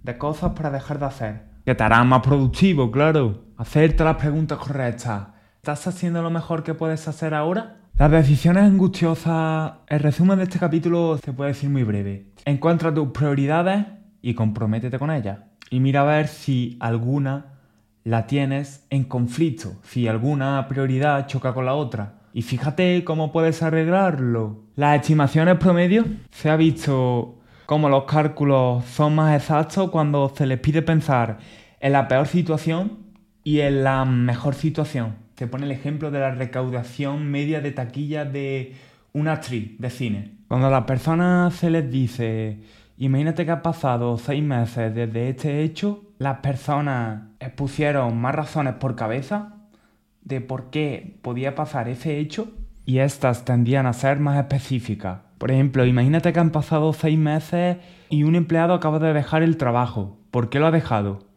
de 0.02 0.16
cosas 0.16 0.52
para 0.52 0.70
dejar 0.70 0.98
de 0.98 1.06
hacer 1.06 1.47
que 1.68 1.74
te 1.74 1.84
harán 1.84 2.08
más 2.08 2.22
productivo, 2.22 2.90
claro. 2.90 3.44
Hacerte 3.58 4.02
las 4.02 4.16
preguntas 4.16 4.56
correctas. 4.56 5.26
¿Estás 5.56 5.86
haciendo 5.86 6.22
lo 6.22 6.30
mejor 6.30 6.62
que 6.62 6.72
puedes 6.72 7.06
hacer 7.08 7.34
ahora? 7.34 7.76
Las 7.98 8.10
decisiones 8.10 8.62
angustiosas, 8.62 9.72
el 9.86 10.00
resumen 10.00 10.38
de 10.38 10.44
este 10.44 10.58
capítulo 10.58 11.18
se 11.22 11.34
puede 11.34 11.50
decir 11.50 11.68
muy 11.68 11.82
breve. 11.82 12.28
Encuentra 12.46 12.94
tus 12.94 13.08
prioridades 13.08 13.84
y 14.22 14.32
comprométete 14.32 14.98
con 14.98 15.10
ellas. 15.10 15.40
Y 15.68 15.80
mira 15.80 16.00
a 16.00 16.04
ver 16.04 16.28
si 16.28 16.78
alguna 16.80 17.58
la 18.02 18.26
tienes 18.26 18.86
en 18.88 19.04
conflicto, 19.04 19.74
si 19.82 20.08
alguna 20.08 20.66
prioridad 20.68 21.26
choca 21.26 21.52
con 21.52 21.66
la 21.66 21.74
otra. 21.74 22.14
Y 22.32 22.40
fíjate 22.40 23.04
cómo 23.04 23.30
puedes 23.30 23.62
arreglarlo. 23.62 24.62
Las 24.74 25.02
estimaciones 25.02 25.58
promedio 25.58 26.06
se 26.30 26.48
ha 26.48 26.56
visto 26.56 27.38
como 27.68 27.90
los 27.90 28.04
cálculos 28.04 28.86
son 28.86 29.14
más 29.14 29.36
exactos 29.36 29.90
cuando 29.90 30.32
se 30.34 30.46
les 30.46 30.58
pide 30.58 30.80
pensar 30.80 31.36
en 31.80 31.92
la 31.92 32.08
peor 32.08 32.26
situación 32.26 32.98
y 33.44 33.60
en 33.60 33.84
la 33.84 34.04
mejor 34.04 34.54
situación. 34.54 35.16
Se 35.36 35.46
pone 35.46 35.66
el 35.66 35.72
ejemplo 35.72 36.10
de 36.10 36.20
la 36.20 36.32
recaudación 36.32 37.30
media 37.30 37.60
de 37.60 37.72
taquilla 37.72 38.24
de 38.24 38.74
una 39.12 39.32
actriz 39.32 39.78
de 39.78 39.90
cine. 39.90 40.32
Cuando 40.48 40.66
a 40.66 40.70
las 40.70 40.84
personas 40.84 41.54
se 41.54 41.70
les 41.70 41.90
dice, 41.90 42.60
imagínate 42.96 43.44
que 43.44 43.50
ha 43.50 43.62
pasado 43.62 44.18
seis 44.18 44.42
meses 44.42 44.94
desde 44.94 45.28
este 45.28 45.62
hecho, 45.62 46.02
las 46.18 46.38
personas 46.38 47.22
expusieron 47.38 48.18
más 48.18 48.34
razones 48.34 48.74
por 48.74 48.96
cabeza 48.96 49.54
de 50.22 50.40
por 50.40 50.70
qué 50.70 51.18
podía 51.22 51.54
pasar 51.54 51.88
ese 51.88 52.18
hecho 52.18 52.52
y 52.84 52.98
estas 52.98 53.44
tendían 53.44 53.86
a 53.86 53.92
ser 53.92 54.18
más 54.18 54.38
específicas. 54.38 55.20
Por 55.38 55.52
ejemplo, 55.52 55.86
imagínate 55.86 56.32
que 56.32 56.40
han 56.40 56.50
pasado 56.50 56.92
seis 56.92 57.18
meses 57.18 57.76
y 58.10 58.24
un 58.24 58.34
empleado 58.34 58.74
acaba 58.74 58.98
de 58.98 59.12
dejar 59.12 59.42
el 59.42 59.56
trabajo. 59.56 60.18
¿Por 60.30 60.50
qué 60.50 60.58
lo 60.58 60.66
ha 60.66 60.70
dejado? 60.70 61.27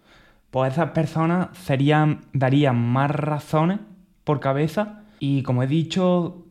Pues 0.51 0.73
esas 0.73 0.91
personas 0.91 1.47
serían, 1.57 2.21
darían 2.33 2.77
más 2.77 3.09
razones 3.09 3.79
por 4.23 4.39
cabeza 4.39 5.03
y 5.19 5.43
como 5.43 5.63
he 5.63 5.67
dicho, 5.67 6.45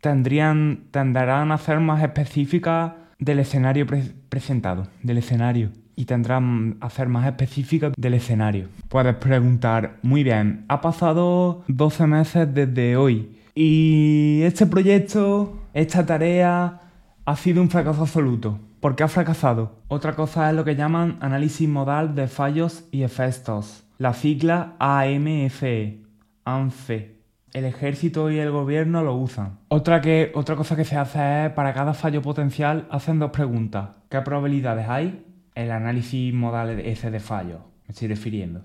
tendrían, 0.00 0.84
tenderán 0.90 1.52
a 1.52 1.80
más 1.80 2.02
específicas 2.02 2.92
del 3.18 3.38
escenario 3.38 3.86
presentado, 4.28 4.88
del 5.02 5.18
escenario 5.18 5.70
y 5.94 6.06
tendrán 6.06 6.78
a 6.80 6.88
ser 6.90 7.08
más 7.08 7.26
específicas 7.26 7.92
del 7.96 8.14
escenario. 8.14 8.68
Puedes 8.88 9.14
preguntar, 9.16 9.98
muy 10.02 10.24
bien, 10.24 10.64
ha 10.68 10.80
pasado 10.80 11.62
12 11.68 12.06
meses 12.06 12.54
desde 12.54 12.96
hoy 12.96 13.36
y 13.54 14.40
este 14.44 14.66
proyecto, 14.66 15.60
esta 15.74 16.06
tarea 16.06 16.80
ha 17.24 17.36
sido 17.36 17.60
un 17.60 17.68
fracaso 17.68 18.02
absoluto. 18.02 18.58
¿Por 18.82 18.96
qué 18.96 19.04
ha 19.04 19.08
fracasado? 19.08 19.76
Otra 19.86 20.16
cosa 20.16 20.50
es 20.50 20.56
lo 20.56 20.64
que 20.64 20.74
llaman 20.74 21.16
análisis 21.20 21.68
modal 21.68 22.16
de 22.16 22.26
fallos 22.26 22.88
y 22.90 23.04
efectos. 23.04 23.84
La 23.96 24.12
sigla 24.12 24.74
AMFE, 24.80 26.02
ANFE. 26.44 27.16
El 27.52 27.64
ejército 27.64 28.28
y 28.28 28.40
el 28.40 28.50
gobierno 28.50 29.04
lo 29.04 29.14
usan. 29.14 29.60
Otra, 29.68 30.00
que, 30.00 30.32
otra 30.34 30.56
cosa 30.56 30.74
que 30.74 30.84
se 30.84 30.96
hace 30.96 31.46
es, 31.46 31.52
para 31.52 31.72
cada 31.74 31.94
fallo 31.94 32.22
potencial, 32.22 32.88
hacen 32.90 33.20
dos 33.20 33.30
preguntas. 33.30 33.90
¿Qué 34.08 34.20
probabilidades 34.20 34.88
hay? 34.88 35.26
El 35.54 35.70
análisis 35.70 36.34
modal 36.34 36.80
ese 36.80 37.12
de 37.12 37.20
fallo, 37.20 37.60
me 37.86 37.92
estoy 37.92 38.08
refiriendo. 38.08 38.62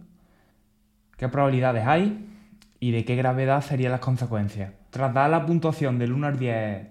¿Qué 1.16 1.30
probabilidades 1.30 1.86
hay? 1.86 2.28
¿Y 2.80 2.90
de 2.90 3.06
qué 3.06 3.16
gravedad 3.16 3.62
serían 3.62 3.92
las 3.92 4.02
consecuencias? 4.02 4.74
Tras 4.90 5.14
dar 5.14 5.30
la 5.30 5.46
puntuación 5.46 6.00
del 6.00 6.12
1 6.12 6.26
al 6.26 6.40
10 6.40 6.88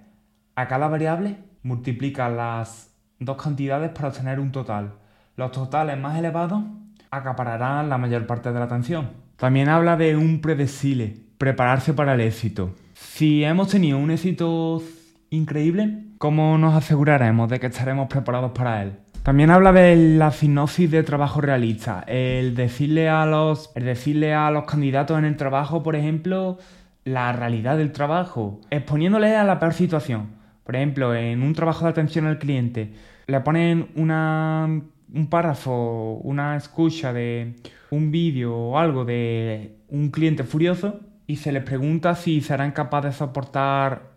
a 0.55 0.69
cada 0.69 0.87
variable, 0.87 1.39
multiplica 1.65 2.29
las 2.29 2.96
dos 3.19 3.43
cantidades 3.43 3.91
para 3.91 4.09
obtener 4.09 4.41
un 4.41 4.53
total. 4.53 4.93
Los 5.37 5.53
totales 5.53 5.99
más 5.99 6.19
elevados 6.19 6.63
acapararán 7.11 7.89
la 7.89 7.99
mayor 7.99 8.27
parte 8.27 8.53
de 8.53 8.59
la 8.59 8.65
atención. 8.65 9.11
También 9.37 9.69
habla 9.69 9.97
de 9.97 10.17
un 10.17 10.41
predecile, 10.41 11.17
prepararse 11.39 11.93
para 11.93 12.15
el 12.15 12.21
éxito. 12.21 12.75
Si 12.95 13.45
hemos 13.45 13.69
tenido 13.69 13.99
un 13.99 14.11
éxito 14.11 14.83
increíble, 15.31 16.05
¿cómo 16.19 16.57
nos 16.59 16.75
aseguraremos 16.75 17.49
de 17.51 17.61
que 17.61 17.67
estaremos 17.67 18.09
preparados 18.09 18.53
para 18.53 18.83
él? 18.83 18.93
También 19.23 19.51
habla 19.51 19.73
de 19.73 19.97
la 19.97 20.31
sinopsis 20.31 20.91
de 20.91 21.03
trabajo 21.03 21.41
realista, 21.41 22.05
el 22.07 22.55
decirle 22.55 23.09
a 23.09 23.27
los, 23.27 23.73
el 23.75 23.85
decirle 23.85 24.33
a 24.33 24.51
los 24.53 24.65
candidatos 24.67 25.19
en 25.19 25.25
el 25.25 25.37
trabajo, 25.37 25.83
por 25.83 25.97
ejemplo, 25.97 26.59
la 27.05 27.33
realidad 27.33 27.77
del 27.77 27.91
trabajo, 27.91 28.61
exponiéndole 28.71 29.35
a 29.37 29.45
la 29.45 29.59
peor 29.59 29.75
situación. 29.75 30.36
Por 30.67 30.75
ejemplo, 30.75 31.15
en 31.15 31.43
un 31.45 31.55
trabajo 31.55 31.85
de 31.85 31.93
atención 31.93 32.27
al 32.27 32.39
cliente, 32.39 32.93
le 33.29 33.41
ponen 33.41 33.89
un 33.95 35.29
párrafo, 35.31 36.21
una 36.25 36.57
escucha 36.57 37.13
de 37.13 37.55
un 37.91 38.11
vídeo 38.11 38.53
o 38.53 38.79
algo 38.79 39.05
de 39.05 39.77
un 39.89 40.11
cliente 40.11 40.43
furioso 40.43 40.99
y 41.29 41.37
se 41.37 41.53
les 41.53 41.63
pregunta 41.63 42.17
si 42.17 42.41
serán 42.41 42.73
capaces 42.73 43.13
de 43.13 43.19
soportar 43.19 44.11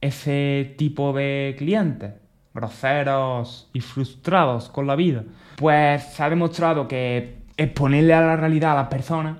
ese 0.00 0.74
tipo 0.78 1.12
de 1.12 1.54
clientes, 1.58 2.14
groseros 2.54 3.68
y 3.74 3.80
frustrados 3.80 4.70
con 4.70 4.86
la 4.86 4.96
vida. 4.96 5.24
Pues 5.56 6.02
se 6.02 6.22
ha 6.22 6.30
demostrado 6.30 6.88
que 6.88 7.36
exponerle 7.58 8.14
a 8.14 8.22
la 8.22 8.36
realidad 8.36 8.72
a 8.72 8.82
las 8.82 8.88
personas 8.88 9.38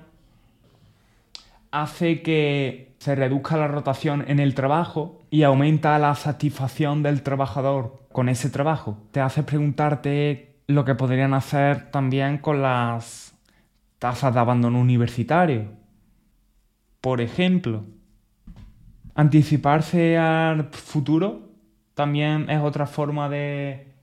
hace 1.71 2.21
que 2.21 2.94
se 3.05 3.13
reduzca 3.13 3.55
la 3.55 3.67
rotación 3.67 4.25
en 4.27 4.39
el 4.39 4.55
trabajo 4.55 5.27
y 5.29 5.43
aumenta 5.43 5.99
la 5.99 6.15
satisfacción 6.15 7.03
del 7.03 7.21
trabajador 7.21 8.07
con 8.11 8.29
ese 8.29 8.49
trabajo. 8.49 8.97
Te 9.11 9.21
hace 9.21 9.43
preguntarte 9.43 10.55
lo 10.65 10.85
que 10.85 10.95
podrían 10.95 11.35
hacer 11.35 11.91
también 11.91 12.39
con 12.39 12.63
las 12.63 13.37
tasas 13.99 14.33
de 14.33 14.39
abandono 14.39 14.79
universitario. 14.79 15.67
Por 16.99 17.21
ejemplo, 17.21 17.83
anticiparse 19.13 20.17
al 20.17 20.69
futuro 20.71 21.51
también 21.93 22.49
es 22.49 22.59
otra 22.59 22.87
forma 22.87 23.29
de 23.29 23.93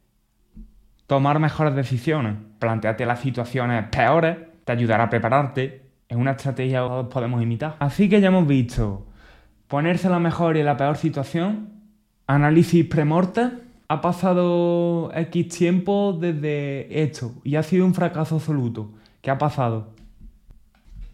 tomar 1.09 1.40
mejores 1.40 1.74
decisiones. 1.74 2.36
Plantearte 2.61 3.05
las 3.05 3.18
situaciones 3.18 3.84
peores 3.88 4.36
te 4.64 4.70
ayudará 4.70 5.03
a 5.03 5.11
prepararte 5.11 5.82
es 6.12 6.16
una 6.16 6.32
estrategia 6.32 6.82
que 6.82 6.88
todos 6.88 7.06
podemos 7.08 7.42
imitar. 7.42 7.76
Así 7.78 8.08
que 8.08 8.20
ya 8.20 8.28
hemos 8.28 8.46
visto 8.46 9.06
ponerse 9.66 10.10
la 10.10 10.18
mejor 10.18 10.58
y 10.58 10.62
la 10.62 10.76
peor 10.76 10.98
situación, 10.98 11.70
análisis 12.26 12.84
premorte, 12.84 13.48
ha 13.88 14.00
pasado 14.02 15.10
X 15.14 15.48
tiempo 15.48 16.16
desde 16.20 17.02
esto 17.02 17.32
y 17.44 17.56
ha 17.56 17.62
sido 17.62 17.86
un 17.86 17.94
fracaso 17.94 18.34
absoluto. 18.34 18.92
¿Qué 19.22 19.30
ha 19.30 19.38
pasado? 19.38 19.94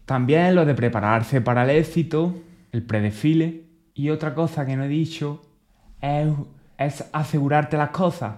También 0.05 0.53
lo 0.55 0.65
de 0.65 0.75
prepararse 0.75 1.39
para 1.39 1.63
el 1.63 1.69
éxito, 1.69 2.35
el 2.73 2.83
predefile. 2.83 3.63
Y 3.93 4.09
otra 4.09 4.33
cosa 4.33 4.65
que 4.65 4.75
no 4.75 4.83
he 4.83 4.89
dicho 4.89 5.41
es, 6.01 6.27
es 6.77 7.09
asegurarte 7.13 7.77
las 7.77 7.91
cosas. 7.91 8.35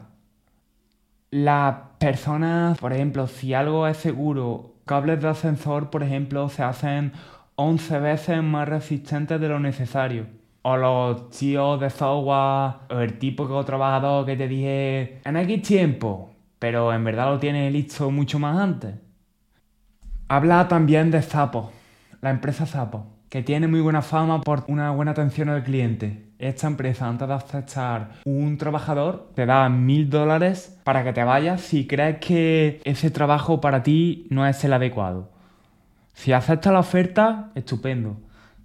Las 1.32 1.76
personas, 1.98 2.78
por 2.78 2.94
ejemplo, 2.94 3.26
si 3.26 3.56
algo 3.56 3.88
es 3.88 3.98
seguro 3.98 4.76
cables 4.92 5.22
de 5.22 5.30
ascensor, 5.30 5.90
por 5.90 6.04
ejemplo, 6.04 6.50
se 6.50 6.64
hacen 6.64 7.14
11 7.56 8.00
veces 8.02 8.44
más 8.44 8.68
resistentes 8.68 9.40
de 9.40 9.48
lo 9.48 9.58
necesario. 9.58 10.26
O 10.64 10.76
los 10.76 11.30
tíos 11.30 11.80
de 11.80 11.90
software, 11.90 12.74
o 12.90 13.00
el 13.00 13.18
tipo 13.18 13.64
trabajador 13.64 14.26
que 14.26 14.36
te 14.36 14.50
dije 14.50 15.22
en 15.24 15.38
X 15.38 15.62
tiempo, 15.62 16.36
pero 16.60 16.92
en 16.92 17.06
verdad 17.06 17.28
lo 17.28 17.40
tiene 17.40 17.72
listo 17.72 18.12
mucho 18.12 18.38
más 18.38 18.58
antes. 18.58 18.96
Habla 20.28 20.68
también 20.68 21.10
de 21.10 21.22
Zapo, 21.22 21.72
la 22.20 22.30
empresa 22.30 22.66
Zapo, 22.66 23.06
que 23.32 23.42
tiene 23.42 23.68
muy 23.68 23.80
buena 23.80 24.02
fama 24.02 24.42
por 24.42 24.66
una 24.68 24.92
buena 24.92 25.12
atención 25.12 25.48
al 25.48 25.64
cliente 25.64 26.32
esta 26.38 26.68
empresa 26.68 27.08
antes 27.08 27.30
de 27.30 27.34
aceptar 27.34 28.10
un 28.26 28.58
trabajador 28.58 29.30
te 29.36 29.46
da 29.46 29.70
mil 29.70 30.10
dólares 30.10 30.78
para 30.84 31.06
que 31.06 31.14
te 31.14 31.24
vayas 31.24 31.62
si 31.62 31.88
crees 31.88 32.18
que 32.18 32.82
ese 32.84 33.10
trabajo 33.10 33.62
para 33.62 33.84
ti 33.84 34.28
no 34.30 34.46
es 34.46 34.62
el 34.66 34.74
adecuado. 34.74 35.32
Si 36.14 36.34
aceptas 36.34 36.74
la 36.74 36.80
oferta, 36.80 37.52
estupendo. 37.56 38.18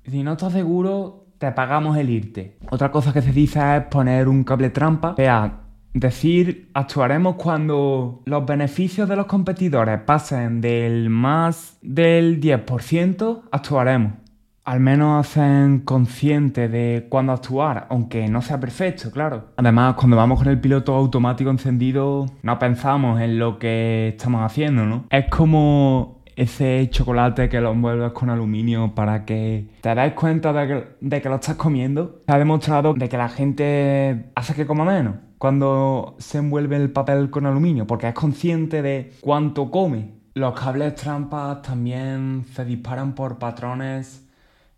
Si 0.04 0.24
no 0.24 0.32
estás 0.32 0.52
seguro, 0.52 1.26
te 1.38 1.52
pagamos 1.52 1.96
el 1.96 2.10
irte. 2.10 2.56
Otra 2.70 2.90
cosa 2.90 3.12
que 3.12 3.22
se 3.22 3.32
dice 3.32 3.60
es 3.76 3.82
poner 3.84 4.26
un 4.26 4.42
cable 4.42 4.70
trampa. 4.70 5.10
O 5.12 5.16
sea, 5.16 5.60
decir, 5.92 6.70
actuaremos 6.74 7.36
cuando 7.36 8.22
los 8.24 8.44
beneficios 8.44 9.08
de 9.08 9.16
los 9.16 9.26
competidores 9.26 10.00
pasen 10.00 10.60
del 10.60 11.08
más 11.08 11.78
del 11.82 12.40
10%, 12.40 13.42
actuaremos 13.52 14.25
al 14.66 14.80
menos 14.80 15.26
hacen 15.26 15.80
consciente 15.80 16.68
de 16.68 17.06
cuándo 17.08 17.32
actuar, 17.32 17.86
aunque 17.88 18.28
no 18.28 18.42
sea 18.42 18.58
perfecto, 18.58 19.12
claro. 19.12 19.50
Además, 19.56 19.94
cuando 19.94 20.16
vamos 20.16 20.40
con 20.40 20.48
el 20.48 20.60
piloto 20.60 20.94
automático 20.94 21.50
encendido, 21.50 22.26
no 22.42 22.58
pensamos 22.58 23.20
en 23.20 23.38
lo 23.38 23.60
que 23.60 24.08
estamos 24.08 24.42
haciendo, 24.42 24.84
¿no? 24.84 25.04
Es 25.08 25.26
como 25.30 26.20
ese 26.34 26.88
chocolate 26.90 27.48
que 27.48 27.60
lo 27.60 27.70
envuelves 27.70 28.10
con 28.10 28.28
aluminio 28.28 28.92
para 28.92 29.24
que 29.24 29.68
te 29.80 29.94
des 29.94 30.12
cuenta 30.14 30.52
de 30.52 31.20
que, 31.22 31.28
lo 31.28 31.36
estás 31.36 31.54
comiendo. 31.54 32.22
Se 32.26 32.32
ha 32.32 32.38
demostrado 32.38 32.92
de 32.94 33.08
que 33.08 33.16
la 33.16 33.28
gente 33.28 34.30
hace 34.34 34.54
que 34.54 34.66
coma 34.66 34.84
menos 34.84 35.14
cuando 35.38 36.16
se 36.18 36.38
envuelve 36.38 36.76
el 36.76 36.90
papel 36.90 37.30
con 37.30 37.46
aluminio, 37.46 37.86
porque 37.86 38.08
es 38.08 38.14
consciente 38.14 38.82
de 38.82 39.12
cuánto 39.20 39.70
come. 39.70 40.16
Los 40.34 40.58
cables 40.58 40.96
trampas 40.96 41.62
también 41.62 42.44
se 42.52 42.64
disparan 42.64 43.14
por 43.14 43.38
patrones 43.38 44.25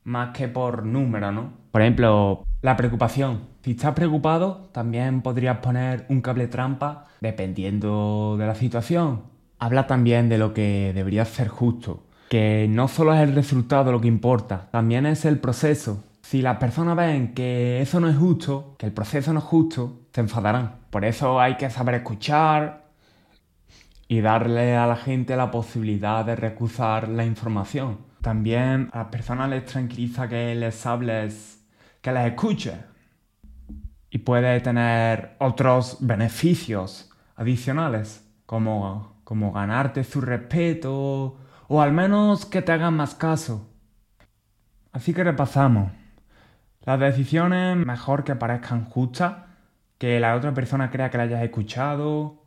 más 0.04 0.36
que 0.36 0.48
por 0.48 0.84
número, 0.84 1.32
¿no? 1.32 1.52
Por 1.70 1.82
ejemplo, 1.82 2.44
la 2.62 2.76
preocupación. 2.76 3.40
Si 3.62 3.72
estás 3.72 3.94
preocupado, 3.94 4.70
también 4.72 5.22
podrías 5.22 5.58
poner 5.58 6.06
un 6.08 6.20
cable 6.20 6.48
trampa 6.48 7.06
dependiendo 7.20 8.36
de 8.38 8.46
la 8.46 8.54
situación. 8.54 9.22
Habla 9.58 9.86
también 9.86 10.28
de 10.28 10.38
lo 10.38 10.54
que 10.54 10.92
debería 10.94 11.24
ser 11.24 11.48
justo, 11.48 12.04
que 12.30 12.66
no 12.70 12.88
solo 12.88 13.14
es 13.14 13.20
el 13.20 13.34
resultado 13.34 13.92
lo 13.92 14.00
que 14.00 14.08
importa, 14.08 14.68
también 14.70 15.04
es 15.06 15.24
el 15.24 15.38
proceso. 15.38 16.04
Si 16.22 16.42
las 16.42 16.58
personas 16.58 16.96
ven 16.96 17.34
que 17.34 17.80
eso 17.80 18.00
no 18.00 18.08
es 18.08 18.16
justo, 18.16 18.76
que 18.78 18.86
el 18.86 18.92
proceso 18.92 19.32
no 19.32 19.40
es 19.40 19.44
justo, 19.44 20.00
se 20.12 20.20
enfadarán. 20.20 20.76
Por 20.90 21.04
eso 21.04 21.40
hay 21.40 21.56
que 21.56 21.70
saber 21.70 21.96
escuchar 21.96 22.88
y 24.08 24.20
darle 24.20 24.76
a 24.76 24.86
la 24.86 24.96
gente 24.96 25.36
la 25.36 25.50
posibilidad 25.50 26.24
de 26.24 26.36
recusar 26.36 27.08
la 27.08 27.24
información. 27.24 28.07
También 28.22 28.90
a 28.92 28.98
las 28.98 29.08
personas 29.08 29.48
les 29.48 29.64
tranquiliza 29.64 30.28
que 30.28 30.54
les 30.54 30.86
hables, 30.86 31.64
que 32.00 32.12
les 32.12 32.26
escuches. 32.26 32.74
Y 34.10 34.18
puede 34.18 34.60
tener 34.60 35.36
otros 35.38 35.98
beneficios 36.00 37.10
adicionales, 37.36 38.26
como, 38.46 39.20
como 39.24 39.52
ganarte 39.52 40.04
su 40.04 40.20
respeto 40.20 41.38
o 41.68 41.82
al 41.82 41.92
menos 41.92 42.46
que 42.46 42.62
te 42.62 42.72
hagan 42.72 42.94
más 42.94 43.14
caso. 43.14 43.68
Así 44.92 45.12
que 45.12 45.22
repasamos. 45.22 45.92
Las 46.84 46.98
decisiones 46.98 47.76
mejor 47.76 48.24
que 48.24 48.34
parezcan 48.34 48.86
justas, 48.86 49.34
que 49.98 50.18
la 50.18 50.34
otra 50.34 50.54
persona 50.54 50.90
crea 50.90 51.10
que 51.10 51.18
la 51.18 51.24
hayas 51.24 51.42
escuchado. 51.42 52.42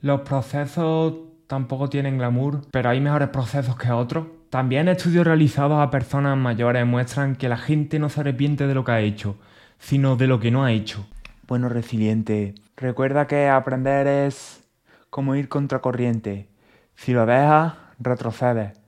Los 0.00 0.20
procesos 0.20 1.31
tampoco 1.52 1.90
tienen 1.90 2.16
glamour, 2.16 2.62
pero 2.70 2.88
hay 2.88 3.02
mejores 3.02 3.28
procesos 3.28 3.76
que 3.76 3.90
otros. 3.90 4.26
También 4.48 4.88
estudios 4.88 5.26
realizados 5.26 5.82
a 5.82 5.90
personas 5.90 6.34
mayores 6.38 6.86
muestran 6.86 7.36
que 7.36 7.50
la 7.50 7.58
gente 7.58 7.98
no 7.98 8.08
se 8.08 8.20
arrepiente 8.20 8.66
de 8.66 8.72
lo 8.72 8.84
que 8.84 8.92
ha 8.92 9.00
hecho, 9.00 9.36
sino 9.78 10.16
de 10.16 10.28
lo 10.28 10.40
que 10.40 10.50
no 10.50 10.64
ha 10.64 10.72
hecho. 10.72 11.06
Bueno, 11.46 11.68
resiliente, 11.68 12.54
recuerda 12.74 13.26
que 13.26 13.50
aprender 13.50 14.06
es 14.06 14.66
como 15.10 15.34
ir 15.34 15.50
contracorriente. 15.50 16.48
Si 16.94 17.12
lo 17.12 17.26
dejas, 17.26 17.74
retrocedes. 17.98 18.80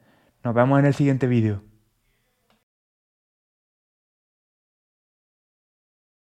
Nos 0.43 0.55
vemos 0.55 0.79
en 0.79 0.87
el 0.87 0.95
siguiente 0.95 1.27
vídeo. 1.27 1.61